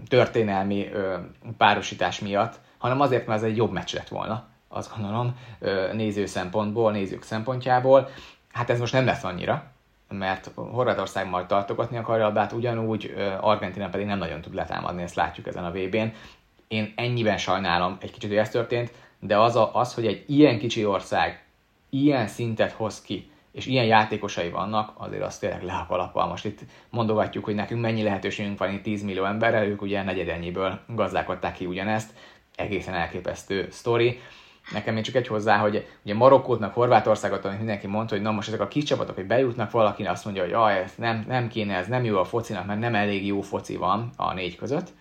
történelmi 0.07 0.89
ö, 0.93 1.15
párosítás 1.57 2.19
miatt, 2.19 2.59
hanem 2.77 3.01
azért, 3.01 3.27
mert 3.27 3.41
ez 3.43 3.49
egy 3.49 3.57
jobb 3.57 3.71
meccs 3.71 3.93
lett 3.93 4.07
volna, 4.07 4.47
azt 4.67 4.95
gondolom, 4.95 5.35
ö, 5.59 5.93
néző 5.93 6.25
szempontból, 6.25 6.91
nézők 6.91 7.23
szempontjából. 7.23 8.09
Hát 8.51 8.69
ez 8.69 8.79
most 8.79 8.93
nem 8.93 9.05
lesz 9.05 9.23
annyira, 9.23 9.63
mert 10.09 10.51
Horvátország 10.55 11.29
majd 11.29 11.45
tartogatni 11.45 11.97
akarja 11.97 12.23
a 12.23 12.25
labdát, 12.25 12.51
ugyanúgy 12.51 13.13
Argentina 13.41 13.89
pedig 13.89 14.05
nem 14.05 14.17
nagyon 14.17 14.41
tud 14.41 14.53
letámadni, 14.53 15.01
ezt 15.01 15.15
látjuk 15.15 15.47
ezen 15.47 15.65
a 15.65 15.71
VB-n. 15.71 16.13
Én 16.67 16.93
ennyiben 16.95 17.37
sajnálom 17.37 17.97
egy 18.01 18.11
kicsit, 18.11 18.29
hogy 18.29 18.37
ez 18.37 18.49
történt, 18.49 18.91
de 19.19 19.39
az, 19.39 19.55
a, 19.55 19.75
az, 19.75 19.93
hogy 19.93 20.05
egy 20.05 20.23
ilyen 20.27 20.59
kicsi 20.59 20.85
ország 20.85 21.43
ilyen 21.89 22.27
szintet 22.27 22.71
hoz 22.71 23.01
ki, 23.01 23.31
és 23.51 23.65
ilyen 23.65 23.85
játékosai 23.85 24.49
vannak, 24.49 24.91
azért 24.97 25.23
azt 25.23 25.39
tényleg 25.39 25.63
le 25.63 25.73
a 25.73 25.85
kalappal. 25.87 26.27
Most 26.27 26.45
itt 26.45 26.59
mondogatjuk, 26.89 27.45
hogy 27.45 27.55
nekünk 27.55 27.81
mennyi 27.81 28.03
lehetőségünk 28.03 28.57
van 28.57 28.73
itt 28.73 28.83
10 28.83 29.03
millió 29.03 29.25
emberrel, 29.25 29.65
ők 29.65 29.81
ugye 29.81 30.03
negyedennyiből 30.03 30.79
gazdálkodták 30.87 31.53
ki 31.53 31.65
ugyanezt, 31.65 32.13
egészen 32.55 32.93
elképesztő 32.93 33.67
sztori. 33.71 34.19
Nekem 34.71 34.93
még 34.93 35.03
csak 35.03 35.15
egy 35.15 35.27
hozzá, 35.27 35.57
hogy 35.57 35.87
ugye 36.03 36.13
Marokkót, 36.13 36.59
meg 36.59 36.73
Horvátországot, 36.73 37.45
amit 37.45 37.57
mindenki 37.57 37.87
mondta, 37.87 38.15
hogy 38.15 38.23
na 38.23 38.31
most 38.31 38.47
ezek 38.47 38.59
a 38.59 38.67
kis 38.67 38.83
csapatok, 38.83 39.15
hogy 39.15 39.25
bejutnak, 39.25 39.71
valaki 39.71 40.03
azt 40.03 40.25
mondja, 40.25 40.43
hogy 40.43 40.51
jaj, 40.51 40.79
ez 40.79 40.93
nem, 40.95 41.25
nem 41.27 41.47
kéne, 41.47 41.75
ez 41.75 41.87
nem 41.87 42.03
jó 42.03 42.17
a 42.17 42.23
focinak, 42.23 42.65
mert 42.65 42.79
nem 42.79 42.95
elég 42.95 43.25
jó 43.25 43.41
foci 43.41 43.75
van 43.75 44.09
a 44.15 44.33
négy 44.33 44.55
között. 44.55 44.93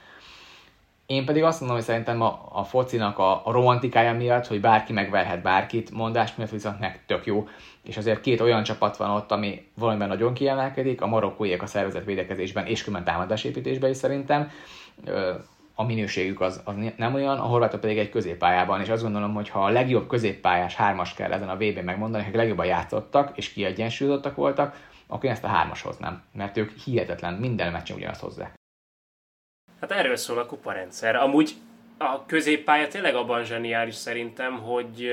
Én 1.09 1.24
pedig 1.24 1.42
azt 1.42 1.59
mondom, 1.61 1.76
hogy 1.76 1.86
szerintem 1.86 2.22
a, 2.22 2.48
a 2.52 2.64
focinak 2.64 3.18
a, 3.18 3.46
a 3.46 3.52
romantikája 3.52 4.12
miatt, 4.12 4.46
hogy 4.46 4.61
bárki 4.61 4.92
megverhet 4.92 5.42
bárkit, 5.42 5.90
mondás 5.90 6.34
miatt 6.34 6.50
viszont 6.50 6.80
meg 6.80 7.02
tök 7.06 7.26
jó. 7.26 7.48
És 7.82 7.96
azért 7.96 8.20
két 8.20 8.40
olyan 8.40 8.62
csapat 8.62 8.96
van 8.96 9.11
ott, 9.11 9.32
ami 9.32 9.66
valamiben 9.74 10.09
nagyon 10.09 10.34
kiemelkedik, 10.34 11.00
a 11.00 11.06
marokkóiak 11.06 11.62
a 11.62 11.66
szervezet 11.66 12.04
védekezésben 12.04 12.66
és 12.66 12.84
külön 12.84 13.04
támadásépítésben 13.04 13.90
is 13.90 13.96
szerintem. 13.96 14.50
A 15.74 15.84
minőségük 15.84 16.40
az, 16.40 16.61
az 16.64 16.74
nem 16.96 17.14
olyan, 17.14 17.38
a 17.38 17.46
horvátok 17.46 17.80
pedig 17.80 17.98
egy 17.98 18.11
középpályában, 18.11 18.80
és 18.80 18.88
azt 18.88 19.02
gondolom, 19.02 19.34
hogy 19.34 19.48
ha 19.48 19.64
a 19.64 19.68
legjobb 19.70 20.09
középpályás 20.09 20.74
hármas 20.74 21.14
kell 21.14 21.32
ezen 21.32 21.48
a 21.48 21.56
VB 21.56 21.78
megmondani, 21.84 22.24
hogy 22.24 22.34
legjobban 22.34 22.66
játszottak 22.66 23.36
és 23.36 23.52
kiegyensúlyozottak 23.52 24.34
voltak, 24.34 24.76
akkor 25.06 25.24
én 25.24 25.30
ezt 25.30 25.44
a 25.44 25.48
hármas 25.48 25.82
hoznám, 25.82 26.22
mert 26.32 26.56
ők 26.56 26.70
hihetetlen, 26.70 27.34
minden 27.34 27.72
meccsen 27.72 27.96
ugyanazt 27.96 28.20
hozzák. 28.20 28.57
Hát 29.81 29.93
erről 29.93 30.16
szól 30.16 30.39
a 30.39 30.47
kuparendszer. 30.47 31.16
Amúgy 31.16 31.55
a 31.99 32.26
középpálya 32.26 32.89
tényleg 32.89 33.14
abban 33.14 33.45
zseniális 33.45 33.95
szerintem, 33.95 34.59
hogy 34.59 35.11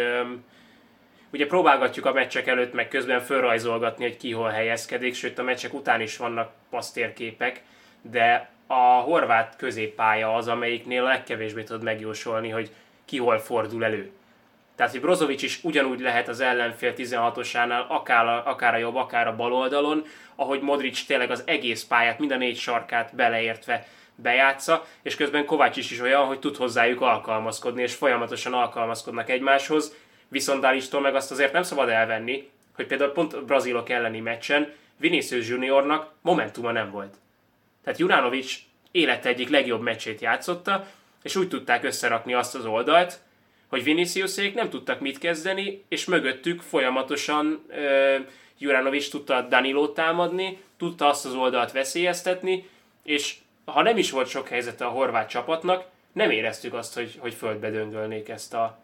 ugye 1.31 1.47
próbálgatjuk 1.47 2.05
a 2.05 2.13
meccsek 2.13 2.47
előtt, 2.47 2.73
meg 2.73 2.87
közben 2.87 3.19
felrajzolgatni, 3.19 4.03
hogy 4.03 4.17
ki 4.17 4.31
hol 4.31 4.49
helyezkedik, 4.49 5.15
sőt 5.15 5.39
a 5.39 5.43
meccsek 5.43 5.73
után 5.73 6.01
is 6.01 6.17
vannak 6.17 6.51
pasztérképek, 6.69 7.63
de 8.01 8.49
a 8.67 8.99
horvát 8.99 9.55
középpálya 9.57 10.35
az, 10.35 10.47
amelyiknél 10.47 11.03
legkevésbé 11.03 11.63
tud 11.63 11.83
megjósolni, 11.83 12.49
hogy 12.49 12.71
ki 13.05 13.17
hol 13.17 13.39
fordul 13.39 13.85
elő. 13.85 14.11
Tehát, 14.75 14.91
hogy 14.91 15.01
Brozovic 15.01 15.41
is 15.41 15.63
ugyanúgy 15.63 15.99
lehet 15.99 16.27
az 16.27 16.39
ellenfél 16.39 16.93
16-osánál, 16.97 17.87
akár 17.87 18.25
a, 18.25 18.47
akár 18.47 18.73
a 18.73 18.77
jobb, 18.77 18.95
akár 18.95 19.27
a 19.27 19.35
bal 19.35 19.53
oldalon, 19.53 20.05
ahogy 20.35 20.61
Modric 20.61 21.05
tényleg 21.05 21.31
az 21.31 21.43
egész 21.45 21.83
pályát, 21.83 22.19
mind 22.19 22.31
a 22.31 22.37
négy 22.37 22.57
sarkát 22.57 23.15
beleértve 23.15 23.87
bejátsza, 24.15 24.85
és 25.01 25.15
közben 25.15 25.45
Kovács 25.45 25.77
is, 25.77 25.91
is 25.91 25.99
olyan, 25.99 26.25
hogy 26.25 26.39
tud 26.39 26.55
hozzájuk 26.55 27.01
alkalmazkodni, 27.01 27.81
és 27.81 27.93
folyamatosan 27.93 28.53
alkalmazkodnak 28.53 29.29
egymáshoz, 29.29 29.95
viszont 30.27 30.61
Dalistól 30.61 31.01
meg 31.01 31.15
azt 31.15 31.31
azért 31.31 31.53
nem 31.53 31.63
szabad 31.63 31.89
elvenni, 31.89 32.49
hogy 32.75 32.87
például 32.87 33.11
pont 33.11 33.33
a 33.33 33.45
brazilok 33.45 33.89
elleni 33.89 34.19
meccsen 34.19 34.73
Vinicius 34.97 35.47
Juniornak 35.47 36.11
momentuma 36.21 36.71
nem 36.71 36.91
volt. 36.91 37.15
Tehát 37.83 37.99
Juranovic 37.99 38.55
élete 38.91 39.29
egyik 39.29 39.49
legjobb 39.49 39.81
meccsét 39.81 40.21
játszotta, 40.21 40.87
és 41.23 41.35
úgy 41.35 41.47
tudták 41.47 41.83
összerakni 41.83 42.33
azt 42.33 42.55
az 42.55 42.65
oldalt, 42.65 43.19
hogy 43.67 43.83
Viniciusék 43.83 44.53
nem 44.53 44.69
tudtak 44.69 44.99
mit 44.99 45.17
kezdeni, 45.17 45.83
és 45.87 46.05
mögöttük 46.05 46.61
folyamatosan 46.61 47.65
uh, 47.69 48.15
Juranovic 48.57 49.09
tudta 49.09 49.41
Danilót 49.41 49.93
támadni, 49.93 50.61
tudta 50.77 51.07
azt 51.07 51.25
az 51.25 51.33
oldalt 51.33 51.71
veszélyeztetni, 51.71 52.69
és 53.03 53.35
ha 53.65 53.81
nem 53.81 53.97
is 53.97 54.11
volt 54.11 54.27
sok 54.27 54.47
helyzete 54.47 54.85
a 54.85 54.89
horvát 54.89 55.29
csapatnak, 55.29 55.85
nem 56.11 56.29
éreztük 56.29 56.73
azt, 56.73 56.93
hogy, 56.93 57.17
hogy 57.19 57.33
földbe 57.33 57.69
döngölnék 57.69 58.29
ezt 58.29 58.53
a, 58.53 58.77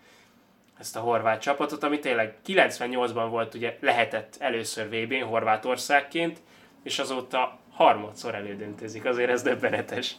ezt 0.80 0.96
a 0.96 1.00
horvát 1.00 1.42
csapatot, 1.42 1.84
ami 1.84 2.00
tényleg 2.00 2.36
98-ban 2.48 3.28
volt, 3.30 3.54
ugye 3.54 3.78
lehetett 3.80 4.36
először 4.40 4.90
VB-n 4.90 5.24
Horvátországként, 5.24 6.42
és 6.84 7.00
azóta 7.00 7.60
harmadszor 7.72 8.36
elődöntözik, 8.36 9.06
azért 9.06 9.30
ez 9.30 9.42
döbbenetes. 9.42 10.18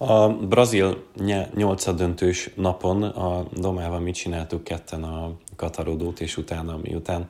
A 0.00 0.28
brazil 0.28 1.06
nyolcadöntős 1.54 2.50
napon 2.54 3.02
a 3.02 3.44
Domával 3.52 4.00
mit 4.00 4.14
csináltuk 4.14 4.64
ketten 4.64 5.02
a 5.02 5.32
katarodót, 5.56 6.20
és 6.20 6.36
utána, 6.36 6.76
miután 6.76 7.28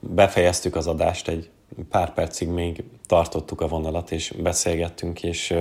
befejeztük 0.00 0.74
az 0.74 0.86
adást, 0.86 1.28
egy 1.28 1.50
pár 1.90 2.14
percig 2.14 2.48
még 2.48 2.84
tartottuk 3.06 3.60
a 3.60 3.68
vonalat, 3.68 4.10
és 4.10 4.34
beszélgettünk, 4.42 5.22
és 5.22 5.54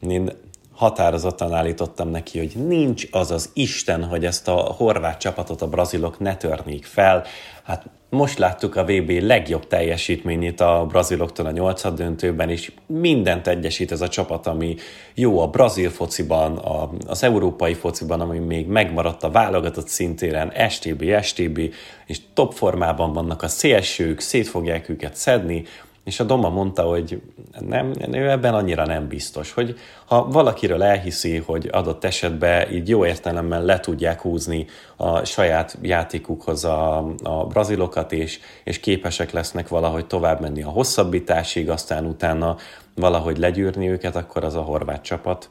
én 0.00 0.30
határozottan 0.78 1.52
állítottam 1.52 2.08
neki, 2.08 2.38
hogy 2.38 2.52
nincs 2.66 3.04
az 3.10 3.30
az 3.30 3.50
Isten, 3.52 4.04
hogy 4.04 4.24
ezt 4.24 4.48
a 4.48 4.54
horvát 4.54 5.20
csapatot 5.20 5.62
a 5.62 5.68
brazilok 5.68 6.18
ne 6.18 6.36
törnék 6.36 6.84
fel. 6.84 7.24
Hát 7.62 7.84
most 8.10 8.38
láttuk 8.38 8.76
a 8.76 8.84
VB 8.84 9.10
legjobb 9.10 9.66
teljesítményét 9.66 10.60
a 10.60 10.86
braziloktól 10.88 11.46
a 11.46 11.50
nyolcad 11.50 11.96
döntőben, 11.96 12.50
és 12.50 12.72
mindent 12.86 13.46
egyesít 13.46 13.92
ez 13.92 14.00
a 14.00 14.08
csapat, 14.08 14.46
ami 14.46 14.76
jó 15.14 15.40
a 15.40 15.46
brazil 15.46 15.90
fociban, 15.90 16.56
a, 16.56 16.90
az 17.06 17.22
európai 17.22 17.74
fociban, 17.74 18.20
ami 18.20 18.38
még 18.38 18.66
megmaradt 18.66 19.22
a 19.22 19.30
válogatott 19.30 19.88
szintéren, 19.88 20.52
STB, 20.68 21.22
STB, 21.22 21.60
és 22.06 22.18
top 22.34 22.52
formában 22.52 23.12
vannak 23.12 23.42
a 23.42 23.48
szélsők, 23.48 24.20
szét 24.20 24.48
fogják 24.48 24.88
őket 24.88 25.14
szedni, 25.14 25.64
és 26.08 26.20
a 26.20 26.24
Doma 26.24 26.48
mondta, 26.48 26.82
hogy 26.82 27.22
nem, 27.58 27.92
ő 28.12 28.30
ebben 28.30 28.54
annyira 28.54 28.86
nem 28.86 29.08
biztos, 29.08 29.52
hogy 29.52 29.78
ha 30.04 30.28
valakiről 30.28 30.82
elhiszi, 30.82 31.36
hogy 31.36 31.68
adott 31.72 32.04
esetben 32.04 32.72
így 32.72 32.88
jó 32.88 33.06
értelemmel 33.06 33.64
le 33.64 33.80
tudják 33.80 34.20
húzni 34.20 34.66
a 34.96 35.24
saját 35.24 35.78
játékukhoz 35.82 36.64
a, 36.64 37.12
a 37.22 37.46
brazilokat, 37.46 38.12
és, 38.12 38.40
és 38.64 38.80
képesek 38.80 39.30
lesznek 39.30 39.68
valahogy 39.68 40.06
tovább 40.06 40.40
menni 40.40 40.62
a 40.62 40.68
hosszabbításig, 40.68 41.70
aztán 41.70 42.04
utána 42.04 42.56
valahogy 42.94 43.38
legyűrni 43.38 43.88
őket, 43.88 44.16
akkor 44.16 44.44
az 44.44 44.54
a 44.54 44.62
horvát 44.62 45.02
csapat, 45.02 45.50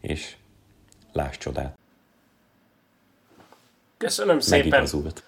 és 0.00 0.36
láss 1.12 1.36
csodát. 1.36 1.78
Köszönöm 3.96 4.40
szépen. 4.40 4.68
Megigazult. 4.68 5.22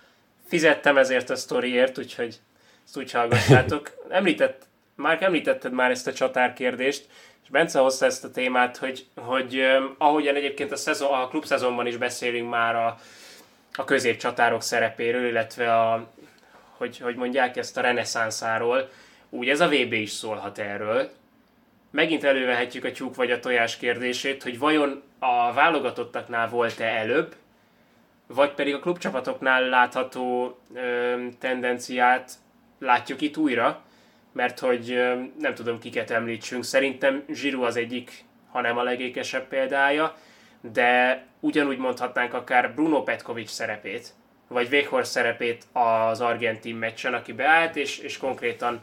Fizettem 0.47 0.97
ezért 0.97 1.31
a 1.31 1.37
sztoriért, 1.37 1.99
úgyhogy 1.99 2.41
ezt 2.85 2.97
úgy 2.97 3.11
hallgassátok. 3.11 3.91
Említett 4.09 4.69
már 5.01 5.23
említetted 5.23 5.73
már 5.73 5.91
ezt 5.91 6.07
a 6.07 6.13
csatárkérdést, 6.13 7.07
és 7.43 7.49
Bence 7.51 7.79
hozta 7.79 8.07
ezt 8.07 8.25
a 8.25 8.31
témát, 8.31 8.77
hogy, 8.77 9.07
hogy 9.17 9.63
ahogyan 9.99 10.35
egyébként 10.35 10.73
a, 10.73 10.77
szezon, 10.77 11.13
a 11.13 11.29
klub 11.29 11.45
szezonban 11.45 11.87
is 11.87 11.97
beszélünk 11.97 12.51
már 12.51 12.75
a, 12.75 12.99
a 13.75 13.85
középcsatárok 13.85 14.63
szerepéről, 14.63 15.27
illetve 15.29 15.79
a, 15.79 16.09
hogy, 16.77 16.99
hogy 16.99 17.15
mondják 17.15 17.57
ezt 17.57 17.77
a 17.77 17.81
reneszánszáról, 17.81 18.91
úgy 19.31 19.49
ez 19.49 19.61
a 19.61 19.69
VB 19.69 19.93
is 19.93 20.11
szólhat 20.11 20.59
erről. 20.59 21.11
Megint 21.91 22.25
elővehetjük 22.25 22.85
a 22.85 22.93
tyúk 22.93 23.15
vagy 23.15 23.31
a 23.31 23.41
tojás 23.41 23.77
kérdését, 23.77 24.43
hogy 24.43 24.59
vajon 24.59 25.03
a 25.19 25.53
válogatottaknál 25.53 26.49
volt-e 26.49 26.85
előbb, 26.85 27.35
vagy 28.27 28.51
pedig 28.53 28.75
a 28.75 28.79
klubcsapatoknál 28.79 29.69
látható 29.69 30.59
ö, 30.75 31.15
tendenciát 31.39 32.33
látjuk 32.79 33.21
itt 33.21 33.37
újra, 33.37 33.83
mert 34.33 34.59
hogy 34.59 35.01
nem 35.39 35.55
tudom 35.55 35.79
kiket 35.79 36.11
említsünk, 36.11 36.65
szerintem 36.65 37.25
Zsiru 37.29 37.63
az 37.63 37.77
egyik, 37.77 38.25
hanem 38.51 38.79
a 38.79 38.83
legékesebb 38.83 39.49
példája, 39.49 40.17
de 40.73 41.23
ugyanúgy 41.41 41.79
mondhatnánk 41.79 42.35
akár 42.35 42.75
Bruno 42.75 43.03
Petkovics 43.03 43.49
szerepét, 43.49 44.09
vagy 44.49 44.69
Weghorst 44.73 45.11
szerepét 45.11 45.65
az 45.73 46.21
argentin 46.21 46.77
meccsen, 46.77 47.15
aki 47.15 47.33
beállt, 47.33 47.77
és, 47.77 47.99
és 47.99 48.17
konkrétan 48.17 48.81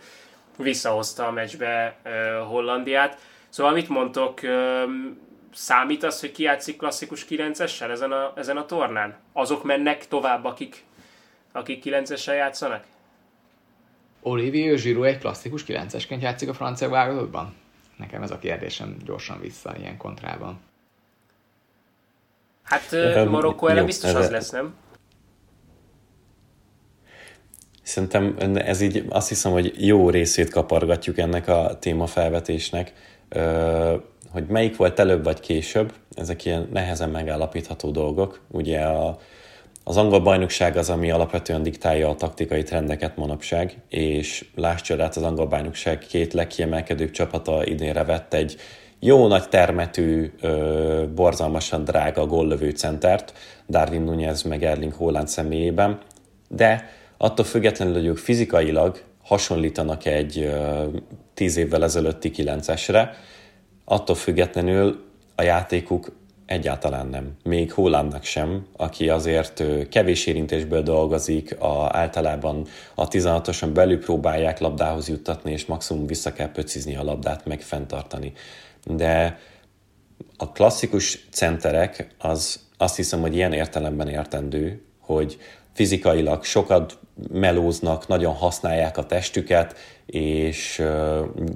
visszahozta 0.58 1.28
a 1.28 1.32
meccsbe 1.32 1.96
uh, 2.06 2.12
Hollandiát. 2.48 3.18
Szóval 3.50 3.74
mit 3.74 3.90
mondtok, 3.90 4.40
uh, 4.44 4.84
számít 5.54 6.04
az, 6.04 6.20
hogy 6.20 6.32
kiátszik 6.32 6.78
klasszikus 6.78 7.26
9-essel 7.30 7.90
ezen 7.90 8.12
a, 8.12 8.34
ezen 8.36 8.58
a 8.58 8.66
tornán? 8.66 9.16
Azok 9.34 9.64
mennek 9.64 10.08
tovább, 10.08 10.46
akik, 10.46 10.84
akik 11.52 11.84
9-essel 11.86 12.36
játszanak? 12.36 12.84
Olivier 14.22 14.80
Giroud 14.80 15.06
egy 15.06 15.18
klasszikus 15.18 15.64
9-esként 15.68 16.22
játszik 16.22 16.50
a 16.50 16.54
francia 16.54 16.90
válogatotban? 16.90 17.54
Nekem 17.98 18.22
ez 18.22 18.32
a 18.32 18.40
kérdésem 18.40 18.98
gyorsan 19.06 19.40
vissza 19.40 19.76
ilyen 19.78 19.98
kontrában. 19.98 20.60
Hát 22.64 22.92
Marokkó 23.30 23.68
ellen 23.68 23.86
biztos 23.86 24.14
az 24.14 24.30
lesz, 24.30 24.50
nem? 24.50 24.76
Szerintem 27.82 28.36
ez 28.56 28.82
így 28.82 29.06
azt 29.10 29.28
hiszem, 29.28 29.52
hogy 29.52 29.86
jó 29.86 30.10
részét 30.10 30.50
kapargatjuk 30.50 31.18
ennek 31.18 31.48
a 31.48 31.78
témafelvetésnek, 31.80 32.94
hogy 34.32 34.46
melyik 34.48 34.76
volt 34.76 35.00
előbb 35.00 35.24
vagy 35.24 35.40
később, 35.40 35.94
ezek 36.16 36.46
ilyen 36.46 36.70
nehezen 36.74 37.10
megállapítható 37.10 37.92
dolgok. 37.92 38.40
Ugye 38.48 38.82
a, 38.82 39.20
az 39.88 39.98
angol 39.98 40.20
bajnokság 40.20 40.78
az, 40.78 40.90
ami 40.90 41.12
alapvetően 41.12 41.64
diktálja 41.64 42.10
a 42.10 42.16
taktikai 42.16 42.64
trendeket 42.64 43.18
manapság, 43.18 43.78
és 43.90 44.46
láss 44.56 44.82
csodát, 44.82 45.16
az 45.16 45.24
angol 45.24 45.46
bajnokság 45.46 45.98
két 45.98 46.34
legkiemelkedőbb 46.34 47.12
csapata 47.12 47.66
idénre 47.66 48.04
vett 48.04 48.34
egy 48.34 48.56
jó 49.00 49.28
nagy 49.28 49.50
termetű, 49.50 50.32
borzalmasan 51.16 51.84
drága 51.84 52.26
góllövő 52.26 52.70
centert, 52.70 53.34
Darwin 53.70 54.02
Nunez 54.02 54.42
meg 54.44 54.64
Erling 54.64 54.94
Haaland 54.94 55.28
személyében, 55.28 56.00
de 56.48 56.90
attól 57.18 57.46
függetlenül, 57.46 57.94
hogy 57.94 58.06
ők 58.06 58.18
fizikailag 58.18 59.04
hasonlítanak 59.24 60.06
egy 60.06 60.50
tíz 61.34 61.58
évvel 61.58 61.84
ezelőtti 61.84 62.32
kilencesre, 62.32 63.16
attól 63.86 64.16
függetlenül 64.16 65.06
a 65.36 65.42
játékuk 65.42 66.12
Egyáltalán 66.48 67.08
nem. 67.08 67.36
Még 67.44 67.72
Hollandnak 67.72 68.24
sem, 68.24 68.66
aki 68.78 69.10
azért 69.10 69.64
kevés 69.90 70.26
érintésből 70.26 70.82
dolgozik, 70.82 71.60
a, 71.60 71.90
általában 71.92 72.68
a 72.96 73.08
16-oson 73.08 73.70
belül 73.74 74.00
próbálják 74.00 74.60
labdához 74.60 75.08
juttatni, 75.08 75.52
és 75.52 75.66
maximum 75.66 76.06
vissza 76.06 76.34
kell 76.34 76.52
pöcizni 76.52 76.96
a 76.96 77.04
labdát, 77.04 77.46
meg 77.46 77.62
fenntartani. 77.62 78.34
De 78.86 79.40
a 80.38 80.52
klasszikus 80.52 81.28
centerek 81.32 82.16
az 82.18 82.60
azt 82.78 82.96
hiszem, 82.96 83.22
hogy 83.22 83.36
ilyen 83.36 83.54
értelemben 83.54 84.08
értendő, 84.08 84.82
hogy 85.00 85.38
fizikailag 85.74 86.44
sokat 86.44 86.98
melóznak, 87.32 88.08
nagyon 88.08 88.34
használják 88.34 88.98
a 88.98 89.06
testüket, 89.06 89.76
és 90.06 90.84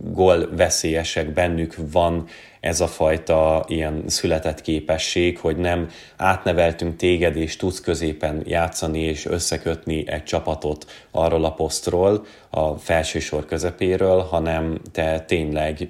gól 0.04 0.56
veszélyesek 0.56 1.34
bennük 1.34 1.76
van 1.92 2.28
ez 2.62 2.82
a 2.82 2.88
fajta 2.88 3.66
ilyen 3.68 4.04
született 4.08 4.62
képesség, 4.62 5.38
hogy 5.40 5.58
nem 5.58 5.90
átneveltünk 6.18 6.96
téged, 6.96 7.36
és 7.36 7.56
tudsz 7.56 7.80
középen 7.82 8.44
játszani 8.46 9.00
és 9.00 9.26
összekötni 9.26 10.04
egy 10.08 10.24
csapatot 10.24 10.86
arról 11.12 11.46
a 11.46 11.54
posztról, 11.54 12.26
a 12.50 12.74
felsősor 12.74 13.46
közepéről, 13.46 14.22
hanem 14.22 14.82
te 14.92 15.20
tényleg 15.20 15.90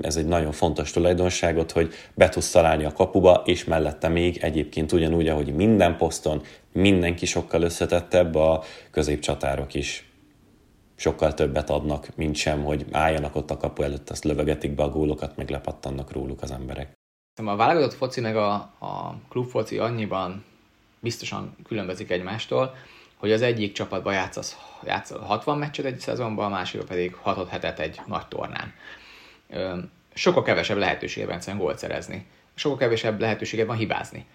ez 0.00 0.16
egy 0.16 0.26
nagyon 0.26 0.52
fontos 0.52 0.90
tulajdonságot, 0.90 1.72
hogy 1.72 1.92
be 2.14 2.28
tudsz 2.28 2.50
találni 2.50 2.84
a 2.84 2.92
kapuba, 2.92 3.42
és 3.44 3.64
mellette 3.64 4.08
még 4.08 4.38
egyébként 4.42 4.92
ugyanúgy, 4.92 5.28
ahogy 5.28 5.54
minden 5.54 5.96
poszton 5.96 6.42
mindenki 6.72 7.26
sokkal 7.26 7.62
összetettebb, 7.62 8.34
a 8.34 8.62
középcsatárok 8.90 9.74
is 9.74 10.07
sokkal 10.98 11.34
többet 11.34 11.70
adnak, 11.70 12.08
mint 12.16 12.36
sem, 12.36 12.64
hogy 12.64 12.86
álljanak 12.92 13.36
ott 13.36 13.50
a 13.50 13.56
kapu 13.56 13.82
előtt, 13.82 14.10
azt 14.10 14.24
lövegetik 14.24 14.74
be 14.74 14.82
a 14.82 14.88
gólokat, 14.88 15.36
meg 15.36 15.50
lepattannak 15.50 16.12
róluk 16.12 16.42
az 16.42 16.50
emberek. 16.50 16.92
A 17.44 17.56
válogatott 17.56 17.94
foci 17.94 18.20
meg 18.20 18.36
a, 18.36 18.52
a 18.78 19.14
klubfoci 19.28 19.78
annyiban 19.78 20.44
biztosan 21.00 21.56
különbözik 21.66 22.10
egymástól, 22.10 22.74
hogy 23.16 23.32
az 23.32 23.42
egyik 23.42 23.72
csapatban 23.72 24.12
játszasz, 24.12 24.56
játszasz 24.84 25.26
60 25.26 25.58
meccset 25.58 25.84
egy 25.84 26.00
szezonban, 26.00 26.44
a 26.46 26.48
másikban 26.48 26.88
pedig 26.88 27.14
6 27.14 27.48
hetet 27.48 27.80
egy 27.80 28.00
nagy 28.06 28.26
tornán. 28.26 28.72
Sokkal 30.14 30.42
kevesebb 30.42 30.78
lehetőséged 30.78 31.44
van 31.44 31.56
gólt 31.56 31.78
szerezni. 31.78 32.26
Sokkal 32.54 32.78
kevesebb 32.78 33.20
lehetőséged 33.20 33.66
van 33.66 33.76
hibázni. 33.76 34.26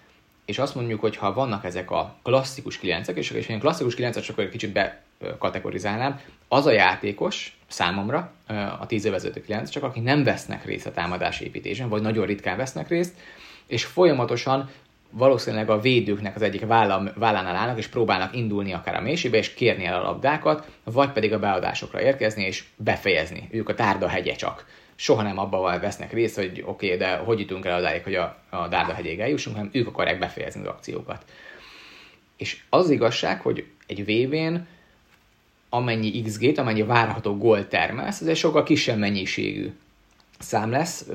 És 0.45 0.59
azt 0.59 0.75
mondjuk, 0.75 0.99
hogy 0.99 1.17
ha 1.17 1.33
vannak 1.33 1.65
ezek 1.65 1.91
a 1.91 2.15
klasszikus 2.23 2.77
kilencek, 2.77 3.17
és 3.17 3.31
én 3.31 3.59
klasszikus 3.59 3.95
kilencet 3.95 4.23
csak 4.23 4.39
egy 4.39 4.49
kicsit 4.49 4.71
bekategorizálnám, 5.19 6.19
az 6.47 6.65
a 6.65 6.71
játékos 6.71 7.57
számomra, 7.67 8.31
a 8.79 8.85
10 8.85 9.05
éveződő 9.05 9.41
9, 9.41 9.69
csak 9.69 9.83
akik 9.83 10.03
nem 10.03 10.23
vesznek 10.23 10.65
részt 10.65 10.87
a 10.87 10.91
támadás 10.91 11.39
építésen, 11.39 11.89
vagy 11.89 12.01
nagyon 12.01 12.25
ritkán 12.25 12.57
vesznek 12.57 12.87
részt, 12.87 13.15
és 13.67 13.85
folyamatosan 13.85 14.69
valószínűleg 15.09 15.69
a 15.69 15.79
védőknek 15.79 16.35
az 16.35 16.41
egyik 16.41 16.65
vállánál 16.65 17.55
állnak, 17.55 17.77
és 17.77 17.87
próbálnak 17.87 18.35
indulni 18.35 18.73
akár 18.73 18.95
a 18.95 19.01
mélységbe, 19.01 19.37
és 19.37 19.53
kérni 19.53 19.85
el 19.85 19.99
a 19.99 20.03
labdákat, 20.03 20.67
vagy 20.83 21.11
pedig 21.11 21.33
a 21.33 21.39
beadásokra 21.39 22.01
érkezni, 22.01 22.43
és 22.43 22.63
befejezni. 22.75 23.47
Ők 23.51 23.69
a 23.69 23.73
tárda 23.73 24.07
hegye 24.07 24.35
csak. 24.35 24.65
Soha 24.95 25.21
nem 25.21 25.37
abban 25.37 25.79
vesznek 25.79 26.13
részt, 26.13 26.35
hogy 26.35 26.63
oké, 26.65 26.85
okay, 26.85 26.97
de 26.97 27.15
hogy 27.15 27.39
jutunk 27.39 27.65
el 27.65 27.77
odáig, 27.77 28.03
hogy 28.03 28.15
a, 28.15 28.37
a 28.49 28.67
Dárda 28.67 28.93
hegyéig 28.93 29.19
eljussunk, 29.19 29.55
hanem 29.55 29.71
ők 29.73 29.87
akarják 29.87 30.19
befejezni 30.19 30.61
az 30.61 30.67
akciókat. 30.67 31.25
És 32.37 32.61
az 32.69 32.89
igazság, 32.89 33.41
hogy 33.41 33.65
egy 33.87 34.03
VB-n 34.05 34.55
amennyi 35.69 36.21
XG-t, 36.21 36.57
amennyi 36.57 36.83
várható 36.83 37.37
gól 37.37 37.67
termelsz, 37.67 38.21
ez 38.21 38.27
egy 38.27 38.35
sokkal 38.35 38.63
kisebb 38.63 38.97
mennyiségű 38.97 39.73
szám 40.39 40.71
lesz, 40.71 41.05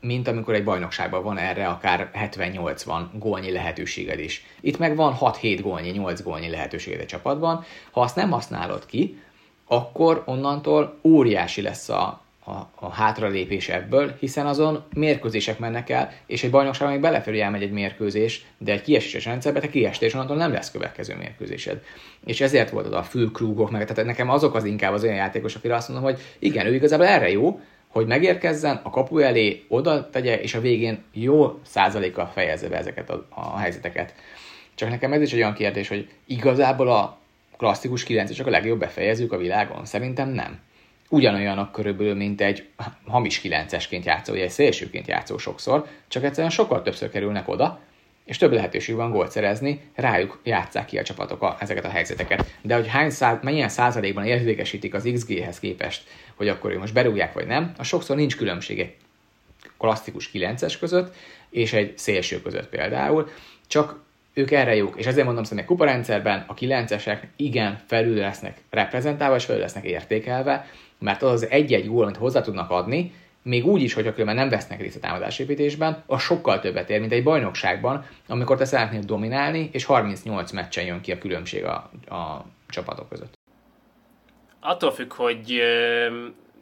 mint 0.00 0.28
amikor 0.28 0.54
egy 0.54 0.64
bajnokságban 0.64 1.22
van 1.22 1.38
erre 1.38 1.68
akár 1.68 2.10
70-80 2.14 3.02
gólnyi 3.12 3.50
lehetőséged 3.50 4.18
is. 4.18 4.44
Itt 4.60 4.78
meg 4.78 4.96
van 4.96 5.16
6-7 5.20 5.58
gólnyi, 5.62 5.90
8 5.90 6.22
gólnyi 6.22 6.48
lehetőséged 6.48 7.00
egy 7.00 7.06
csapatban. 7.06 7.64
Ha 7.90 8.00
azt 8.00 8.16
nem 8.16 8.30
használod 8.30 8.86
ki, 8.86 9.22
akkor 9.66 10.22
onnantól 10.26 10.98
óriási 11.02 11.62
lesz 11.62 11.88
a, 11.88 12.20
a, 12.46 12.70
a 12.74 12.90
hátralépés 12.90 13.68
ebből, 13.68 14.14
hiszen 14.20 14.46
azon 14.46 14.84
mérkőzések 14.94 15.58
mennek 15.58 15.90
el, 15.90 16.12
és 16.26 16.44
egy 16.44 16.50
bajnokságban 16.50 16.92
még 16.92 17.00
belefelé 17.00 17.40
elmegy 17.40 17.62
egy 17.62 17.72
mérkőzés, 17.72 18.44
de 18.58 18.72
egy 18.72 18.82
kieséses 18.82 19.24
rendszerben 19.24 19.62
te 19.62 19.68
kiesítés, 19.68 20.14
onnantól 20.14 20.36
nem 20.36 20.52
lesz 20.52 20.70
következő 20.70 21.14
mérkőzésed. 21.16 21.82
És 22.24 22.40
ezért 22.40 22.70
volt 22.70 22.86
az 22.86 22.92
a 22.92 23.02
fülkrúgok, 23.02 23.70
meg 23.70 23.86
tehát 23.86 24.04
nekem 24.04 24.30
azok 24.30 24.54
az 24.54 24.64
inkább 24.64 24.92
az 24.92 25.02
olyan 25.02 25.16
játékos, 25.16 25.54
akire 25.54 25.74
azt 25.74 25.88
mondom, 25.88 26.06
hogy 26.06 26.20
igen, 26.38 26.66
ő 26.66 26.74
igazából 26.74 27.06
erre 27.06 27.30
jó, 27.30 27.60
hogy 27.88 28.06
megérkezzen, 28.06 28.80
a 28.82 28.90
kapu 28.90 29.18
elé 29.18 29.64
oda 29.68 30.10
tegye, 30.10 30.40
és 30.40 30.54
a 30.54 30.60
végén 30.60 31.02
jó 31.12 31.60
százalékkal 31.64 32.26
fejezze 32.26 32.68
be 32.68 32.76
ezeket 32.76 33.10
a, 33.10 33.26
a 33.28 33.58
helyzeteket. 33.58 34.14
Csak 34.74 34.90
nekem 34.90 35.12
ez 35.12 35.20
is 35.20 35.32
egy 35.32 35.38
olyan 35.38 35.54
kérdés, 35.54 35.88
hogy 35.88 36.08
igazából 36.26 36.88
a 36.88 37.18
klasszikus 37.56 38.04
9 38.04 38.32
csak 38.32 38.46
a 38.46 38.50
legjobb 38.50 38.78
befejezők 38.78 39.32
a 39.32 39.36
világon? 39.36 39.84
Szerintem 39.84 40.28
nem. 40.28 40.58
Ugyanolyanak 41.08 41.72
körülbelül, 41.72 42.14
mint 42.14 42.40
egy 42.40 42.68
hamis 43.06 43.40
9-esként 43.44 44.04
játszó, 44.04 44.32
vagy 44.32 44.42
egy 44.42 44.50
szélsőként 44.50 45.06
játszó 45.06 45.38
sokszor, 45.38 45.86
csak 46.08 46.24
egyszerűen 46.24 46.50
sokkal 46.50 46.82
többször 46.82 47.10
kerülnek 47.10 47.48
oda, 47.48 47.80
és 48.24 48.36
több 48.36 48.52
lehetőség 48.52 48.94
van 48.94 49.10
gólt 49.10 49.30
szerezni, 49.30 49.80
rájuk 49.94 50.40
játszák 50.44 50.84
ki 50.84 50.98
a 50.98 51.02
csapatok 51.02 51.42
a, 51.42 51.56
ezeket 51.60 51.84
a 51.84 51.88
helyzeteket. 51.88 52.54
De 52.62 52.74
hogy 52.74 52.88
hány 52.88 53.10
száz, 53.10 53.38
mennyien 53.42 53.68
százalékban 53.68 54.24
értékesítik 54.24 54.94
az 54.94 55.08
XG-hez 55.12 55.60
képest, 55.60 56.02
hogy 56.34 56.48
akkor 56.48 56.70
ő 56.70 56.78
most 56.78 56.92
berúgják 56.92 57.32
vagy 57.32 57.46
nem, 57.46 57.72
a 57.78 57.82
sokszor 57.82 58.16
nincs 58.16 58.36
különbség 58.36 58.80
egy 58.80 58.94
klasszikus 59.78 60.30
9-es 60.34 60.74
között, 60.80 61.14
és 61.50 61.72
egy 61.72 61.98
szélső 61.98 62.42
között 62.42 62.68
például, 62.68 63.28
csak 63.66 64.04
ők 64.34 64.50
erre 64.50 64.74
jók, 64.74 64.96
és 64.96 65.06
ezért 65.06 65.26
mondom 65.26 65.44
szerintem 65.44 65.66
kuparendszerben 65.66 66.44
a 66.46 66.54
9-esek 66.54 67.18
igen 67.36 67.80
felül 67.86 68.16
lesznek 68.16 68.58
reprezentálva, 68.70 69.36
és 69.36 69.44
felül 69.44 69.60
lesznek 69.60 69.84
értékelve, 69.84 70.66
mert 70.98 71.22
az 71.22 71.30
az 71.30 71.50
egy-egy 71.50 71.88
gól, 71.88 72.02
amit 72.02 72.16
hozzá 72.16 72.40
tudnak 72.40 72.70
adni, 72.70 73.12
még 73.42 73.66
úgy 73.66 73.82
is, 73.82 73.94
hogyha 73.94 74.12
különben 74.12 74.34
nem 74.34 74.48
vesznek 74.48 74.80
részt 74.80 74.96
a 74.96 75.00
támadásépítésben, 75.00 76.02
az 76.06 76.22
sokkal 76.22 76.60
többet 76.60 76.90
ér, 76.90 77.00
mint 77.00 77.12
egy 77.12 77.22
bajnokságban, 77.22 78.06
amikor 78.28 78.56
te 78.56 78.64
szeretnél 78.64 79.00
dominálni, 79.00 79.68
és 79.72 79.84
38 79.84 80.50
meccsen 80.50 80.84
jön 80.84 81.00
ki 81.00 81.12
a 81.12 81.18
különbség 81.18 81.64
a, 81.64 81.74
a 82.08 82.44
csapatok 82.68 83.08
között. 83.08 83.38
Attól 84.60 84.92
függ, 84.92 85.12
hogy 85.12 85.62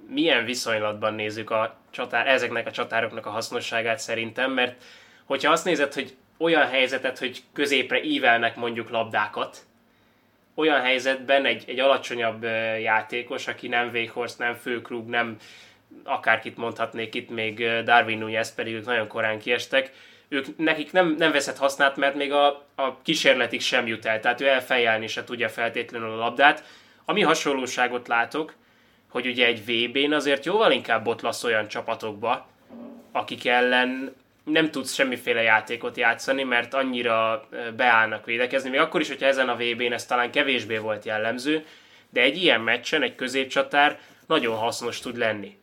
milyen 0.08 0.44
viszonylatban 0.44 1.14
nézzük 1.14 1.50
a 1.50 1.76
csatár, 1.90 2.26
ezeknek 2.26 2.66
a 2.66 2.70
csatároknak 2.70 3.26
a 3.26 3.30
hasznosságát 3.30 3.98
szerintem, 3.98 4.52
mert 4.52 4.82
hogyha 5.24 5.52
azt 5.52 5.64
nézed, 5.64 5.94
hogy 5.94 6.16
olyan 6.38 6.66
helyzetet, 6.66 7.18
hogy 7.18 7.42
középre 7.52 8.02
ívelnek 8.02 8.56
mondjuk 8.56 8.90
labdákat, 8.90 9.58
olyan 10.54 10.80
helyzetben 10.80 11.44
egy, 11.44 11.64
egy 11.66 11.78
alacsonyabb 11.78 12.42
játékos, 12.80 13.46
aki 13.46 13.68
nem 13.68 13.90
Véghorst, 13.90 14.38
nem 14.38 14.54
Főkrug, 14.54 15.08
nem 15.08 15.36
akárkit 16.04 16.56
mondhatnék 16.56 17.14
itt, 17.14 17.30
még 17.30 17.66
Darwin 17.84 18.18
Nunez 18.18 18.54
pedig 18.54 18.74
ők 18.74 18.84
nagyon 18.84 19.06
korán 19.06 19.38
kiestek, 19.38 19.92
ők, 20.28 20.46
nekik 20.56 20.92
nem, 20.92 21.14
nem 21.18 21.32
veszett 21.32 21.56
hasznát, 21.56 21.96
mert 21.96 22.14
még 22.14 22.32
a, 22.32 22.46
a 22.74 23.02
kísérletig 23.02 23.60
sem 23.60 23.86
jut 23.86 24.04
el, 24.04 24.20
tehát 24.20 24.40
ő 24.40 24.46
elfejelni 24.46 25.06
se 25.06 25.24
tudja 25.24 25.48
feltétlenül 25.48 26.10
a 26.10 26.16
labdát. 26.16 26.64
Ami 27.04 27.22
hasonlóságot 27.22 28.08
látok, 28.08 28.54
hogy 29.08 29.26
ugye 29.26 29.46
egy 29.46 29.64
VB-n 29.64 30.12
azért 30.12 30.44
jóval 30.44 30.72
inkább 30.72 31.06
ott 31.06 31.20
lesz 31.20 31.44
olyan 31.44 31.68
csapatokba, 31.68 32.46
akik 33.12 33.46
ellen 33.46 34.14
nem 34.44 34.70
tudsz 34.70 34.94
semmiféle 34.94 35.42
játékot 35.42 35.96
játszani, 35.96 36.42
mert 36.42 36.74
annyira 36.74 37.48
beállnak 37.76 38.24
védekezni, 38.24 38.70
még 38.70 38.80
akkor 38.80 39.00
is, 39.00 39.08
hogyha 39.08 39.26
ezen 39.26 39.48
a 39.48 39.56
VB-n 39.56 39.92
ez 39.92 40.06
talán 40.06 40.30
kevésbé 40.30 40.76
volt 40.76 41.04
jellemző, 41.04 41.66
de 42.10 42.20
egy 42.20 42.36
ilyen 42.36 42.60
meccsen 42.60 43.02
egy 43.02 43.14
középcsatár 43.14 43.98
nagyon 44.26 44.56
hasznos 44.56 45.00
tud 45.00 45.16
lenni. 45.16 45.58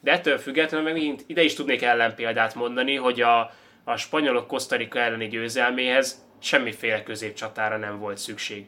De 0.00 0.12
ettől 0.12 0.38
függetlenül 0.38 0.86
meg 0.86 0.94
megint 0.94 1.24
ide 1.26 1.42
is 1.42 1.54
tudnék 1.54 1.82
ellenpéldát 1.82 2.54
mondani, 2.54 2.94
hogy 2.94 3.20
a, 3.20 3.52
a 3.84 3.96
spanyolok 3.96 4.46
Kosztarika 4.46 4.98
elleni 4.98 5.28
győzelméhez 5.28 6.26
semmiféle 6.38 7.02
középcsatára 7.02 7.76
nem 7.76 7.98
volt 7.98 8.18
szükség. 8.18 8.66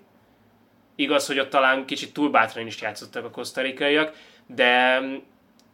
Igaz, 0.94 1.26
hogy 1.26 1.38
ott 1.38 1.50
talán 1.50 1.84
kicsit 1.86 2.12
túl 2.12 2.30
bátran 2.30 2.66
is 2.66 2.80
játszottak 2.80 3.24
a 3.24 3.30
kosztarikaiak, 3.30 4.16
de 4.46 5.00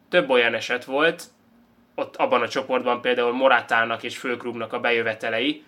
több 0.08 0.30
olyan 0.30 0.54
eset 0.54 0.84
volt, 0.84 1.24
ott 1.98 2.16
abban 2.16 2.42
a 2.42 2.48
csoportban 2.48 3.00
például 3.00 3.32
Morátának 3.32 4.02
és 4.02 4.18
Fölkrugnak 4.18 4.72
a 4.72 4.80
bejövetelei, 4.80 5.64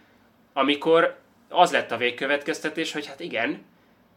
amikor 0.52 1.18
az 1.48 1.72
lett 1.72 1.90
a 1.90 1.96
végkövetkeztetés, 1.96 2.92
hogy 2.92 3.06
hát 3.06 3.20
igen, 3.20 3.64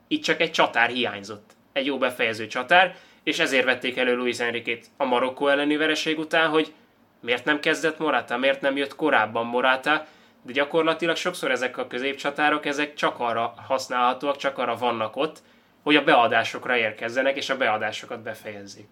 itt 0.08 0.24
csak 0.24 0.42
egy 0.42 0.52
csatár 0.52 0.90
hiányzott. 0.90 1.52
Egy 1.74 1.86
jó 1.86 1.98
befejező 1.98 2.48
csatár, 2.48 2.96
és 3.24 3.40
ezért 3.40 3.66
vették 3.66 3.98
elő 3.98 4.16
Luis 4.16 4.40
Enriquét 4.40 4.86
a 4.98 5.06
Marokkó 5.06 5.48
elleni 5.48 5.78
vereség 5.78 6.20
után, 6.20 6.50
hogy 6.50 6.74
miért 7.20 7.46
nem 7.46 7.60
kezdett 7.60 7.98
Morata, 7.98 8.38
miért 8.38 8.62
nem 8.62 8.78
jött 8.78 8.96
korábban 8.96 9.46
Morata, 9.46 10.06
de 10.42 10.52
gyakorlatilag 10.52 11.16
sokszor 11.16 11.52
ezek 11.52 11.78
a 11.78 11.88
középcsatárok, 11.88 12.66
ezek 12.66 12.94
csak 12.94 13.20
arra 13.20 13.54
használhatóak, 13.68 14.38
csak 14.38 14.58
arra 14.58 14.76
vannak 14.76 15.16
ott, 15.16 15.40
hogy 15.84 15.96
a 15.96 16.04
beadásokra 16.04 16.78
érkezzenek, 16.78 17.38
és 17.38 17.50
a 17.50 17.58
beadásokat 17.58 18.22
befejezzék. 18.22 18.88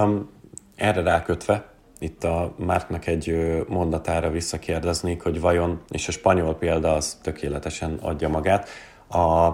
Um, 0.00 0.30
erre 0.76 1.02
rákötve, 1.02 1.64
itt 1.98 2.24
a 2.24 2.54
Márknak 2.56 3.06
egy 3.06 3.56
mondatára 3.68 4.30
visszakérdeznék, 4.30 5.22
hogy 5.22 5.40
vajon, 5.40 5.80
és 5.88 6.08
a 6.08 6.12
spanyol 6.12 6.54
példa 6.54 6.92
az 6.92 7.18
tökéletesen 7.22 7.98
adja 8.02 8.28
magát, 8.28 8.68
a 9.08 9.50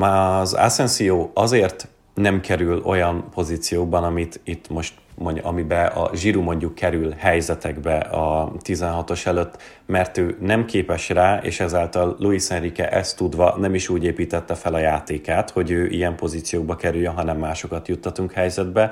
az 0.00 0.52
Asensio 0.52 1.30
azért 1.34 1.88
nem 2.14 2.40
kerül 2.40 2.82
olyan 2.84 3.28
pozíciókban, 3.34 4.04
amit 4.04 4.40
itt 4.44 4.68
most 4.68 4.94
mondja, 5.14 5.42
amiben 5.42 5.86
a 5.86 6.10
Zsiru 6.14 6.42
mondjuk 6.42 6.74
kerül 6.74 7.14
helyzetekbe 7.18 7.96
a 7.98 8.52
16-os 8.64 9.26
előtt, 9.26 9.62
mert 9.86 10.18
ő 10.18 10.36
nem 10.40 10.64
képes 10.64 11.08
rá, 11.08 11.40
és 11.42 11.60
ezáltal 11.60 12.16
Luis 12.18 12.50
Enrique 12.50 12.90
ezt 12.90 13.16
tudva 13.16 13.56
nem 13.58 13.74
is 13.74 13.88
úgy 13.88 14.04
építette 14.04 14.54
fel 14.54 14.74
a 14.74 14.78
játékát, 14.78 15.50
hogy 15.50 15.70
ő 15.70 15.86
ilyen 15.86 16.16
pozíciókba 16.16 16.76
kerüljön, 16.76 17.14
hanem 17.14 17.38
másokat 17.38 17.88
juttatunk 17.88 18.32
helyzetbe, 18.32 18.90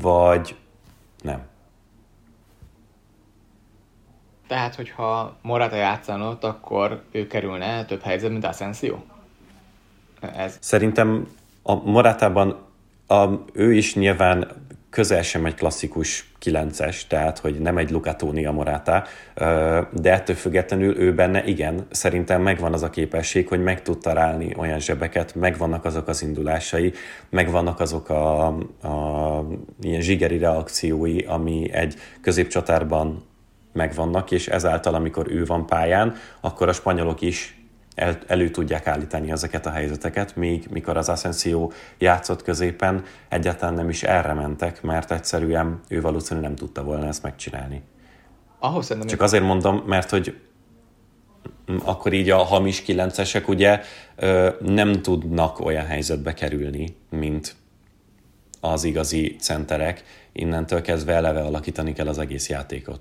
vagy 0.00 0.56
nem. 1.22 1.50
Tehát, 4.46 4.74
hogyha 4.74 5.36
Morata 5.42 5.76
játszana 5.76 6.28
ott, 6.28 6.44
akkor 6.44 7.02
ő 7.10 7.26
kerülne 7.26 7.84
több 7.84 8.02
helyzet, 8.02 8.30
mint 8.30 8.44
Asensio? 8.44 8.96
Ez. 10.20 10.56
Szerintem 10.60 11.26
a 11.62 11.74
Moratában 11.74 12.56
a, 13.06 13.28
ő 13.52 13.74
is 13.74 13.94
nyilván 13.94 14.66
közel 14.92 15.22
sem 15.22 15.46
egy 15.46 15.54
klasszikus 15.54 16.32
9-es, 16.44 17.06
tehát 17.08 17.38
hogy 17.38 17.60
nem 17.60 17.78
egy 17.78 17.90
Lucatóni 17.90 18.46
a 18.46 18.52
Morata, 18.52 19.04
de 19.90 20.12
ettől 20.12 20.36
függetlenül 20.36 20.98
ő 20.98 21.14
benne 21.14 21.44
igen, 21.44 21.86
szerintem 21.90 22.42
megvan 22.42 22.72
az 22.72 22.82
a 22.82 22.90
képesség, 22.90 23.48
hogy 23.48 23.62
meg 23.62 23.82
tud 23.82 23.98
találni 23.98 24.54
olyan 24.56 24.78
zsebeket, 24.78 25.34
megvannak 25.34 25.84
azok 25.84 26.08
az 26.08 26.22
indulásai, 26.22 26.92
megvannak 27.30 27.80
azok 27.80 28.08
a, 28.08 28.46
a 28.46 29.46
ilyen 29.82 30.00
zsigeri 30.00 30.38
reakciói, 30.38 31.18
ami 31.18 31.72
egy 31.72 31.94
középcsatárban 32.20 33.24
megvannak, 33.72 34.30
és 34.30 34.48
ezáltal, 34.48 34.94
amikor 34.94 35.26
ő 35.30 35.44
van 35.44 35.66
pályán, 35.66 36.14
akkor 36.40 36.68
a 36.68 36.72
spanyolok 36.72 37.20
is 37.20 37.61
el, 37.94 38.18
elő 38.26 38.50
tudják 38.50 38.86
állítani 38.86 39.30
ezeket 39.30 39.66
a 39.66 39.70
helyzeteket, 39.70 40.36
míg 40.36 40.66
mikor 40.70 40.96
az 40.96 41.08
Asensio 41.08 41.70
játszott 41.98 42.42
középen, 42.42 43.04
egyáltalán 43.28 43.74
nem 43.74 43.88
is 43.88 44.02
erre 44.02 44.32
mentek, 44.32 44.82
mert 44.82 45.12
egyszerűen 45.12 45.80
ő 45.88 46.00
valószínűleg 46.00 46.48
nem 46.48 46.58
tudta 46.58 46.82
volna 46.82 47.06
ezt 47.06 47.22
megcsinálni. 47.22 47.82
Ahhoz 48.58 48.96
Csak 49.06 49.20
azért 49.20 49.44
mondom, 49.44 49.82
mert 49.86 50.10
hogy 50.10 50.36
akkor 51.84 52.12
így 52.12 52.30
a 52.30 52.36
hamis 52.36 52.82
kilencesek 52.82 53.48
ugye 53.48 53.80
nem 54.60 55.02
tudnak 55.02 55.60
olyan 55.60 55.86
helyzetbe 55.86 56.34
kerülni, 56.34 56.96
mint 57.10 57.56
az 58.60 58.84
igazi 58.84 59.36
centerek. 59.40 60.04
Innentől 60.32 60.82
kezdve 60.82 61.12
eleve 61.12 61.40
alakítani 61.40 61.92
kell 61.92 62.08
az 62.08 62.18
egész 62.18 62.48
játékot. 62.48 63.00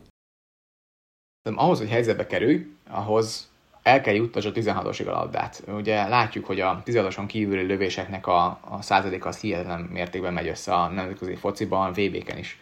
Ahhoz, 1.56 1.78
hogy 1.78 1.90
helyzetbe 1.90 2.28
kerülj, 2.28 2.66
ahhoz 2.90 3.51
el 3.84 4.02
kell 4.02 4.14
juttasd 4.14 4.48
a 4.48 4.52
16-osig 4.52 5.08
a 5.08 5.12
labdát. 5.12 5.64
Ugye 5.68 6.08
látjuk, 6.08 6.46
hogy 6.46 6.60
a 6.60 6.82
16-oson 6.86 7.26
kívüli 7.28 7.66
lövéseknek 7.66 8.28
a, 8.28 8.46
a 8.46 8.82
százalék 8.82 9.26
az 9.26 9.40
hihetetlen 9.40 9.80
mértékben 9.80 10.34
megy 10.34 10.48
össze 10.48 10.74
a 10.74 10.88
nemzetközi 10.88 11.36
fociban, 11.36 11.92
VB-ken 11.92 12.38
is. 12.38 12.60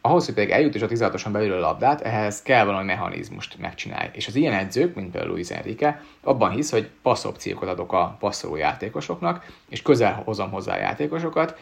Ahhoz, 0.00 0.24
hogy 0.24 0.34
pedig 0.34 0.74
és 0.74 0.82
a 0.82 0.86
16-oson 0.86 1.32
belül 1.32 1.52
a 1.52 1.58
labdát, 1.58 2.00
ehhez 2.00 2.42
kell 2.42 2.64
valami 2.64 2.84
mechanizmust 2.84 3.58
megcsinálni. 3.58 4.10
És 4.12 4.26
az 4.26 4.34
ilyen 4.34 4.52
edzők, 4.52 4.94
mint 4.94 5.10
például 5.10 5.32
Luis 5.32 5.50
Enrique, 5.50 6.02
abban 6.20 6.50
hisz, 6.50 6.70
hogy 6.70 6.90
passzopciókat 7.02 7.68
adok 7.68 7.92
a 7.92 8.16
passzoló 8.18 8.56
játékosoknak, 8.56 9.46
és 9.68 9.82
közel 9.82 10.22
hozom 10.24 10.50
hozzá 10.50 10.74
a 10.74 10.78
játékosokat, 10.78 11.58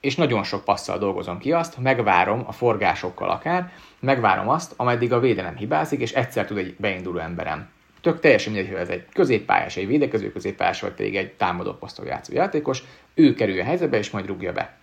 és 0.00 0.16
nagyon 0.16 0.42
sok 0.42 0.64
passzal 0.64 0.98
dolgozom 0.98 1.38
ki 1.38 1.52
azt, 1.52 1.78
megvárom 1.78 2.44
a 2.46 2.52
forgásokkal 2.52 3.30
akár, 3.30 3.72
megvárom 3.98 4.48
azt, 4.48 4.72
ameddig 4.76 5.12
a 5.12 5.20
védelem 5.20 5.56
hibázik, 5.56 6.00
és 6.00 6.12
egyszer 6.12 6.46
tud 6.46 6.58
egy 6.58 6.74
beinduló 6.78 7.18
emberem 7.18 7.68
tök 8.06 8.20
teljesen 8.20 8.52
mindegy, 8.52 8.72
hogy 8.72 8.80
ez 8.80 8.88
egy 8.88 9.04
középpályás, 9.12 9.76
egy 9.76 9.86
védekező 9.86 10.32
középpályás, 10.32 10.80
vagy 10.80 10.92
pedig 10.92 11.16
egy 11.16 11.32
támadó 11.32 11.72
poszton 11.72 12.06
játszó 12.06 12.34
játékos, 12.34 12.84
ő 13.14 13.34
kerül 13.34 13.60
a 13.60 13.64
helyzetbe, 13.64 13.98
és 13.98 14.10
majd 14.10 14.26
rúgja 14.26 14.52
be. 14.52 14.76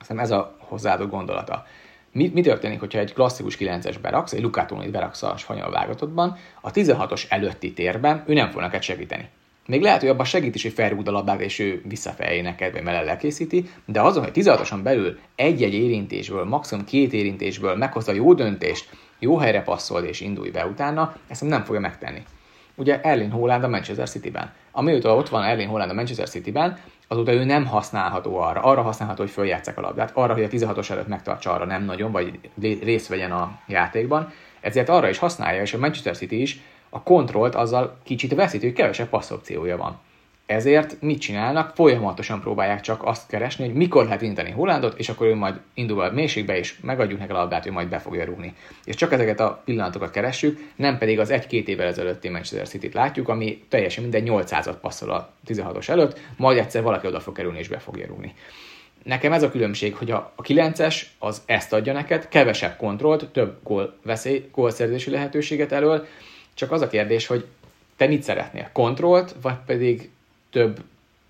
Aztán 0.00 0.18
ez 0.18 0.30
a 0.30 0.56
hozzáadó 0.58 1.06
gondolata. 1.06 1.66
Mi, 2.12 2.30
mi 2.34 2.40
történik, 2.40 2.80
hogyha 2.80 2.98
egy 2.98 3.12
klasszikus 3.12 3.56
9-es 3.60 3.94
beraksz, 4.02 4.32
egy 4.32 4.42
Lukátónit 4.42 4.90
beraksz 4.90 5.22
a 5.22 5.36
spanyol 5.36 5.70
válogatottban, 5.70 6.36
a 6.60 6.70
16-os 6.70 7.24
előtti 7.28 7.72
térben 7.72 8.24
ő 8.26 8.32
nem 8.32 8.50
fog 8.50 8.60
neked 8.60 8.82
segíteni. 8.82 9.28
Még 9.66 9.82
lehet, 9.82 10.00
hogy 10.00 10.08
abban 10.08 10.24
segít 10.24 10.54
is, 10.54 10.62
hogy 10.62 10.72
felrúgd 10.72 11.08
a 11.08 11.10
labdát, 11.10 11.40
és 11.40 11.58
ő 11.58 11.82
visszafelé 11.88 12.40
neked, 12.40 12.72
vagy 12.72 12.82
mellett 12.82 13.18
készíti, 13.18 13.70
de 13.84 14.00
azon, 14.00 14.22
hogy 14.22 14.32
16-oson 14.34 14.80
belül 14.82 15.18
egy-egy 15.34 15.74
érintésből, 15.74 16.44
maximum 16.44 16.84
két 16.84 17.12
érintésből 17.12 17.76
meghozza 17.76 18.12
jó 18.12 18.34
döntést, 18.34 18.90
jó 19.18 19.36
helyre 19.36 19.62
passzol 19.62 20.02
és 20.02 20.20
indulj 20.20 20.50
be 20.50 20.66
utána, 20.66 21.16
ezt 21.28 21.44
nem 21.44 21.64
fogja 21.64 21.80
megtenni 21.80 22.22
ugye 22.74 23.00
Erling 23.00 23.32
Haaland 23.32 23.64
a 23.64 23.68
Manchester 23.68 24.08
City-ben. 24.08 24.52
Amióta 24.72 25.16
ott 25.16 25.28
van 25.28 25.44
Erling 25.44 25.70
Haaland 25.70 25.90
a 25.90 25.94
Manchester 25.94 26.28
City-ben, 26.28 26.78
azóta 27.08 27.32
ő 27.32 27.44
nem 27.44 27.66
használható 27.66 28.36
arra. 28.36 28.60
Arra 28.60 28.82
használható, 28.82 29.22
hogy 29.22 29.32
följátszák 29.32 29.78
a 29.78 29.80
labdát, 29.80 30.10
arra, 30.14 30.32
hogy 30.32 30.42
a 30.42 30.48
16-os 30.48 30.90
előtt 30.90 31.08
megtartsa 31.08 31.52
arra 31.52 31.64
nem 31.64 31.84
nagyon, 31.84 32.12
vagy 32.12 32.38
részt 32.60 33.08
vegyen 33.08 33.32
a 33.32 33.58
játékban. 33.66 34.32
Ezért 34.60 34.88
arra 34.88 35.08
is 35.08 35.18
használja, 35.18 35.60
és 35.60 35.74
a 35.74 35.78
Manchester 35.78 36.16
City 36.16 36.40
is 36.40 36.60
a 36.90 37.02
kontrollt 37.02 37.54
azzal 37.54 37.96
kicsit 38.02 38.34
veszíti, 38.34 38.66
hogy 38.66 38.74
kevesebb 38.74 39.08
passzopciója 39.08 39.76
van. 39.76 39.98
Ezért 40.46 41.00
mit 41.00 41.20
csinálnak? 41.20 41.74
Folyamatosan 41.74 42.40
próbálják 42.40 42.80
csak 42.80 43.04
azt 43.04 43.26
keresni, 43.28 43.64
hogy 43.64 43.74
mikor 43.74 44.04
lehet 44.04 44.22
indítani 44.22 44.50
Hollandot, 44.50 44.98
és 44.98 45.08
akkor 45.08 45.26
ő 45.26 45.34
majd 45.34 45.60
indul 45.74 46.00
a 46.00 46.10
mélységbe, 46.10 46.58
és 46.58 46.80
megadjuk 46.80 47.18
neki 47.18 47.32
a 47.32 47.34
labdát, 47.34 47.66
ő 47.66 47.72
majd 47.72 47.88
be 47.88 47.98
fogja 47.98 48.24
rúgni. 48.24 48.54
És 48.84 48.94
csak 48.94 49.12
ezeket 49.12 49.40
a 49.40 49.62
pillanatokat 49.64 50.10
keressük, 50.10 50.60
nem 50.76 50.98
pedig 50.98 51.18
az 51.18 51.30
egy-két 51.30 51.68
évvel 51.68 51.86
ezelőtti 51.86 52.28
Manchester 52.28 52.68
City-t 52.68 52.94
látjuk, 52.94 53.28
ami 53.28 53.64
teljesen 53.68 54.02
minden 54.02 54.22
800-at 54.26 54.76
passzol 54.80 55.10
a 55.10 55.32
16-os 55.46 55.88
előtt, 55.88 56.20
majd 56.36 56.58
egyszer 56.58 56.82
valaki 56.82 57.06
oda 57.06 57.20
fog 57.20 57.34
kerülni 57.34 57.58
és 57.58 57.68
be 57.68 57.78
fogja 57.78 58.06
rúgni. 58.06 58.34
Nekem 59.02 59.32
ez 59.32 59.42
a 59.42 59.50
különbség, 59.50 59.94
hogy 59.94 60.10
a, 60.10 60.34
9-es 60.42 61.02
az 61.18 61.42
ezt 61.46 61.72
adja 61.72 61.92
neked, 61.92 62.28
kevesebb 62.28 62.76
kontrollt, 62.76 63.28
több 63.28 63.58
gól 63.62 63.96
veszély, 64.02 64.48
gólszerzési 64.52 65.10
lehetőséget 65.10 65.72
elől, 65.72 66.06
csak 66.54 66.72
az 66.72 66.80
a 66.80 66.88
kérdés, 66.88 67.26
hogy 67.26 67.46
te 67.96 68.06
mit 68.06 68.22
szeretnél? 68.22 68.68
Kontrollt, 68.72 69.34
vagy 69.42 69.56
pedig 69.66 70.10
több 70.54 70.84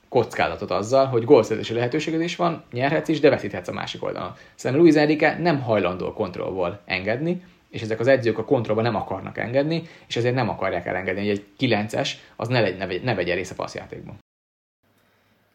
kockázatot 0.09 0.71
azzal, 0.71 1.07
hogy 1.07 1.25
gólszerzési 1.25 1.75
lehetőséged 1.75 2.21
is 2.21 2.37
van, 2.37 2.65
nyerhetsz 2.73 3.09
is, 3.09 3.21
de 3.21 3.31
veszíthetsz 3.31 3.69
a 3.69 3.73
másik 3.73 4.05
oldalon. 4.05 4.33
Szerintem 4.55 4.87
Luis 4.87 4.97
Enrique 4.97 5.39
nem 5.39 5.63
hajlandó 5.63 6.07
a 6.07 6.13
kontrollból 6.13 6.81
engedni, 6.85 7.43
és 7.71 7.83
ezek 7.83 8.01
az 8.01 8.07
edzők 8.07 8.39
a 8.39 8.45
kontrollba 8.45 8.83
nem 8.83 8.95
akarnak 8.95 9.39
engedni, 9.39 9.83
és 10.07 10.17
ezért 10.17 10.35
nem 10.35 10.49
akarják 10.49 10.87
elengedni, 10.87 11.21
hogy 11.29 11.31
egy 11.31 11.45
9-es 11.59 12.11
az 12.37 12.49
ne, 12.49 12.61
legy, 12.61 12.77
ne, 12.77 12.87
vegy, 12.87 13.03
ne 13.03 13.15
vegye 13.15 13.35
részt 13.35 13.51
a 13.51 13.55
passzjátékban. 13.55 14.19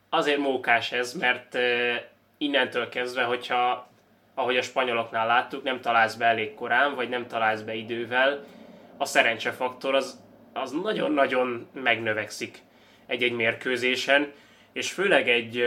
Azért 0.10 0.40
mókás 0.40 0.92
ez, 0.92 1.14
mert 1.14 1.58
innentől 2.38 2.90
kezdve, 2.90 3.24
hogyha 3.24 3.88
ahogy 4.34 4.58
a 4.58 4.62
spanyoloknál 4.62 5.28
láttuk, 5.28 5.64
nem 5.64 5.82
találsz 5.82 6.16
be 6.16 6.26
elég 6.26 6.54
korán, 6.54 6.96
vagy 6.96 7.10
nem 7.10 7.28
találsz 7.28 7.62
be 7.62 7.74
idővel, 7.74 8.44
a 8.98 9.06
szerencsefaktor 9.06 9.96
az, 9.96 10.20
az 10.54 10.72
nagyon-nagyon 10.72 11.68
megnövekszik 11.74 12.68
egy-egy 13.10 13.32
mérkőzésen, 13.32 14.32
és 14.74 14.92
főleg 14.92 15.30
egy, 15.30 15.64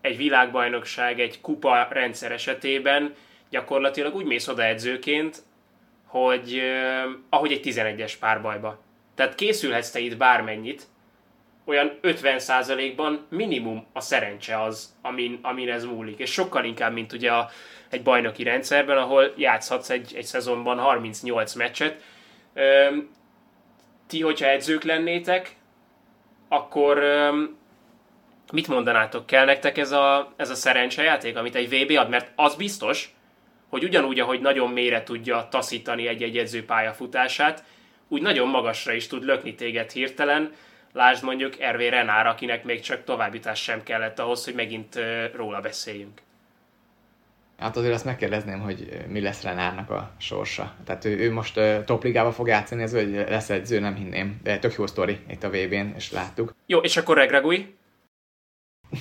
egy 0.00 0.16
világbajnokság, 0.16 1.20
egy 1.20 1.40
kupa 1.40 1.88
rendszer 1.90 2.32
esetében 2.32 3.14
gyakorlatilag 3.50 4.14
úgy 4.14 4.24
mész 4.24 4.48
oda 4.48 4.62
edzőként, 4.62 5.42
hogy 6.06 6.62
ahogy 7.28 7.52
egy 7.52 7.60
11-es 7.64 8.12
párbajba. 8.20 8.82
Tehát 9.14 9.34
készülhetsz 9.34 9.90
te 9.90 9.98
itt 9.98 10.16
bármennyit, 10.16 10.86
olyan 11.64 11.98
50%-ban 12.02 13.26
minimum 13.28 13.86
a 13.92 14.00
szerencse 14.00 14.62
az, 14.62 14.94
amin, 15.02 15.38
amin 15.42 15.70
ez 15.70 15.84
múlik. 15.84 16.18
És 16.18 16.32
sokkal 16.32 16.64
inkább, 16.64 16.92
mint 16.92 17.12
ugye 17.12 17.32
a, 17.32 17.50
egy 17.90 18.02
bajnoki 18.02 18.42
rendszerben, 18.42 18.96
ahol 18.96 19.32
játszhatsz 19.36 19.90
egy, 19.90 20.12
egy 20.16 20.24
szezonban 20.24 20.78
38 20.78 21.54
meccset. 21.54 22.02
ti, 24.06 24.22
hogyha 24.22 24.46
edzők 24.46 24.82
lennétek, 24.82 25.56
akkor 26.48 27.02
mit 28.52 28.68
mondanátok, 28.68 29.26
kell 29.26 29.44
nektek 29.44 29.78
ez 29.78 29.92
a, 29.92 30.32
ez 30.36 30.50
a 30.50 30.54
szerencsejáték, 30.54 31.36
amit 31.36 31.54
egy 31.54 31.68
VB 31.68 31.96
ad? 31.96 32.08
Mert 32.08 32.32
az 32.36 32.54
biztos, 32.54 33.14
hogy 33.68 33.84
ugyanúgy, 33.84 34.20
ahogy 34.20 34.40
nagyon 34.40 34.70
mélyre 34.70 35.02
tudja 35.02 35.48
taszítani 35.50 36.06
egy-egy 36.06 36.38
edző 36.38 36.64
pályafutását, 36.64 37.64
úgy 38.08 38.22
nagyon 38.22 38.48
magasra 38.48 38.92
is 38.92 39.06
tud 39.06 39.24
lökni 39.24 39.54
téged 39.54 39.90
hirtelen. 39.90 40.52
Lásd 40.92 41.24
mondjuk 41.24 41.60
Ervé 41.60 41.88
Renár, 41.88 42.26
akinek 42.26 42.64
még 42.64 42.80
csak 42.80 43.04
továbbítás 43.04 43.62
sem 43.62 43.82
kellett 43.82 44.18
ahhoz, 44.18 44.44
hogy 44.44 44.54
megint 44.54 44.98
róla 45.34 45.60
beszéljünk. 45.60 46.20
Hát 47.58 47.76
azért 47.76 47.94
azt 47.94 48.04
megkérdezném, 48.04 48.60
hogy 48.60 49.04
mi 49.08 49.20
lesz 49.20 49.42
Renárnak 49.42 49.90
a 49.90 50.10
sorsa. 50.18 50.74
Tehát 50.84 51.04
ő, 51.04 51.18
ő 51.18 51.32
most 51.32 51.56
uh, 51.56 51.84
topligába 51.84 52.32
fog 52.32 52.48
játszani, 52.48 52.82
ez 52.82 52.92
hogy 52.92 53.12
lesz 53.12 53.50
edző, 53.50 53.80
nem 53.80 53.94
hinném. 53.94 54.40
De 54.42 54.58
tök 54.58 54.74
jó 54.74 54.86
sztori 54.86 55.18
itt 55.28 55.44
a 55.44 55.48
VB-n, 55.48 55.94
és 55.96 56.12
láttuk. 56.12 56.54
Jó, 56.66 56.78
és 56.78 56.96
akkor 56.96 57.16
Regregui? 57.16 57.74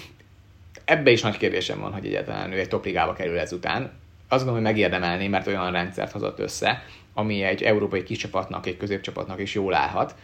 Ebbe 0.86 1.12
is 1.12 1.22
nagy 1.22 1.38
kérdésem 1.38 1.80
van, 1.80 1.94
hogy 1.94 2.06
egyáltalán 2.06 2.52
ő 2.52 2.60
egy 2.60 2.68
topligába 2.68 3.14
kerül 3.14 3.40
ezután. 3.40 3.82
Azt 4.28 4.46
gondolom, 4.46 4.54
hogy 4.54 4.74
megérdemelni, 4.74 5.28
mert 5.28 5.48
olyan 5.48 5.72
rendszert 5.72 6.12
hozott 6.12 6.40
össze, 6.40 6.84
ami 7.14 7.42
egy 7.42 7.64
európai 7.64 8.04
kis 8.04 8.18
csapatnak, 8.18 8.66
egy 8.66 8.78
középcsapatnak 8.78 9.40
is 9.40 9.54
jól 9.54 9.74
állhat 9.74 10.16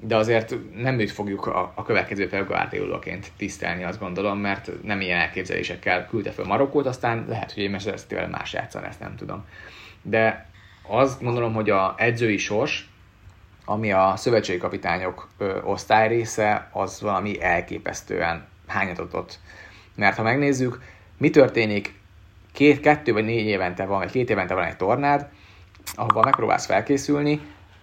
de 0.00 0.16
azért 0.16 0.54
nem 0.74 0.98
őt 0.98 1.10
fogjuk 1.10 1.46
a, 1.46 1.72
a 1.74 1.82
következő 1.82 2.28
Pep 2.28 2.46
Guardiolaként 2.46 3.32
tisztelni, 3.36 3.84
azt 3.84 3.98
gondolom, 3.98 4.38
mert 4.38 4.70
nem 4.82 5.00
ilyen 5.00 5.20
elképzelésekkel 5.20 6.06
küldte 6.06 6.30
fel 6.30 6.44
Marokkót, 6.44 6.86
aztán 6.86 7.24
lehet, 7.28 7.52
hogy 7.52 7.62
egy 7.62 7.70
Manchester 7.70 8.28
más 8.28 8.52
játszan, 8.52 8.84
ezt 8.84 9.00
nem 9.00 9.16
tudom. 9.16 9.44
De 10.02 10.48
azt 10.82 11.22
gondolom, 11.22 11.54
hogy 11.54 11.70
a 11.70 11.94
edzői 11.98 12.36
sors, 12.36 12.88
ami 13.64 13.92
a 13.92 14.12
szövetségi 14.16 14.58
kapitányok 14.58 15.28
ö, 15.38 15.60
osztály 15.62 16.08
része, 16.08 16.68
az 16.72 17.00
valami 17.00 17.42
elképesztően 17.42 18.46
hányatatott. 18.66 19.38
Mert 19.94 20.16
ha 20.16 20.22
megnézzük, 20.22 20.80
mi 21.18 21.30
történik, 21.30 21.94
két, 22.52 22.80
kettő 22.80 23.12
vagy 23.12 23.24
négy 23.24 23.46
évente 23.46 23.84
van, 23.84 23.98
vagy 23.98 24.10
két 24.10 24.30
évente 24.30 24.54
van 24.54 24.64
egy 24.64 24.76
tornád, 24.76 25.28
ahova 25.94 26.22
megpróbálsz 26.22 26.66
felkészülni, 26.66 27.40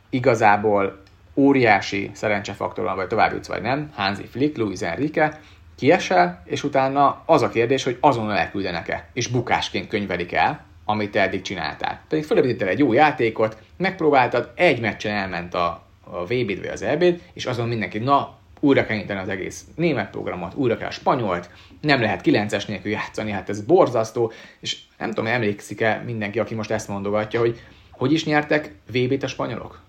igazából 0.10 1.03
óriási 1.36 2.12
szerencsefaktor 2.14 2.84
van, 2.84 2.96
vagy 2.96 3.08
tovább 3.08 3.32
jutsz, 3.32 3.48
vagy 3.48 3.62
nem, 3.62 3.90
Hansi 3.94 4.26
Flick, 4.26 4.58
Luis 4.58 4.82
Enrique, 4.82 5.40
kiesel, 5.76 6.44
és 6.46 6.64
utána 6.64 7.22
az 7.26 7.42
a 7.42 7.50
kérdés, 7.50 7.84
hogy 7.84 7.98
azonnal 8.00 8.38
elküldenek-e, 8.38 9.08
és 9.14 9.28
bukásként 9.28 9.88
könyvelik 9.88 10.34
el, 10.34 10.66
amit 10.86 11.16
eddig 11.16 11.42
csináltál. 11.42 12.02
Pedig 12.10 12.24
fölépítettél 12.24 12.68
egy 12.68 12.80
jó 12.80 12.94
játékot, 12.94 13.58
megpróbáltad, 13.78 14.52
egy 14.56 14.80
meccsen 14.80 15.16
elment 15.16 15.54
a, 15.54 15.84
a 16.04 16.24
vb 16.24 16.46
vagy 16.46 16.70
az 16.72 16.82
eb 16.82 17.04
és 17.34 17.46
azon 17.46 17.68
mindenki, 17.68 18.00
na, 18.00 18.38
újra 18.60 18.86
kell 18.86 19.18
az 19.18 19.30
egész 19.30 19.66
német 19.76 20.10
programot, 20.10 20.54
újra 20.56 20.78
kell 20.78 20.88
a 20.88 20.92
spanyolt, 20.92 21.50
nem 21.82 22.02
lehet 22.02 22.22
9-es 22.26 22.68
nélkül 22.68 22.92
játszani, 22.92 23.32
hát 23.32 23.50
ez 23.50 23.62
borzasztó, 23.62 24.32
és 24.60 24.78
nem 24.98 25.10
tudom, 25.10 25.26
emlékszik-e 25.26 26.02
mindenki, 26.06 26.40
aki 26.40 26.56
most 26.56 26.72
ezt 26.72 26.88
mondogatja, 26.88 27.40
hogy 27.40 27.60
hogy 27.92 28.12
is 28.12 28.26
nyertek 28.26 28.76
VB-t 28.92 29.24
a 29.24 29.28
spanyolok? 29.28 29.83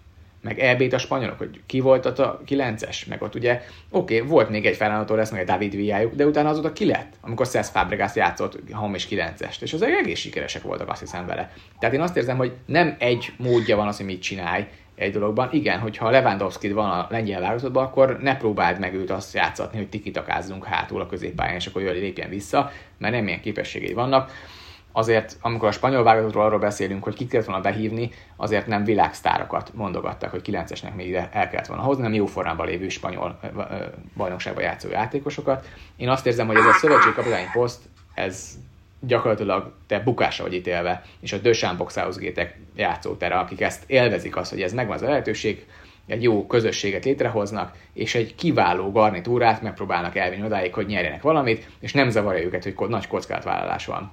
Meg 0.44 0.58
EB-t 0.58 0.92
a 0.92 0.98
spanyolok, 0.98 1.38
hogy 1.38 1.60
ki 1.66 1.80
volt 1.80 2.06
ott 2.06 2.18
a 2.18 2.40
9-es, 2.48 3.06
meg 3.08 3.22
ott 3.22 3.34
ugye, 3.34 3.62
oké, 3.90 4.16
okay, 4.16 4.28
volt 4.28 4.48
még 4.48 4.66
egy 4.66 4.76
Fernando 4.76 5.04
Torres, 5.04 5.30
meg 5.30 5.40
egy 5.40 5.46
David 5.46 5.76
Villajuk, 5.76 6.14
de 6.14 6.26
utána 6.26 6.48
azóta 6.48 6.72
ki 6.72 6.86
lett, 6.86 7.12
amikor 7.20 7.48
Cesc 7.48 7.72
Fabregas 7.72 8.14
játszott 8.14 8.58
hamis 8.72 9.08
9-est, 9.10 9.62
és 9.62 9.72
azok 9.72 9.88
egész 9.88 10.18
sikeresek 10.18 10.62
voltak 10.62 10.88
azt 10.88 11.00
hiszem 11.00 11.26
vele. 11.26 11.52
Tehát 11.78 11.94
én 11.94 12.00
azt 12.00 12.16
érzem, 12.16 12.36
hogy 12.36 12.52
nem 12.66 12.96
egy 12.98 13.32
módja 13.36 13.76
van 13.76 13.86
az, 13.86 13.96
hogy 13.96 14.06
mit 14.06 14.22
csinálj 14.22 14.66
egy 14.94 15.12
dologban. 15.12 15.48
Igen, 15.52 15.78
hogyha 15.78 16.10
Lewandowski 16.10 16.72
van 16.72 16.90
a 16.90 17.06
lengyel 17.10 17.40
válogatottban, 17.40 17.84
akkor 17.84 18.18
ne 18.20 18.36
próbáld 18.36 18.78
meg 18.78 18.94
őt 18.94 19.10
azt 19.10 19.34
játszatni, 19.34 19.78
hogy 19.78 19.88
tikitakázzunk 19.88 20.64
hátul 20.64 21.00
a 21.00 21.06
középpályán, 21.06 21.54
és 21.54 21.66
akkor 21.66 21.82
jön 21.82 21.94
lépjen 21.94 22.28
vissza, 22.28 22.70
mert 22.98 23.14
nem 23.14 23.26
ilyen 23.26 23.40
képességei 23.40 23.92
vannak 23.92 24.30
azért, 24.96 25.36
amikor 25.40 25.68
a 25.68 25.72
spanyol 25.72 26.02
válogatottról 26.02 26.44
arról 26.44 26.58
beszélünk, 26.58 27.04
hogy 27.04 27.14
kik 27.14 27.28
kellett 27.28 27.46
volna 27.46 27.62
behívni, 27.62 28.10
azért 28.36 28.66
nem 28.66 28.84
világsztárokat 28.84 29.70
mondogattak, 29.74 30.30
hogy 30.30 30.42
9-esnek 30.46 30.94
még 30.94 31.08
ide 31.08 31.28
el 31.32 31.48
kellett 31.48 31.66
volna 31.66 31.82
hozni, 31.82 32.02
nem 32.02 32.14
jó 32.14 32.26
formában 32.26 32.66
lévő 32.66 32.88
spanyol 32.88 33.40
bajnokságban 34.16 34.62
játszó 34.62 34.88
játékosokat. 34.88 35.66
Én 35.96 36.08
azt 36.08 36.26
érzem, 36.26 36.46
hogy 36.46 36.56
ez 36.56 36.64
a 36.64 36.72
szövetségi 36.72 37.14
kapitány 37.14 37.50
poszt, 37.52 37.82
ez 38.14 38.50
gyakorlatilag 39.00 39.72
te 39.86 40.00
bukásra 40.00 40.44
vagy 40.44 40.54
ítélve, 40.54 41.02
és 41.20 41.32
a 41.32 41.38
Dösán 41.38 41.76
Southgate-ek 41.88 42.58
játszótere, 42.76 43.34
akik 43.34 43.60
ezt 43.60 43.82
élvezik 43.86 44.36
azt, 44.36 44.50
hogy 44.50 44.62
ez 44.62 44.72
megvan 44.72 44.96
az 44.96 45.02
a 45.02 45.08
lehetőség, 45.08 45.66
egy 46.06 46.22
jó 46.22 46.46
közösséget 46.46 47.04
létrehoznak, 47.04 47.76
és 47.92 48.14
egy 48.14 48.34
kiváló 48.34 48.90
garnitúrát 48.90 49.62
megpróbálnak 49.62 50.16
elvinni 50.16 50.44
odáig, 50.44 50.74
hogy 50.74 50.86
nyerjenek 50.86 51.22
valamit, 51.22 51.68
és 51.80 51.92
nem 51.92 52.10
zavarja 52.10 52.44
őket, 52.44 52.72
hogy 52.74 52.88
nagy 52.88 53.06
kockázatvállalás 53.06 53.86
van. 53.86 54.12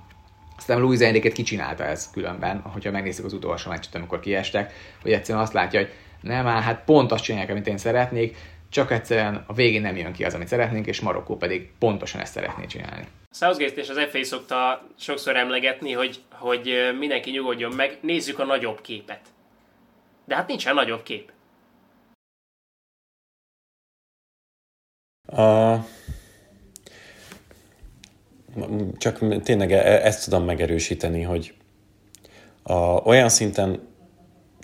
Aztán 0.61 0.79
Louis 0.79 0.99
Enriquet 0.99 1.33
kicsinálta 1.33 1.83
ez 1.83 2.09
különben, 2.11 2.59
hogyha 2.59 2.91
megnézzük 2.91 3.25
az 3.25 3.33
utolsó 3.33 3.69
meccset, 3.69 3.95
amikor 3.95 4.19
kiestek, 4.19 4.73
hogy 5.01 5.11
egyszerűen 5.11 5.43
azt 5.43 5.53
látja, 5.53 5.79
hogy 5.79 5.91
nem 6.21 6.47
áll, 6.47 6.61
hát 6.61 6.83
pont 6.85 7.11
azt 7.11 7.23
csinálják, 7.23 7.51
amit 7.51 7.67
én 7.67 7.77
szeretnék, 7.77 8.37
csak 8.69 8.91
egyszerűen 8.91 9.43
a 9.47 9.53
végén 9.53 9.81
nem 9.81 9.95
jön 9.95 10.13
ki 10.13 10.23
az, 10.23 10.33
amit 10.33 10.47
szeretnénk, 10.47 10.87
és 10.87 10.99
Marokkó 10.99 11.37
pedig 11.37 11.71
pontosan 11.79 12.21
ezt 12.21 12.33
szeretné 12.33 12.65
csinálni. 12.65 13.07
Southgate 13.31 13.81
és 13.81 13.89
az 13.89 13.99
FA 14.09 14.23
szokta 14.23 14.87
sokszor 14.99 15.35
emlegetni, 15.35 15.91
hogy, 15.91 16.19
hogy 16.31 16.95
mindenki 16.99 17.29
nyugodjon 17.31 17.73
meg, 17.75 17.97
nézzük 18.01 18.39
a 18.39 18.45
nagyobb 18.45 18.81
képet. 18.81 19.21
De 20.25 20.35
hát 20.35 20.47
nincsen 20.47 20.73
nagyobb 20.73 21.03
kép. 21.03 21.31
A 25.27 25.75
csak 28.97 29.41
tényleg 29.43 29.71
e-, 29.71 30.05
ezt 30.05 30.23
tudom 30.23 30.45
megerősíteni, 30.45 31.21
hogy 31.21 31.53
a, 32.63 32.73
olyan 32.83 33.29
szinten 33.29 33.89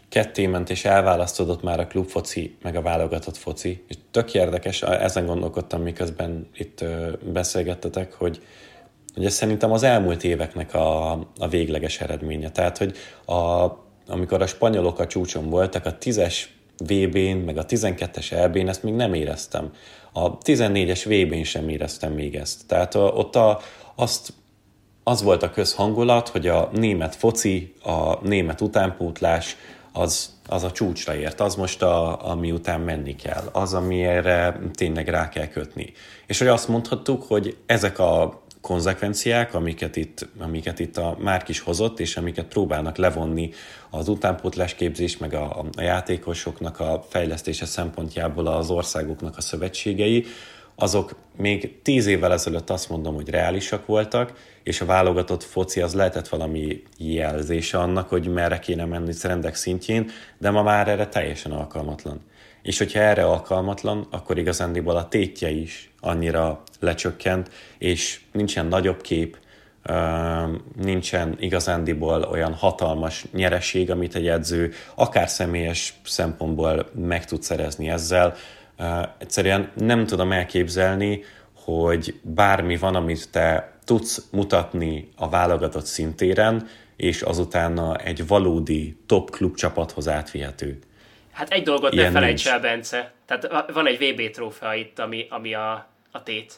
ketté 0.09 0.47
ment 0.47 0.69
és 0.69 0.85
elválasztódott 0.85 1.63
már 1.63 1.79
a 1.79 1.87
klubfoci, 1.87 2.57
meg 2.61 2.75
a 2.75 2.81
válogatott 2.81 3.37
foci. 3.37 3.83
És 3.87 3.95
tök 4.11 4.33
érdekes, 4.33 4.81
ezen 4.81 5.25
gondolkodtam, 5.25 5.81
miközben 5.81 6.49
itt 6.53 6.85
beszélgettetek, 7.33 8.13
hogy, 8.13 8.41
hogy 9.13 9.25
ez 9.25 9.33
szerintem 9.33 9.71
az 9.71 9.83
elmúlt 9.83 10.23
éveknek 10.23 10.73
a, 10.73 11.11
a 11.37 11.47
végleges 11.49 12.01
eredménye. 12.01 12.51
Tehát, 12.51 12.77
hogy 12.77 12.97
a, 13.25 13.71
amikor 14.07 14.41
a 14.41 14.47
spanyolok 14.47 14.99
a 14.99 15.07
csúcson 15.07 15.49
voltak, 15.49 15.85
a 15.85 15.97
10-es 15.97 16.43
VB-n, 16.77 17.37
meg 17.45 17.57
a 17.57 17.65
12-es 17.65 18.31
EB-n 18.31 18.67
ezt 18.67 18.83
még 18.83 18.93
nem 18.93 19.13
éreztem. 19.13 19.71
A 20.11 20.37
14-es 20.37 21.01
VB-n 21.05 21.43
sem 21.43 21.69
éreztem 21.69 22.13
még 22.13 22.35
ezt. 22.35 22.67
Tehát 22.67 22.95
ott 22.95 23.35
a, 23.35 23.59
azt, 23.95 24.33
az 25.03 25.21
volt 25.23 25.43
a 25.43 25.51
közhangulat, 25.51 26.29
hogy 26.29 26.47
a 26.47 26.69
német 26.73 27.15
foci, 27.15 27.73
a 27.83 28.27
német 28.27 28.61
utánpótlás 28.61 29.55
az, 29.91 30.35
az 30.47 30.63
a 30.63 30.71
csúcsra 30.71 31.15
ért, 31.15 31.39
az 31.39 31.55
most, 31.55 31.81
a, 31.81 32.25
ami 32.29 32.51
után 32.51 32.81
menni 32.81 33.15
kell, 33.15 33.49
az, 33.51 33.73
amire 33.73 34.59
tényleg 34.73 35.07
rá 35.07 35.29
kell 35.29 35.47
kötni. 35.47 35.93
És 36.27 36.39
hogy 36.39 36.47
azt 36.47 36.67
mondhattuk, 36.67 37.23
hogy 37.23 37.57
ezek 37.65 37.99
a 37.99 38.41
konzekvenciák, 38.61 39.53
amiket 39.53 39.95
itt, 39.95 40.27
amiket 40.39 40.79
itt 40.79 40.97
a 40.97 41.17
Márk 41.19 41.49
is 41.49 41.59
hozott, 41.59 41.99
és 41.99 42.17
amiket 42.17 42.45
próbálnak 42.45 42.97
levonni 42.97 43.49
az 43.89 44.07
utánpótlás 44.07 44.75
képzés, 44.75 45.17
meg 45.17 45.33
a, 45.33 45.65
a 45.77 45.81
játékosoknak 45.81 46.79
a 46.79 47.05
fejlesztése 47.09 47.65
szempontjából 47.65 48.47
az 48.47 48.69
országoknak 48.69 49.37
a 49.37 49.41
szövetségei, 49.41 50.25
azok 50.79 51.15
még 51.37 51.81
tíz 51.81 52.05
évvel 52.05 52.31
ezelőtt 52.31 52.69
azt 52.69 52.89
mondom, 52.89 53.15
hogy 53.15 53.29
reálisak 53.29 53.85
voltak, 53.85 54.33
és 54.63 54.81
a 54.81 54.85
válogatott 54.85 55.43
foci 55.43 55.81
az 55.81 55.93
lehetett 55.93 56.27
valami 56.27 56.83
jelzése 56.97 57.77
annak, 57.77 58.09
hogy 58.09 58.27
merre 58.27 58.59
kéne 58.59 58.85
menni 58.85 59.11
szerendek 59.11 59.55
szintjén, 59.55 60.09
de 60.37 60.49
ma 60.49 60.63
már 60.63 60.87
erre 60.87 61.07
teljesen 61.07 61.51
alkalmatlan. 61.51 62.21
És 62.67 62.77
hogyha 62.77 62.99
erre 62.99 63.25
alkalmatlan, 63.25 64.07
akkor 64.11 64.37
igazándiból 64.37 64.95
a 64.95 65.07
tétje 65.07 65.49
is 65.49 65.91
annyira 65.99 66.63
lecsökkent, 66.79 67.49
és 67.77 68.19
nincsen 68.31 68.65
nagyobb 68.65 69.01
kép, 69.01 69.37
nincsen 70.75 71.35
igazándiból 71.39 72.21
olyan 72.23 72.53
hatalmas 72.53 73.25
nyereség, 73.31 73.91
amit 73.91 74.15
egy 74.15 74.27
edző 74.27 74.73
akár 74.95 75.29
személyes 75.29 75.99
szempontból 76.03 76.89
meg 76.95 77.25
tud 77.25 77.43
szerezni 77.43 77.89
ezzel, 77.89 78.35
egyszerűen 79.17 79.71
nem 79.75 80.05
tudom 80.05 80.31
elképzelni, 80.31 81.23
hogy 81.53 82.19
bármi 82.21 82.77
van, 82.77 82.95
amit 82.95 83.31
te 83.31 83.77
tudsz 83.83 84.27
mutatni 84.31 85.09
a 85.15 85.29
válogatott 85.29 85.85
szintéren, 85.85 86.67
és 86.95 87.21
azutána 87.21 87.95
egy 87.95 88.27
valódi 88.27 88.97
top 89.05 89.29
klub 89.29 89.55
csapathoz 89.55 90.07
átvihető. 90.07 90.79
Hát 91.37 91.49
egy 91.49 91.63
dolgot 91.63 91.93
Ilyen 91.93 92.11
ne 92.11 92.19
felejts 92.19 92.47
el, 92.47 92.59
Bence. 92.59 93.13
Tehát 93.25 93.71
van 93.71 93.87
egy 93.87 93.97
VB 93.97 94.29
trófea 94.29 94.73
itt, 94.73 94.99
ami, 94.99 95.27
ami 95.29 95.53
a, 95.53 95.87
a 96.11 96.23
tét. 96.23 96.53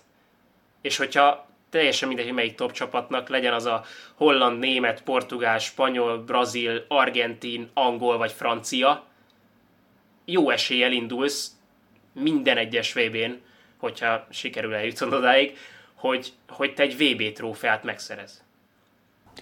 És 0.82 0.98
hogyha 0.98 1.48
teljesen 1.70 2.08
mindegy, 2.08 2.26
hogy 2.26 2.36
melyik 2.36 2.56
top 2.56 2.72
csapatnak, 2.72 3.30
legyen 3.30 3.54
az 3.54 3.66
a 3.66 3.84
holland, 4.16 4.60
német, 4.60 5.04
portugál, 5.04 5.60
spanyol, 5.60 6.18
brazil, 6.18 6.86
argentin, 6.88 7.70
angol 7.74 8.18
vagy 8.18 8.32
francia, 8.32 9.06
jó 10.26 10.50
eséllyel 10.50 10.92
indulsz 10.92 11.52
minden 12.14 12.58
egyes 12.58 12.94
VB-n, 12.94 13.32
hogyha 13.78 14.28
sikerül 14.30 14.74
eljutnod 14.74 15.14
odáig, 15.14 15.58
hogy, 15.94 16.34
hogy 16.50 16.74
te 16.74 16.84
egy 16.84 16.98
VB 16.98 17.32
trófeát 17.32 17.84
megszerez. 17.84 18.44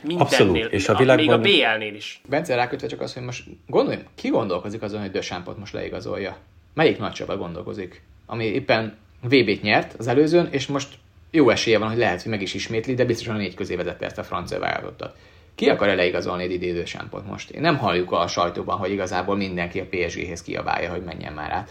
Mindennél, 0.02 0.26
Abszolút. 0.26 0.72
És 0.72 0.90
a 0.90 0.96
világban... 0.96 1.40
még 1.40 1.64
a 1.64 1.74
BL-nél 1.74 1.96
is. 1.96 2.22
Bence 2.30 2.56
rákötve 2.56 2.88
csak 2.88 3.02
az, 3.02 3.14
hogy 3.14 3.24
most 3.24 3.44
gondoljunk, 3.68 4.08
ki 4.16 4.28
gondolkozik 4.28 4.82
azon, 4.82 5.02
hogy 5.02 5.12
Dösámpot 5.12 5.58
most 5.58 5.74
leigazolja? 5.74 6.38
Melyik 6.74 6.98
nagy 6.98 7.12
csapat 7.12 7.38
gondolkozik? 7.38 8.02
Ami 8.26 8.46
éppen 8.46 8.98
VB-t 9.22 9.62
nyert 9.62 9.94
az 9.98 10.08
előzőn, 10.08 10.48
és 10.52 10.68
most 10.68 10.96
jó 11.32 11.50
esélye 11.50 11.78
van, 11.78 11.90
hogy 11.90 11.98
lehet, 11.98 12.22
hogy 12.22 12.32
meg 12.32 12.42
is 12.42 12.54
ismétli, 12.54 12.94
de 12.94 13.06
biztosan 13.06 13.36
a 13.36 13.38
négy 13.38 13.56
közé 13.56 13.76
vezette 13.76 14.06
ezt 14.06 14.18
a 14.18 14.24
francia 14.24 14.60
válogatottat. 14.60 15.16
Ki 15.56 15.70
akar 15.70 15.96
leigazolni 15.96 16.44
egy 16.44 16.52
idő 16.52 16.84
most? 17.28 17.50
Én 17.50 17.62
nem 17.62 17.78
halljuk 17.78 18.12
a 18.12 18.28
sajtóban, 18.28 18.78
hogy 18.78 18.92
igazából 18.92 19.36
mindenki 19.36 19.80
a 19.80 19.86
PSG-hez 19.90 20.42
kiabálja, 20.42 20.90
hogy 20.90 21.04
menjen 21.04 21.34
már 21.34 21.52
át 21.52 21.70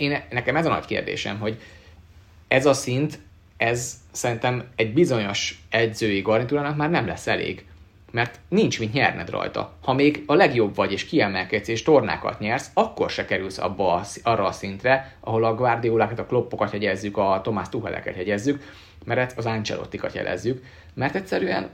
én, 0.00 0.22
nekem 0.30 0.56
ez 0.56 0.66
a 0.66 0.68
nagy 0.68 0.84
kérdésem, 0.84 1.38
hogy 1.38 1.58
ez 2.48 2.66
a 2.66 2.72
szint, 2.72 3.18
ez 3.60 3.94
szerintem 4.10 4.64
egy 4.76 4.92
bizonyos 4.92 5.62
edzői 5.70 6.20
garnitúrának 6.20 6.76
már 6.76 6.90
nem 6.90 7.06
lesz 7.06 7.26
elég. 7.26 7.64
Mert 8.10 8.40
nincs 8.48 8.78
mit 8.78 8.92
nyerned 8.92 9.30
rajta. 9.30 9.72
Ha 9.82 9.92
még 9.92 10.22
a 10.26 10.34
legjobb 10.34 10.74
vagy, 10.74 10.92
és 10.92 11.04
kiemelkedsz, 11.04 11.68
és 11.68 11.82
tornákat 11.82 12.38
nyersz, 12.38 12.70
akkor 12.74 13.10
se 13.10 13.24
kerülsz 13.24 13.58
abba 13.58 13.94
a, 13.94 14.02
arra 14.22 14.44
a 14.44 14.52
szintre, 14.52 15.16
ahol 15.20 15.44
a 15.44 15.54
Guardiolákat, 15.54 16.18
a 16.18 16.26
Kloppokat 16.26 16.70
hegyezzük, 16.70 17.16
a 17.16 17.40
Tomás 17.42 17.68
Tucheleket 17.68 18.14
hegyezzük, 18.14 18.62
mert 19.04 19.38
az 19.38 19.46
Ancelottikat 19.46 20.14
jelezzük, 20.14 20.64
mert 20.94 21.14
egyszerűen 21.14 21.68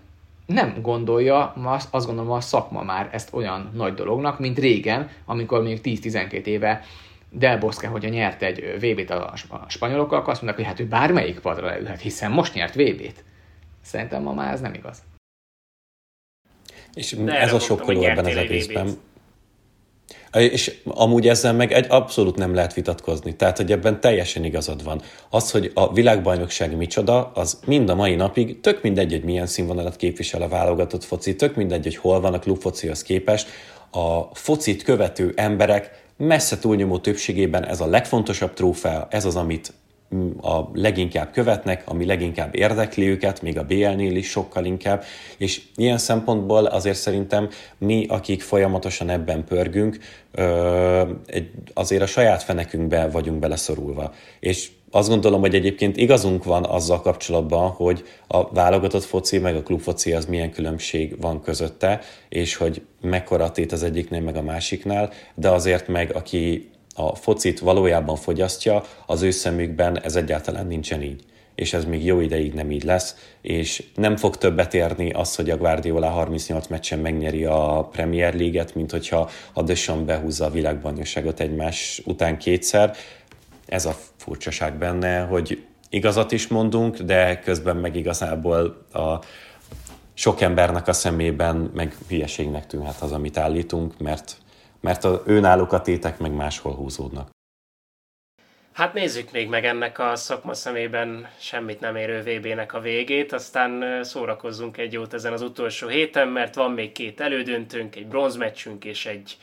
nem 0.47 0.79
gondolja, 0.83 1.55
azt 1.91 2.07
gondolom 2.07 2.31
a 2.31 2.41
szakma 2.41 2.83
már 2.83 3.09
ezt 3.13 3.33
olyan 3.33 3.71
nagy 3.75 3.95
dolognak, 3.95 4.39
mint 4.39 4.59
régen, 4.59 5.11
amikor 5.25 5.63
még 5.63 5.81
10-12 5.83 6.45
éve 6.45 6.85
Del 7.31 7.59
Bosque, 7.59 7.89
hogyha 7.89 8.11
nyert 8.11 8.43
egy 8.43 8.77
VB-t 8.81 9.11
a 9.11 9.35
spanyolokkal, 9.69 10.19
akkor 10.19 10.33
azt 10.33 10.43
mondják, 10.43 10.67
hogy 10.67 10.77
hát 10.77 10.87
ő 10.87 10.89
bármelyik 10.89 11.41
padra 11.41 11.67
leülhet, 11.67 12.01
hiszen 12.01 12.31
most 12.31 12.55
nyert 12.55 12.75
VB-t. 12.75 13.25
Szerintem 13.83 14.23
ma 14.23 14.33
már 14.33 14.53
ez 14.53 14.61
nem 14.61 14.75
igaz. 14.75 15.03
És 16.95 17.13
De 17.13 17.41
ez 17.41 17.53
a 17.53 17.59
sokkoló 17.59 18.03
ebben 18.03 18.25
az 18.25 18.37
egészben. 18.37 18.99
És 20.33 20.81
amúgy 20.85 21.29
ezzel 21.29 21.53
meg 21.53 21.73
egy 21.73 21.87
abszolút 21.89 22.37
nem 22.37 22.55
lehet 22.55 22.75
vitatkozni. 22.75 23.37
Tehát, 23.37 23.57
hogy 23.57 23.73
ebben 23.73 24.01
teljesen 24.01 24.45
igazad 24.45 24.85
van. 24.85 25.03
Az, 25.31 25.51
hogy 25.51 25.71
a 25.75 25.93
világbajnokság 25.93 26.77
micsoda, 26.77 27.31
az 27.35 27.61
mind 27.67 27.89
a 27.89 27.95
mai 27.95 28.15
napig 28.15 28.61
tök 28.61 28.83
mindegy, 28.83 29.11
hogy 29.11 29.25
milyen 29.25 29.47
színvonalat 29.47 29.97
képvisel 29.97 30.43
a 30.43 30.49
válogatott 30.49 31.05
foci, 31.05 31.37
tök 31.37 31.55
mindegy, 31.55 31.83
hogy 31.83 31.97
hol 31.97 32.21
van 32.21 32.35
a 32.35 32.39
klubfocihoz 32.39 33.03
képest. 33.03 33.49
A 33.91 34.35
focit 34.35 34.83
követő 34.83 35.33
emberek 35.37 36.06
messze 36.17 36.59
túlnyomó 36.59 36.99
többségében 36.99 37.65
ez 37.65 37.81
a 37.81 37.87
legfontosabb 37.87 38.53
trófea, 38.53 39.07
ez 39.11 39.25
az, 39.25 39.37
amit 39.37 39.73
a 40.41 40.61
leginkább 40.73 41.33
követnek, 41.33 41.83
ami 41.87 42.07
leginkább 42.07 42.55
érdekli 42.57 43.09
őket, 43.09 43.43
még 43.43 43.59
a 43.59 43.65
BL-nél 43.65 44.17
is 44.17 44.31
sokkal 44.31 44.65
inkább, 44.65 45.05
és 45.37 45.63
ilyen 45.77 45.99
szempontból 45.99 46.65
azért 46.65 46.97
szerintem 46.97 47.49
mi, 47.79 48.07
akik 48.09 48.43
folyamatosan 48.43 49.09
ebben 49.09 49.45
pörgünk, 49.45 49.99
azért 51.75 52.03
a 52.03 52.07
saját 52.07 52.43
fenekünkbe 52.43 53.09
vagyunk 53.09 53.39
beleszorulva. 53.39 54.13
És 54.41 54.71
azt 54.91 55.09
gondolom, 55.09 55.41
hogy 55.41 55.55
egyébként 55.55 55.97
igazunk 55.97 56.45
van 56.45 56.65
azzal 56.65 57.01
kapcsolatban, 57.01 57.71
hogy 57.71 58.05
a 58.27 58.53
válogatott 58.53 59.05
foci 59.05 59.39
meg 59.39 59.57
a 59.57 59.63
klubfoci 59.63 60.13
az 60.13 60.27
milyen 60.27 60.51
különbség 60.51 61.21
van 61.21 61.43
közötte, 61.43 62.01
és 62.29 62.57
hogy 62.57 62.83
mekkora 63.01 63.51
tét 63.51 63.73
az 63.73 63.83
egyiknél 63.83 64.21
meg 64.21 64.37
a 64.37 64.43
másiknál, 64.43 65.13
de 65.35 65.51
azért 65.51 65.89
meg 65.89 66.15
aki 66.15 66.71
a 66.95 67.15
focit 67.15 67.59
valójában 67.59 68.17
fogyasztja, 68.17 68.83
az 69.07 69.23
ő 69.23 69.31
szemükben 69.31 70.01
ez 70.03 70.17
egyáltalán 70.17 70.67
nincsen 70.67 71.03
így 71.03 71.25
és 71.57 71.73
ez 71.73 71.85
még 71.85 72.05
jó 72.05 72.21
ideig 72.21 72.53
nem 72.53 72.71
így 72.71 72.85
lesz, 72.85 73.17
és 73.41 73.85
nem 73.95 74.17
fog 74.17 74.37
többet 74.37 74.75
érni 74.75 75.11
az, 75.11 75.37
hogy 75.37 75.51
a 75.51 75.57
Guardiola 75.57 76.09
38 76.09 76.67
meccsen 76.67 76.99
megnyeri 76.99 77.45
a 77.45 77.89
Premier 77.93 78.35
League-et, 78.35 78.75
mint 78.75 78.91
hogyha 78.91 79.31
a 79.53 79.63
Deschamps 79.63 80.07
behúzza 80.07 80.45
a 80.45 80.51
világbajnokságot 80.51 81.41
egymás 81.41 82.03
után 82.05 82.39
kétszer. 82.39 82.97
Ez 83.67 83.87
a 83.87 83.97
furcsaság 84.27 84.79
benne, 84.79 85.21
hogy 85.21 85.67
igazat 85.89 86.33
is 86.33 86.49
mondunk, 86.49 86.97
de 86.97 87.39
közben 87.39 87.77
meg 87.77 87.97
igazából 87.97 88.87
a 88.93 89.19
sok 90.15 90.41
embernek 90.41 90.89
a 90.89 90.93
szemében 90.93 91.71
meg 91.75 91.95
hülyeségnek 92.09 92.67
tűnhet 92.67 93.01
az, 93.01 93.13
amit 93.13 93.37
állítunk, 93.37 93.99
mert 93.99 94.37
mert 94.81 95.05
a, 95.05 95.23
náluk 95.27 95.73
a 95.73 95.81
tétek 95.81 96.19
meg 96.19 96.33
máshol 96.33 96.75
húzódnak. 96.75 97.29
Hát 98.73 98.95
nézzük 98.95 99.33
még 99.33 99.49
meg 99.49 99.65
ennek 99.65 99.99
a 99.99 100.17
szakma 100.17 100.55
szemében 100.55 101.29
semmit 101.39 101.81
nem 101.81 101.97
érő 101.97 102.23
VB-nek 102.23 102.75
a 102.75 102.81
végét, 102.81 103.33
aztán 103.33 104.05
szórakozzunk 104.05 104.77
egy 104.77 104.93
jót 104.93 105.15
ezen 105.15 105.33
az 105.33 105.43
utolsó 105.43 105.89
héten, 105.89 106.29
mert 106.29 106.55
van 106.55 106.71
még 106.71 106.93
két 106.93 107.21
elődöntőnk, 107.21 107.97
egy 107.97 108.07
bronzmeccsünk 108.07 108.85
és 108.85 109.07
egy 109.07 109.37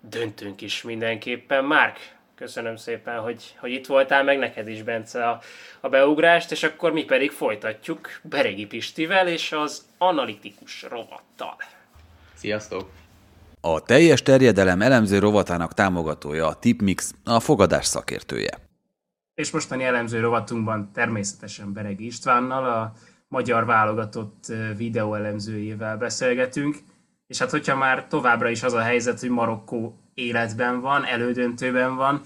döntőnk 0.00 0.60
is 0.60 0.82
mindenképpen. 0.82 1.64
Márk, 1.64 1.98
köszönöm 2.40 2.76
szépen, 2.76 3.18
hogy, 3.18 3.54
hogy 3.58 3.70
itt 3.70 3.86
voltál, 3.86 4.24
meg 4.24 4.38
neked 4.38 4.68
is, 4.68 4.82
Bence, 4.82 5.28
a, 5.28 5.40
a 5.80 5.88
beugrást, 5.88 6.50
és 6.50 6.62
akkor 6.62 6.92
mi 6.92 7.04
pedig 7.04 7.30
folytatjuk 7.30 8.08
Beregi 8.22 8.66
Pistivel 8.66 9.28
és 9.28 9.52
az 9.52 9.84
analitikus 9.98 10.82
rovattal. 10.82 11.56
Sziasztok! 12.34 12.90
A 13.60 13.80
teljes 13.82 14.22
terjedelem 14.22 14.82
elemző 14.82 15.18
rovatának 15.18 15.74
támogatója 15.74 16.46
a 16.46 16.54
Tipmix, 16.54 17.14
a 17.24 17.40
fogadás 17.40 17.86
szakértője. 17.86 18.58
És 19.34 19.50
mostani 19.50 19.84
elemző 19.84 20.20
rovatunkban 20.20 20.90
természetesen 20.92 21.72
Bereg 21.72 22.00
Istvánnal, 22.00 22.64
a 22.64 22.92
magyar 23.28 23.64
válogatott 23.64 24.44
videóelemzőjével 24.76 25.96
beszélgetünk. 25.96 26.76
És 27.30 27.38
hát 27.38 27.50
hogyha 27.50 27.76
már 27.76 28.06
továbbra 28.06 28.48
is 28.48 28.62
az 28.62 28.72
a 28.72 28.80
helyzet, 28.80 29.20
hogy 29.20 29.30
Marokkó 29.30 29.98
életben 30.14 30.80
van, 30.80 31.04
elődöntőben 31.04 31.96
van, 31.96 32.20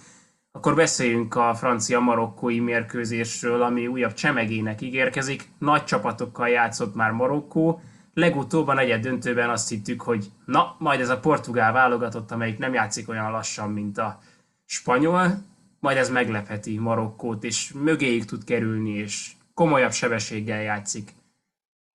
akkor 0.53 0.75
beszéljünk 0.75 1.35
a 1.35 1.55
francia-marokkói 1.55 2.61
mérkőzésről, 2.61 3.63
ami 3.63 3.87
újabb 3.87 4.13
csemegének 4.13 4.81
ígérkezik. 4.81 5.49
Nagy 5.59 5.85
csapatokkal 5.85 6.49
játszott 6.49 6.95
már 6.95 7.11
Marokkó, 7.11 7.81
Legutóbb 8.15 8.69
a 8.69 8.75
negyed 8.75 9.01
döntőben 9.01 9.51
azt 9.51 9.69
hittük, 9.69 10.01
hogy 10.03 10.31
na, 10.45 10.77
majd 10.79 11.01
ez 11.01 11.09
a 11.09 11.21
portugál 11.21 11.73
válogatott, 11.73 12.31
amelyik 12.31 12.59
nem 12.59 12.73
játszik 12.73 13.09
olyan 13.09 13.31
lassan, 13.31 13.71
mint 13.71 13.99
a 13.99 14.19
spanyol, 14.65 15.43
majd 15.81 15.97
ez 15.97 16.11
meglepheti 16.11 16.79
Marokkót, 16.79 17.45
és 17.45 17.73
mögéig 17.73 18.25
tud 18.25 18.45
kerülni, 18.45 18.91
és 18.91 19.33
komolyabb 19.55 19.93
sebességgel 19.93 20.63
játszik. 20.63 21.13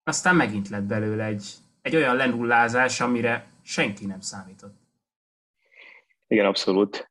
Aztán 0.04 0.36
megint 0.36 0.70
lett 0.70 0.84
belőle 0.84 1.24
egy, 1.24 1.54
egy 1.90 1.96
olyan 1.96 2.16
lenullázás, 2.16 3.02
amire 3.02 3.48
senki 3.62 4.06
nem 4.06 4.20
számított. 4.20 4.78
Igen, 6.28 6.46
abszolút. 6.46 7.10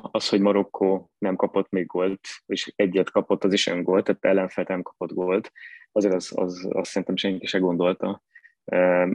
Az, 0.00 0.28
hogy 0.28 0.40
Marokkó 0.40 1.10
nem 1.18 1.36
kapott 1.36 1.70
még 1.70 1.86
gólt, 1.86 2.20
és 2.46 2.72
egyet 2.76 3.10
kapott, 3.10 3.44
az 3.44 3.52
is 3.52 3.66
öngolt, 3.66 4.04
tehát 4.04 4.24
ellenfelt 4.24 4.68
nem 4.68 4.82
kapott 4.82 5.12
gólt, 5.12 5.52
azért 5.92 6.14
az, 6.14 6.32
az, 6.34 6.68
az 6.70 6.88
szerintem 6.88 7.16
senki 7.16 7.46
se 7.46 7.58
gondolta. 7.58 8.22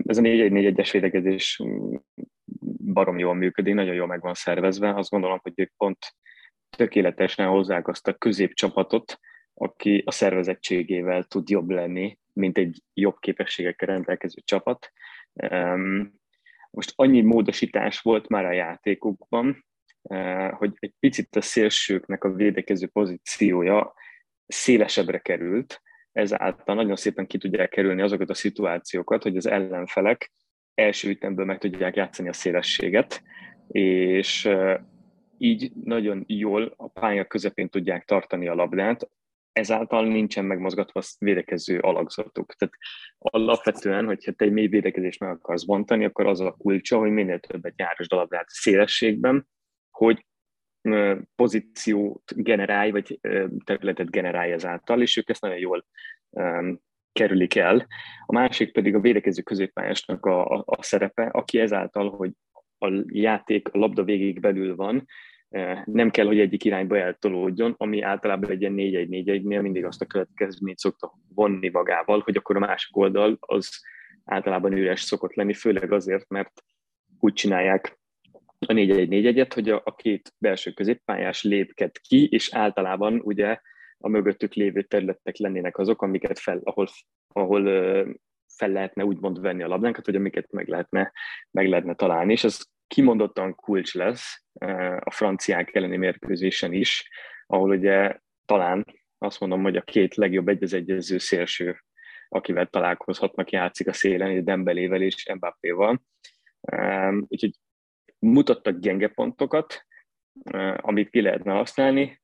Ez 0.03 0.18
a 0.18 0.22
4-1-4-1-es 0.22 0.89
védekezés 0.91 1.62
mm, 1.64 1.95
barom 2.93 3.18
jól 3.18 3.34
működik, 3.34 3.74
nagyon 3.74 3.95
jól 3.95 4.08
meg 4.08 4.22
van 4.22 4.34
szervezve. 4.34 4.93
Azt 4.93 5.10
gondolom, 5.10 5.39
hogy 5.41 5.53
ők 5.56 5.72
pont 5.78 6.16
tökéletesen 6.70 7.47
hozzák 7.47 7.88
azt 7.88 8.08
a 8.08 8.14
középcsapatot, 8.14 9.20
aki 9.53 10.03
a 10.06 10.12
szervezettségével 10.12 11.24
tud 11.24 11.49
jobb 11.49 11.70
lenni, 11.70 12.18
mint 12.36 12.57
egy 12.57 12.81
jobb 12.93 13.19
képességekkel 13.19 13.88
rendelkező 13.88 14.41
csapat. 14.45 14.91
Most 16.69 16.93
annyi 16.95 17.21
módosítás 17.21 17.99
volt 17.99 18.27
már 18.27 18.45
a 18.45 18.51
játékukban, 18.51 19.65
eh, 20.01 20.51
hogy 20.51 20.73
egy 20.79 20.93
picit 20.99 21.36
a 21.36 21.41
szélsőknek 21.41 22.23
a 22.23 22.33
védekező 22.33 22.88
pozíciója 22.88 23.93
szélesebbre 24.47 25.19
került, 25.19 25.81
ezáltal 26.11 26.75
nagyon 26.75 26.95
szépen 26.95 27.27
ki 27.27 27.38
tudják 27.38 27.69
kerülni 27.69 28.01
azokat 28.01 28.29
a 28.29 28.33
szituációkat, 28.33 29.23
hogy 29.23 29.38
az 29.38 29.45
ellenfelek 29.45 30.31
első 30.73 31.09
ütemből 31.09 31.45
meg 31.45 31.57
tudják 31.57 31.95
játszani 31.95 32.29
a 32.29 32.33
szélességet, 32.33 33.23
és 33.67 34.49
így 35.38 35.71
nagyon 35.83 36.23
jól 36.27 36.73
a 36.77 36.88
pálya 36.88 37.25
közepén 37.25 37.69
tudják 37.69 38.05
tartani 38.05 38.47
a 38.47 38.55
labdát, 38.55 39.09
ezáltal 39.56 40.08
nincsen 40.08 40.45
megmozgatva 40.45 40.99
a 40.99 41.06
védekező 41.20 41.80
alakzatuk. 41.80 42.53
Tehát 42.53 42.74
alapvetően, 43.18 44.06
hogyha 44.06 44.32
te 44.32 44.45
egy 44.45 44.51
mély 44.51 44.68
védekezést 44.68 45.20
meg 45.20 45.30
akarsz 45.30 45.66
bontani, 45.66 46.06
akkor 46.06 46.26
az 46.28 46.39
a 46.39 46.51
kulcsa, 46.51 46.97
hogy 46.97 47.12
minél 47.12 47.39
többet 47.39 47.74
járasd 47.78 48.14
a 48.14 48.16
labdát 48.16 48.49
szélességben, 48.49 49.47
hogy 49.91 50.26
pozíciót 51.36 52.34
generálj, 52.36 52.91
vagy 52.91 53.20
területet 53.64 54.10
generálj 54.10 54.51
ezáltal, 54.51 55.01
és 55.01 55.18
ők 55.18 55.30
ezt 55.30 55.41
nagyon 55.41 55.58
jól 55.58 55.86
um, 56.30 56.80
kerülik 57.12 57.56
el. 57.56 57.88
A 58.26 58.34
másik 58.34 58.72
pedig 58.72 58.95
a 58.95 58.99
védekező 58.99 59.41
középpályásnak 59.41 60.26
a, 60.26 60.45
a, 60.45 60.64
a 60.66 60.84
szerepe, 60.84 61.24
aki 61.26 61.60
ezáltal, 61.60 62.10
hogy 62.10 62.32
a 62.78 63.03
játék 63.06 63.68
a 63.68 63.78
labda 63.78 64.03
végig 64.03 64.39
belül 64.39 64.76
van, 64.76 65.06
nem 65.86 66.10
kell, 66.10 66.26
hogy 66.26 66.39
egyik 66.39 66.64
irányba 66.64 66.97
eltolódjon, 66.97 67.74
ami 67.78 68.01
általában 68.01 68.49
egy 68.49 68.62
ilyen 68.62 68.74
4-1-4-1-nél 68.78 69.62
mindig 69.62 69.86
azt 69.86 70.01
a 70.01 70.06
következményt 70.06 70.78
szokta 70.78 71.14
vonni 71.34 71.70
magával, 71.70 72.20
hogy 72.20 72.38
akkor 72.38 72.56
a 72.56 72.60
másik 72.60 72.97
oldal 72.97 73.38
az 73.39 73.70
általában 74.24 74.74
üres 74.74 75.01
szokott 75.01 75.34
lenni, 75.34 75.53
főleg 75.53 75.91
azért, 75.91 76.30
mert 76.30 76.64
úgy 77.20 77.34
csinálják 77.34 77.99
a 78.60 78.74
4-1-4-1-et, 78.74 79.51
hogy 79.53 79.70
a, 79.70 79.82
a 79.86 79.95
két 79.95 80.34
belső 80.38 80.72
középpályás 80.72 81.43
lépket 81.43 81.99
ki, 81.99 82.28
és 82.32 82.53
általában 82.53 83.22
ugye 83.24 83.60
a 83.97 84.10
mögöttük 84.10 84.53
lévő 84.53 84.82
területek 84.82 85.38
lennének 85.38 85.78
azok, 85.78 86.01
amiket 86.01 86.39
fel, 86.39 86.60
ahol, 86.64 86.88
ahol 87.28 87.64
fel 88.58 88.70
lehetne 88.70 89.06
úgymond 89.06 89.41
venni 89.41 89.64
a 89.64 89.68
labdánkat, 89.68 90.06
vagy 90.06 90.16
amiket 90.16 90.51
meg 90.51 90.68
lehetne, 90.68 91.12
meg 91.51 91.68
lehetne 91.68 91.95
találni, 91.95 92.32
és 92.32 92.43
ez 92.43 92.60
kimondottan 92.88 93.55
kulcs 93.55 93.93
lesz 93.93 94.45
a 94.99 95.11
franciák 95.11 95.75
elleni 95.75 95.97
mérkőzésen 95.97 96.73
is, 96.73 97.09
ahol 97.45 97.69
ugye 97.69 98.19
talán 98.45 98.86
azt 99.17 99.39
mondom, 99.39 99.61
hogy 99.61 99.75
a 99.75 99.81
két 99.81 100.15
legjobb 100.15 100.47
egyezegyező 100.47 101.17
szélső, 101.17 101.83
akivel 102.29 102.67
találkozhatnak, 102.67 103.51
játszik 103.51 103.88
a 103.88 103.93
szélen, 103.93 104.43
Dembelével 104.43 105.01
és 105.01 105.33
Mbappéval. 105.33 106.01
Úgyhogy 107.27 107.51
mutattak 108.19 108.79
gyenge 108.79 109.07
pontokat, 109.07 109.86
amit 110.75 111.09
ki 111.09 111.21
lehetne 111.21 111.53
használni. 111.53 112.21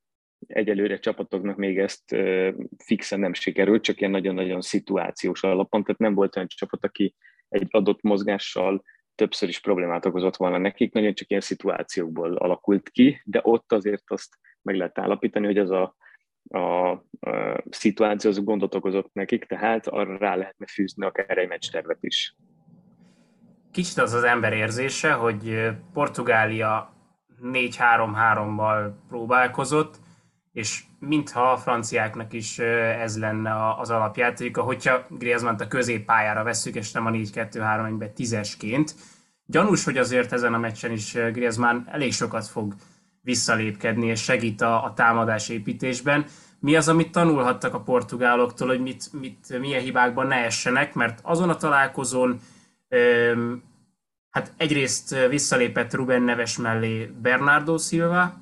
Egyelőre 0.47 0.99
csapatoknak 0.99 1.57
még 1.57 1.80
ezt 1.80 2.16
fixen 2.84 3.20
nem 3.20 3.34
sikerült, 3.34 3.84
csak 3.84 3.99
ilyen 3.99 4.12
nagyon-nagyon 4.12 4.62
szituációs 4.62 5.43
alapon, 5.43 5.84
tehát 5.84 5.99
nem 5.99 6.14
volt 6.14 6.36
olyan 6.36 6.47
csapat, 6.47 6.86
aki 6.86 7.16
egy 7.49 7.68
adott 7.70 8.01
mozgással 8.01 8.84
többször 9.16 9.49
is 9.49 9.59
problémát 9.59 10.05
okozott 10.05 10.36
volna 10.36 10.57
nekik, 10.57 10.93
nagyon 10.93 11.14
csak 11.14 11.30
ilyen 11.30 11.41
szituációkból 11.41 12.36
alakult 12.36 12.89
ki, 12.89 13.22
de 13.26 13.39
ott 13.43 13.72
azért 13.72 14.03
azt 14.05 14.38
meg 14.62 14.76
lehet 14.76 14.99
állapítani, 14.99 15.45
hogy 15.45 15.57
ez 15.57 15.70
a, 15.70 15.95
a, 16.49 16.57
a 16.59 17.01
szituáció 17.70 18.30
az 18.30 18.43
gondot 18.43 18.76
okozott 18.76 19.14
nekik, 19.14 19.45
tehát 19.45 19.88
arra 19.88 20.18
rá 20.18 20.36
lehetne 20.36 20.66
fűzni 20.66 21.05
akár 21.05 21.38
egy 21.38 21.47
meccs 21.47 21.70
tervet 21.72 22.03
is. 22.03 22.36
Kicsit 23.72 23.97
az 23.97 24.14
az 24.14 24.24
ember 24.24 24.53
érzése, 24.53 25.12
hogy 25.12 25.70
Portugália 25.93 26.93
4-3-3-mal 27.41 28.91
próbálkozott, 29.07 29.99
és 30.52 30.84
mintha 30.99 31.52
a 31.52 31.58
franciáknak 31.58 32.34
is 32.34 32.60
ez 32.60 33.18
lenne 33.18 33.76
az 33.78 33.89
alapjáték, 33.89 34.58
hogyha 34.58 35.06
Griezmann 35.10 35.56
a 35.56 35.68
középpályára 35.68 36.43
veszük, 36.43 36.76
és 36.76 36.91
nem 36.91 37.06
a 37.06 37.12
4-2-3-1-be 37.12 38.08
tízesként, 38.08 38.95
gyanús, 39.45 39.84
hogy 39.84 39.97
azért 39.97 40.32
ezen 40.32 40.54
a 40.54 40.58
meccsen 40.58 40.91
is 40.91 41.14
Griezmann 41.14 41.84
elég 41.86 42.14
sokat 42.14 42.47
fog 42.47 42.74
visszalépkedni, 43.22 44.08
és 44.08 44.24
segít 44.24 44.62
a, 44.62 44.84
a 44.84 44.93
támadás 44.93 45.49
építésben. 45.49 46.26
Mi 46.60 46.76
az, 46.76 46.88
amit 46.88 47.12
tanulhattak 47.12 47.74
a 47.74 47.82
portugáloktól, 47.82 48.68
hogy 48.68 48.82
mit, 48.82 49.14
mit, 49.20 49.60
milyen 49.60 49.82
hibákban 49.82 50.28
ne 50.28 50.36
essenek, 50.36 50.93
mert 50.93 51.20
azon 51.24 51.49
a 51.49 51.56
találkozón 51.56 52.39
öm, 52.88 53.64
hát 54.30 54.54
egyrészt 54.58 55.28
visszalépett 55.30 55.93
Ruben 55.93 56.22
Neves 56.22 56.58
mellé 56.58 57.12
Bernardo 57.22 57.78
Silva, 57.78 58.41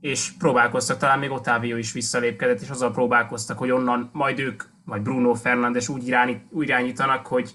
és 0.00 0.32
próbálkoztak, 0.38 0.98
talán 0.98 1.18
még 1.18 1.30
Otávio 1.30 1.76
is 1.76 1.92
visszalépkedett, 1.92 2.60
és 2.60 2.68
azzal 2.68 2.92
próbálkoztak, 2.92 3.58
hogy 3.58 3.70
onnan 3.70 4.10
majd 4.12 4.38
ők, 4.38 4.62
vagy 4.84 5.00
Bruno 5.00 5.34
Fernandes 5.34 5.88
úgy, 5.88 6.06
irányít, 6.06 6.40
úgy 6.50 6.68
irányítanak, 6.68 7.26
hogy, 7.26 7.50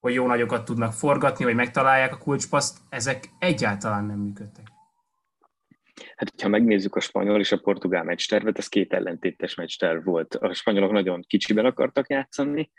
hogy 0.00 0.14
jó 0.14 0.26
nagyokat 0.26 0.64
tudnak 0.64 0.92
forgatni, 0.92 1.44
vagy 1.44 1.54
megtalálják 1.54 2.12
a 2.12 2.18
kulcspaszt, 2.18 2.78
ezek 2.88 3.28
egyáltalán 3.38 4.04
nem 4.04 4.18
működtek. 4.18 4.66
Hát, 6.16 6.40
ha 6.42 6.48
megnézzük 6.48 6.96
a 6.96 7.00
spanyol 7.00 7.40
és 7.40 7.52
a 7.52 7.58
portugál 7.58 8.04
meccstervet, 8.04 8.58
ez 8.58 8.68
két 8.68 8.92
ellentétes 8.92 9.54
meccsterv 9.54 10.04
volt. 10.04 10.34
A 10.34 10.52
spanyolok 10.52 10.92
nagyon 10.92 11.24
kicsiben 11.26 11.64
akartak 11.64 12.08
játszani, 12.08 12.70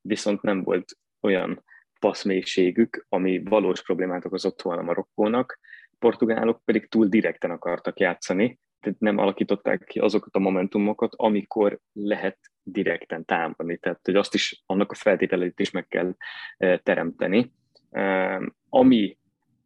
viszont 0.00 0.42
nem 0.42 0.62
volt 0.62 0.98
olyan 1.20 1.64
passzmélységük, 2.00 3.06
ami 3.08 3.42
valós 3.42 3.82
problémát 3.82 4.24
okozott 4.24 4.62
volna 4.62 4.82
Marokkónak, 4.82 5.58
portugálok 5.98 6.60
pedig 6.64 6.88
túl 6.88 7.06
direkten 7.06 7.50
akartak 7.50 8.00
játszani, 8.00 8.58
tehát 8.80 9.00
nem 9.00 9.18
alakították 9.18 9.84
ki 9.84 9.98
azokat 9.98 10.34
a 10.34 10.38
momentumokat, 10.38 11.12
amikor 11.16 11.78
lehet 11.92 12.38
direkten 12.62 13.24
támadni. 13.24 13.76
Tehát, 13.76 14.00
hogy 14.02 14.14
azt 14.14 14.34
is, 14.34 14.62
annak 14.66 14.90
a 14.90 14.94
feltételeit 14.94 15.60
is 15.60 15.70
meg 15.70 15.86
kell 15.88 16.14
e, 16.56 16.78
teremteni. 16.78 17.52
E, 17.90 18.40
ami 18.68 19.18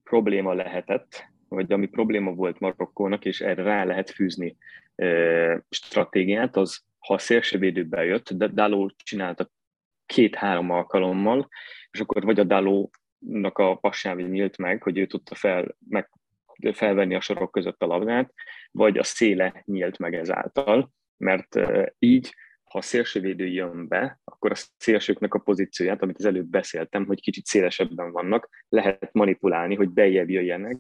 probléma 0.02 0.52
lehetett, 0.52 1.24
vagy 1.48 1.72
ami 1.72 1.86
probléma 1.86 2.32
volt 2.32 2.58
Marokkónak, 2.58 3.24
és 3.24 3.40
erre 3.40 3.62
rá 3.62 3.84
lehet 3.84 4.10
fűzni 4.10 4.56
e, 4.94 5.64
stratégiát, 5.68 6.56
az 6.56 6.84
ha 6.98 7.14
a 7.14 7.18
szélsővédő 7.18 7.84
bejött, 7.84 8.32
de 8.32 8.46
Daló 8.46 8.90
csinálta 8.96 9.50
két-három 10.06 10.70
alkalommal, 10.70 11.48
és 11.90 12.00
akkor 12.00 12.24
vagy 12.24 12.40
a 12.40 12.44
Dalónak 12.44 13.58
a 13.58 13.74
passávi 13.74 14.22
nyílt 14.22 14.58
meg, 14.58 14.82
hogy 14.82 14.98
ő 14.98 15.06
tudta 15.06 15.34
fel, 15.34 15.76
meg 15.88 16.10
felvenni 16.72 17.14
a 17.14 17.20
sorok 17.20 17.50
között 17.50 17.82
a 17.82 17.86
labdát, 17.86 18.32
vagy 18.70 18.98
a 18.98 19.02
széle 19.02 19.62
nyílt 19.64 19.98
meg 19.98 20.14
ezáltal, 20.14 20.92
mert 21.16 21.60
így, 21.98 22.34
ha 22.64 22.78
a 22.78 22.82
szélsővédő 22.82 23.46
jön 23.46 23.88
be, 23.88 24.20
akkor 24.24 24.50
a 24.50 24.56
szélsőknek 24.76 25.34
a 25.34 25.38
pozícióját, 25.38 26.02
amit 26.02 26.18
az 26.18 26.24
előbb 26.24 26.46
beszéltem, 26.46 27.06
hogy 27.06 27.20
kicsit 27.20 27.46
szélesebben 27.46 28.12
vannak, 28.12 28.48
lehet 28.68 29.12
manipulálni, 29.12 29.74
hogy 29.74 29.88
bejebb 29.88 30.30
jöjjenek, 30.30 30.78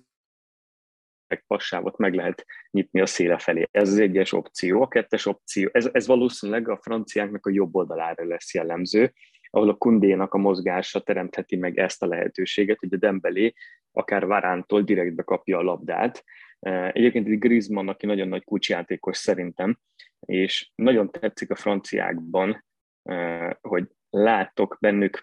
meg 1.32 1.44
passávot 1.46 1.96
meg 1.96 2.14
lehet 2.14 2.44
nyitni 2.70 3.00
a 3.00 3.06
széle 3.06 3.38
felé. 3.38 3.68
Ez 3.70 3.88
az 3.88 3.98
egyes 3.98 4.32
opció. 4.32 4.82
A 4.82 4.88
kettes 4.88 5.26
opció, 5.26 5.68
ez, 5.72 5.88
ez 5.92 6.06
valószínűleg 6.06 6.68
a 6.68 6.78
franciáknak 6.82 7.46
a 7.46 7.50
jobb 7.50 7.74
oldalára 7.74 8.24
lesz 8.24 8.54
jellemző, 8.54 9.12
ahol 9.54 9.68
a 9.68 9.74
kundénak 9.74 10.34
a 10.34 10.38
mozgása 10.38 11.00
teremtheti 11.00 11.56
meg 11.56 11.78
ezt 11.78 12.02
a 12.02 12.06
lehetőséget, 12.06 12.78
hogy 12.78 12.94
a 12.94 12.96
Dembelé 12.96 13.52
akár 13.92 14.26
Varántól 14.26 14.82
direktbe 14.82 15.22
kapja 15.22 15.58
a 15.58 15.62
labdát. 15.62 16.24
Eh, 16.58 16.88
egyébként 16.88 17.26
egy 17.26 17.38
Griezmann, 17.38 17.88
aki 17.88 18.06
nagyon 18.06 18.28
nagy 18.28 18.44
kulcsjátékos 18.44 19.16
szerintem, 19.16 19.78
és 20.20 20.70
nagyon 20.74 21.10
tetszik 21.10 21.50
a 21.50 21.54
franciákban, 21.54 22.64
eh, 23.02 23.50
hogy 23.60 23.88
látok 24.10 24.76
bennük 24.80 25.20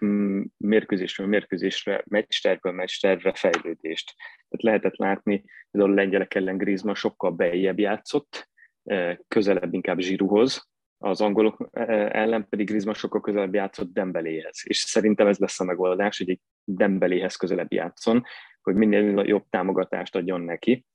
mérkőzésről 0.56 1.26
mérkőzésre, 1.26 2.04
meccstervről 2.08 2.72
meccstervre 2.72 3.32
fejlődést. 3.32 4.14
Tehát 4.48 4.62
lehetett 4.62 4.96
látni, 4.96 5.44
hogy 5.70 5.80
a 5.80 5.86
lengyelek 5.86 6.34
ellen 6.34 6.56
Griezmann 6.56 6.94
sokkal 6.94 7.30
bejjebb 7.30 7.78
játszott, 7.78 8.48
eh, 8.84 9.16
közelebb 9.28 9.74
inkább 9.74 9.98
Zsiruhoz, 9.98 10.68
az 11.02 11.20
angolok 11.20 11.68
ellen 12.12 12.48
pedig 12.48 12.66
Griezmann 12.66 12.94
sokkal 12.94 13.20
közelebb 13.20 13.54
játszott 13.54 13.92
Dembeléhez. 13.92 14.60
És 14.64 14.78
szerintem 14.78 15.26
ez 15.26 15.38
lesz 15.38 15.60
a 15.60 15.64
megoldás, 15.64 16.18
hogy 16.18 16.30
egy 16.30 16.40
Dembeléhez 16.64 17.36
közelebb 17.36 17.72
játszon, 17.72 18.24
hogy 18.62 18.74
minél 18.74 19.22
jobb 19.26 19.44
támogatást 19.50 20.16
adjon 20.16 20.40
neki. 20.40 20.86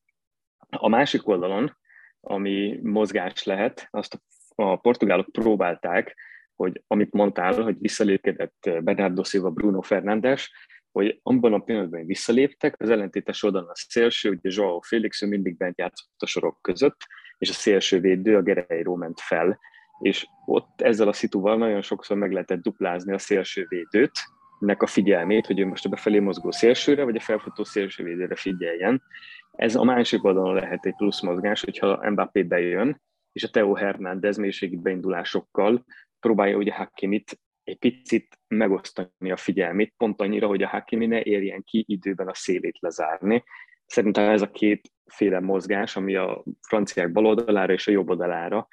A 0.69 0.87
másik 0.87 1.27
oldalon, 1.27 1.77
ami 2.19 2.79
mozgás 2.83 3.43
lehet, 3.43 3.87
azt 3.91 4.21
a 4.55 4.75
portugálok 4.75 5.31
próbálták, 5.31 6.15
hogy 6.55 6.83
amit 6.87 7.13
mondtál, 7.13 7.61
hogy 7.61 7.79
visszalépkedett 7.79 8.69
Bernardo 8.81 9.23
Silva, 9.23 9.49
Bruno 9.49 9.81
Fernandes, 9.81 10.51
hogy 10.91 11.19
abban 11.23 11.53
a 11.53 11.59
pillanatban, 11.59 12.05
visszaléptek, 12.05 12.75
az 12.77 12.89
ellentétes 12.89 13.43
oldalon 13.43 13.69
a 13.69 13.75
szélső, 13.75 14.29
ugye 14.29 14.49
Joao 14.53 14.79
Félix, 14.81 15.21
ő 15.21 15.27
mindig 15.27 15.57
bent 15.57 15.77
játszott 15.77 16.13
a 16.17 16.25
sorok 16.25 16.61
között, 16.61 16.97
és 17.37 17.49
a 17.49 17.53
szélső 17.53 17.99
védő, 17.99 18.35
a 18.35 18.41
Guerreiro 18.41 18.95
ment 18.95 19.19
fel, 19.19 19.59
és 19.99 20.27
ott 20.45 20.81
ezzel 20.81 21.07
a 21.07 21.13
szituval 21.13 21.57
nagyon 21.57 21.81
sokszor 21.81 22.17
meg 22.17 22.31
lehetett 22.31 22.61
duplázni 22.61 23.13
a 23.13 23.17
szélső 23.17 23.65
védőt, 23.69 24.11
nek 24.59 24.81
a 24.81 24.87
figyelmét, 24.87 25.45
hogy 25.45 25.59
ő 25.59 25.65
most 25.65 25.85
a 25.85 25.89
befelé 25.89 26.19
mozgó 26.19 26.51
szélsőre, 26.51 27.03
vagy 27.03 27.15
a 27.15 27.19
felfutó 27.19 27.63
szélsővédőre 27.63 28.35
figyeljen. 28.35 29.03
Ez 29.51 29.75
a 29.75 29.83
másik 29.83 30.23
oldalon 30.23 30.53
lehet 30.53 30.85
egy 30.85 30.95
plusz 30.95 31.21
mozgás, 31.21 31.63
hogyha 31.63 32.09
Mbappé 32.09 32.43
bejön, 32.43 33.01
és 33.31 33.43
a 33.43 33.49
Theo 33.49 33.73
Hernández 33.73 34.37
mélységi 34.37 34.75
beindulásokkal 34.75 35.85
próbálja 36.19 36.57
ugye 36.57 36.73
Hakimit 36.73 37.39
egy 37.63 37.77
picit 37.77 38.39
megosztani 38.47 39.31
a 39.31 39.37
figyelmét, 39.37 39.93
pont 39.97 40.21
annyira, 40.21 40.47
hogy 40.47 40.63
a 40.63 40.67
Hakimi 40.67 41.05
ne 41.05 41.23
érjen 41.23 41.63
ki 41.63 41.85
időben 41.87 42.27
a 42.27 42.33
szélét 42.33 42.77
lezárni. 42.79 43.43
Szerintem 43.85 44.29
ez 44.29 44.41
a 44.41 44.51
két 44.51 44.91
féle 45.05 45.39
mozgás, 45.39 45.95
ami 45.95 46.15
a 46.15 46.43
franciák 46.67 47.11
bal 47.11 47.25
oldalára 47.25 47.73
és 47.73 47.87
a 47.87 47.91
jobb 47.91 48.09
oldalára 48.09 48.67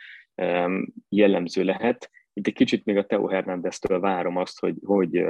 jellemző 1.08 1.64
lehet. 1.64 2.10
Itt 2.32 2.46
egy 2.46 2.54
kicsit 2.54 2.84
még 2.84 2.96
a 2.96 3.06
Theo 3.06 3.26
Hernándeztől 3.26 4.00
várom 4.00 4.36
azt, 4.36 4.60
hogy, 4.60 4.76
hogy 4.84 5.24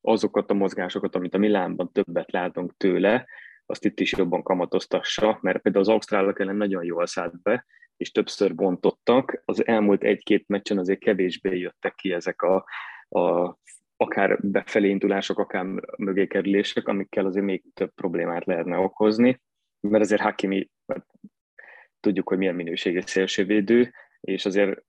azokat 0.00 0.50
a 0.50 0.54
mozgásokat, 0.54 1.14
amit 1.14 1.34
a 1.34 1.38
Milánban 1.38 1.92
többet 1.92 2.32
látunk 2.32 2.76
tőle, 2.76 3.26
azt 3.66 3.84
itt 3.84 4.00
is 4.00 4.12
jobban 4.12 4.42
kamatoztassa, 4.42 5.38
mert 5.40 5.58
például 5.58 5.84
az 5.84 5.90
ausztrálok 5.90 6.40
ellen 6.40 6.56
nagyon 6.56 6.84
jól 6.84 7.06
szállt 7.06 7.42
be, 7.42 7.66
és 7.96 8.10
többször 8.10 8.54
bontottak. 8.54 9.42
Az 9.44 9.66
elmúlt 9.66 10.02
egy-két 10.02 10.48
meccsen 10.48 10.78
azért 10.78 10.98
kevésbé 10.98 11.58
jöttek 11.58 11.94
ki 11.94 12.12
ezek 12.12 12.42
a, 12.42 12.64
a 13.08 13.56
akár 13.96 14.38
befelé 14.40 14.88
indulások, 14.88 15.38
akár 15.38 15.66
mögé 15.96 16.26
kerülések, 16.26 16.88
amikkel 16.88 17.26
azért 17.26 17.44
még 17.44 17.62
több 17.74 17.94
problémát 17.94 18.44
lehetne 18.44 18.78
okozni, 18.78 19.40
mert 19.80 20.04
azért 20.04 20.20
Hakimi, 20.20 20.70
tudjuk, 22.00 22.28
hogy 22.28 22.38
milyen 22.38 22.54
minőségi 22.54 23.00
szélsővédő, 23.00 23.92
és 24.20 24.44
azért 24.44 24.82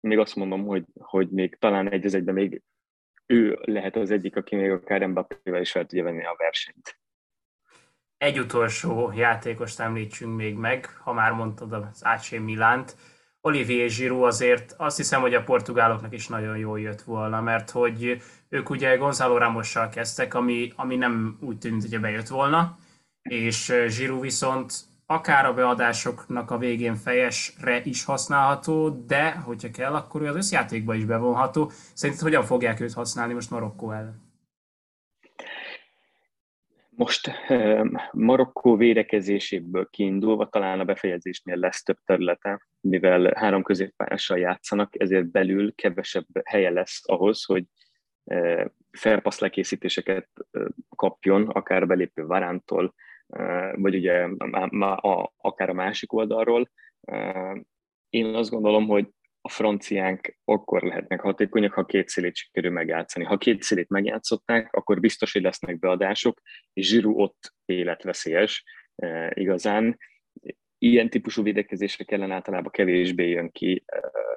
még 0.00 0.18
azt 0.18 0.36
mondom, 0.36 0.66
hogy, 0.66 0.84
hogy 1.00 1.28
még 1.30 1.56
talán 1.58 1.90
egy 1.90 2.04
az 2.04 2.14
egyben 2.14 2.34
még 2.34 2.62
ő 3.26 3.58
lehet 3.62 3.96
az 3.96 4.10
egyik, 4.10 4.36
aki 4.36 4.56
még 4.56 4.70
akár 4.70 5.06
Mbappével 5.06 5.60
is 5.60 5.70
fel 5.70 5.86
tudja 5.86 6.04
venni 6.04 6.24
a 6.24 6.34
versenyt. 6.38 6.98
Egy 8.16 8.38
utolsó 8.38 9.12
játékost 9.12 9.80
említsünk 9.80 10.36
még 10.36 10.54
meg, 10.54 10.86
ha 10.86 11.12
már 11.12 11.32
mondtad 11.32 11.72
az 11.72 12.02
AC 12.02 12.30
Milánt. 12.30 12.96
Olivier 13.40 13.88
Giroud 13.88 14.24
azért 14.24 14.74
azt 14.76 14.96
hiszem, 14.96 15.20
hogy 15.20 15.34
a 15.34 15.42
portugáloknak 15.42 16.14
is 16.14 16.28
nagyon 16.28 16.56
jól 16.56 16.80
jött 16.80 17.02
volna, 17.02 17.40
mert 17.40 17.70
hogy 17.70 18.22
ők 18.48 18.70
ugye 18.70 18.96
Gonzalo 18.96 19.38
Ramossal 19.38 19.88
kezdtek, 19.88 20.34
ami, 20.34 20.72
ami 20.76 20.96
nem 20.96 21.38
úgy 21.40 21.58
tűnt, 21.58 21.88
hogy 21.88 22.00
bejött 22.00 22.28
volna, 22.28 22.78
és 23.22 23.72
Giroud 23.96 24.20
viszont 24.20 24.72
akár 25.10 25.44
a 25.44 25.54
beadásoknak 25.54 26.50
a 26.50 26.58
végén 26.58 26.94
fejesre 26.94 27.80
is 27.84 28.04
használható, 28.04 28.88
de 28.88 29.32
hogyha 29.32 29.70
kell, 29.70 29.94
akkor 29.94 30.22
ő 30.22 30.26
az 30.26 30.36
összjátékba 30.36 30.94
is 30.94 31.04
bevonható. 31.04 31.70
Szerinted 31.94 32.24
hogyan 32.24 32.42
fogják 32.42 32.80
őt 32.80 32.92
használni 32.92 33.32
most 33.32 33.50
Marokkó 33.50 33.90
ellen? 33.90 34.26
Most 36.90 37.30
Marokkó 38.12 38.76
védekezéséből 38.76 39.88
kiindulva 39.90 40.48
talán 40.48 40.80
a 40.80 40.84
befejezésnél 40.84 41.56
lesz 41.56 41.82
több 41.82 41.98
területe, 42.04 42.66
mivel 42.80 43.32
három 43.36 43.62
középpályással 43.62 44.38
játszanak, 44.38 45.00
ezért 45.00 45.30
belül 45.30 45.74
kevesebb 45.74 46.26
helye 46.44 46.70
lesz 46.70 47.02
ahhoz, 47.04 47.44
hogy 47.44 47.64
felpassz 48.90 49.38
lekészítéseket 49.38 50.28
kapjon, 50.96 51.48
akár 51.48 51.86
belépő 51.86 52.26
Varántól, 52.26 52.94
vagy 53.72 53.94
ugye 53.94 54.22
a, 55.00 55.32
akár 55.36 55.68
a 55.68 55.72
másik 55.72 56.12
oldalról. 56.12 56.70
Én 58.08 58.34
azt 58.34 58.50
gondolom, 58.50 58.86
hogy 58.86 59.08
a 59.40 59.48
franciánk 59.48 60.36
akkor 60.44 60.82
lehetnek 60.82 61.20
hatékonyak, 61.20 61.72
ha 61.72 61.84
két 61.84 62.08
szélét 62.08 62.36
sikerül 62.36 62.70
megjátszani. 62.70 63.24
Ha 63.24 63.36
két 63.36 63.62
szélét 63.62 63.88
megjátszották, 63.88 64.72
akkor 64.72 65.00
biztos, 65.00 65.32
hogy 65.32 65.42
lesznek 65.42 65.78
beadások, 65.78 66.40
és 66.72 66.88
Zsiru 66.88 67.20
ott 67.20 67.54
életveszélyes 67.64 68.64
igazán. 69.30 69.98
Ilyen 70.78 71.10
típusú 71.10 71.42
védekezésre 71.42 72.04
kellene 72.04 72.34
általában 72.34 72.70
kevésbé 72.70 73.28
jön 73.28 73.50
ki 73.50 73.84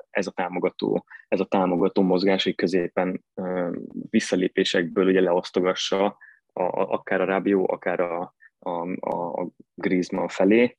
ez 0.09 0.27
a 0.27 0.31
támogató, 0.31 1.05
ez 1.27 1.39
a 1.39 1.45
támogató 1.45 2.01
mozgás, 2.01 2.43
hogy 2.43 2.55
középen 2.55 3.23
visszalépésekből 4.09 5.05
ugye 5.05 5.21
leosztogassa 5.21 6.05
a, 6.53 6.63
akár 6.63 7.21
a 7.21 7.25
Rábió, 7.25 7.71
akár 7.71 7.99
a, 7.99 8.35
a, 8.61 9.41
a 9.41 9.47
Griezmann 9.73 10.27
felé. 10.27 10.77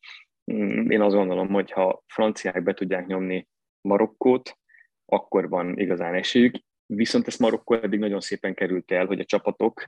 Mm, 0.52 0.90
én 0.90 1.00
azt 1.00 1.14
gondolom, 1.14 1.48
hogy 1.48 1.70
ha 1.70 2.02
franciák 2.06 2.62
be 2.62 2.74
tudják 2.74 3.06
nyomni 3.06 3.48
Marokkót, 3.80 4.58
akkor 5.06 5.48
van 5.48 5.78
igazán 5.78 6.14
esélyük. 6.14 6.54
Viszont 6.86 7.26
ezt 7.26 7.38
Marokkó 7.38 7.74
eddig 7.74 7.98
nagyon 7.98 8.20
szépen 8.20 8.54
került 8.54 8.90
el, 8.90 9.06
hogy 9.06 9.20
a 9.20 9.24
csapatok 9.24 9.84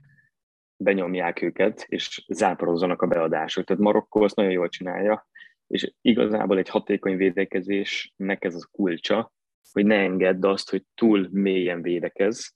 benyomják 0.77 1.41
őket, 1.41 1.85
és 1.87 2.25
záporozzanak 2.27 3.01
a 3.01 3.07
beadások. 3.07 3.65
Tehát 3.65 3.81
Marokkó 3.81 4.21
azt 4.21 4.35
nagyon 4.35 4.51
jól 4.51 4.69
csinálja, 4.69 5.27
és 5.67 5.93
igazából 6.01 6.57
egy 6.57 6.69
hatékony 6.69 7.17
védekezésnek 7.17 8.43
ez 8.43 8.55
a 8.55 8.67
kulcsa, 8.71 9.33
hogy 9.71 9.85
ne 9.85 9.95
engedd 9.95 10.45
azt, 10.45 10.69
hogy 10.69 10.83
túl 10.93 11.27
mélyen 11.31 11.81
védekez, 11.81 12.55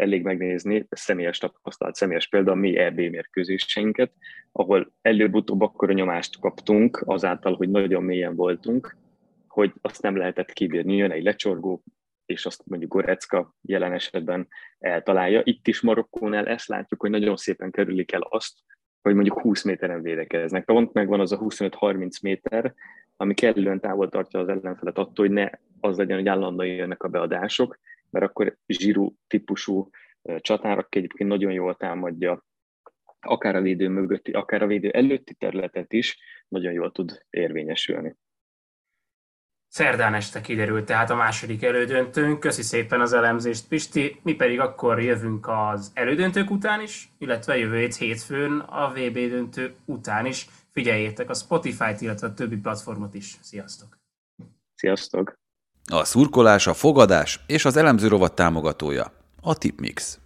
elég 0.00 0.22
megnézni 0.22 0.86
személyes 0.90 1.38
tapasztalat, 1.38 1.94
személyes 1.94 2.28
példa 2.28 2.52
a 2.52 2.54
mi 2.54 2.76
EB 2.76 2.96
mérkőzéseinket, 2.96 4.12
ahol 4.52 4.92
előbb-utóbb 5.02 5.60
akkor 5.60 5.90
a 5.90 5.92
nyomást 5.92 6.40
kaptunk 6.40 7.02
azáltal, 7.04 7.54
hogy 7.54 7.68
nagyon 7.68 8.02
mélyen 8.02 8.34
voltunk, 8.34 8.96
hogy 9.48 9.72
azt 9.80 10.02
nem 10.02 10.16
lehetett 10.16 10.52
kibírni. 10.52 10.96
Jön 10.96 11.10
egy 11.10 11.22
lecsorgó, 11.22 11.82
és 12.26 12.46
azt 12.46 12.62
mondjuk 12.66 12.92
Gorecka 12.92 13.54
jelen 13.62 13.92
esetben 13.92 14.48
eltalálja. 14.78 15.40
Itt 15.44 15.66
is 15.66 15.80
Marokkónál 15.80 16.46
ezt 16.46 16.68
látjuk, 16.68 17.00
hogy 17.00 17.10
nagyon 17.10 17.36
szépen 17.36 17.70
kerülik 17.70 18.12
el 18.12 18.26
azt, 18.28 18.52
hogy 19.02 19.14
mondjuk 19.14 19.40
20 19.40 19.62
méteren 19.62 20.02
védekeznek. 20.02 20.64
Pont 20.64 20.92
megvan 20.92 21.20
az 21.20 21.32
a 21.32 21.38
25-30 21.38 22.22
méter, 22.22 22.74
ami 23.16 23.34
kellően 23.34 23.80
távol 23.80 24.08
tartja 24.08 24.40
az 24.40 24.48
ellenfelet 24.48 24.98
attól, 24.98 25.26
hogy 25.26 25.34
ne 25.34 25.50
az 25.80 25.96
legyen, 25.96 26.16
hogy 26.16 26.28
állandóan 26.28 26.68
jönnek 26.68 27.02
a 27.02 27.08
beadások, 27.08 27.78
mert 28.10 28.24
akkor 28.24 28.56
zsírú 28.66 29.14
típusú 29.26 29.90
csatár, 30.38 30.78
aki 30.78 30.98
egyébként 30.98 31.30
nagyon 31.30 31.52
jól 31.52 31.74
támadja 31.74 32.44
akár 33.20 33.56
a 33.56 33.60
védő 33.60 33.88
mögötti, 33.88 34.30
akár 34.30 34.62
a 34.62 34.66
védő 34.66 34.90
előtti 34.90 35.34
területet 35.34 35.92
is, 35.92 36.18
nagyon 36.48 36.72
jól 36.72 36.92
tud 36.92 37.24
érvényesülni. 37.30 38.16
Szerdán 39.72 40.14
este 40.14 40.40
kiderült 40.40 40.84
tehát 40.84 41.10
a 41.10 41.14
második 41.14 41.62
elődöntőnk. 41.62 42.40
Köszi 42.40 42.62
szépen 42.62 43.00
az 43.00 43.12
elemzést, 43.12 43.68
Pisti. 43.68 44.20
Mi 44.22 44.34
pedig 44.34 44.60
akkor 44.60 45.02
jövünk 45.02 45.48
az 45.48 45.90
elődöntők 45.94 46.50
után 46.50 46.80
is, 46.80 47.12
illetve 47.18 47.56
jövő 47.56 47.78
hét 47.78 47.94
hétfőn 47.94 48.58
a 48.58 48.88
VB 48.88 49.18
döntő 49.18 49.74
után 49.84 50.26
is. 50.26 50.46
Figyeljétek 50.72 51.30
a 51.30 51.34
Spotify-t, 51.34 52.00
illetve 52.00 52.26
a 52.26 52.34
többi 52.34 52.56
platformot 52.56 53.14
is. 53.14 53.36
Sziasztok! 53.40 53.98
Sziasztok! 54.74 55.39
A 55.84 56.04
szurkolás, 56.04 56.66
a 56.66 56.74
fogadás 56.74 57.40
és 57.46 57.64
az 57.64 57.76
elemző 57.76 58.08
rovat 58.08 58.34
támogatója, 58.34 59.12
a 59.40 59.54
Tipmix. 59.54 60.18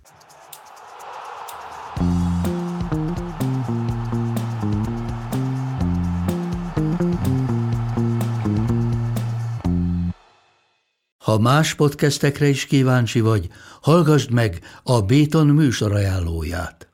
Ha 11.25 11.39
más 11.39 11.75
podcastekre 11.75 12.47
is 12.47 12.67
kíváncsi 12.67 13.21
vagy, 13.21 13.49
hallgassd 13.81 14.31
meg 14.31 14.59
a 14.83 15.01
Béton 15.01 15.47
műsor 15.47 15.93
ajánlóját. 15.93 16.94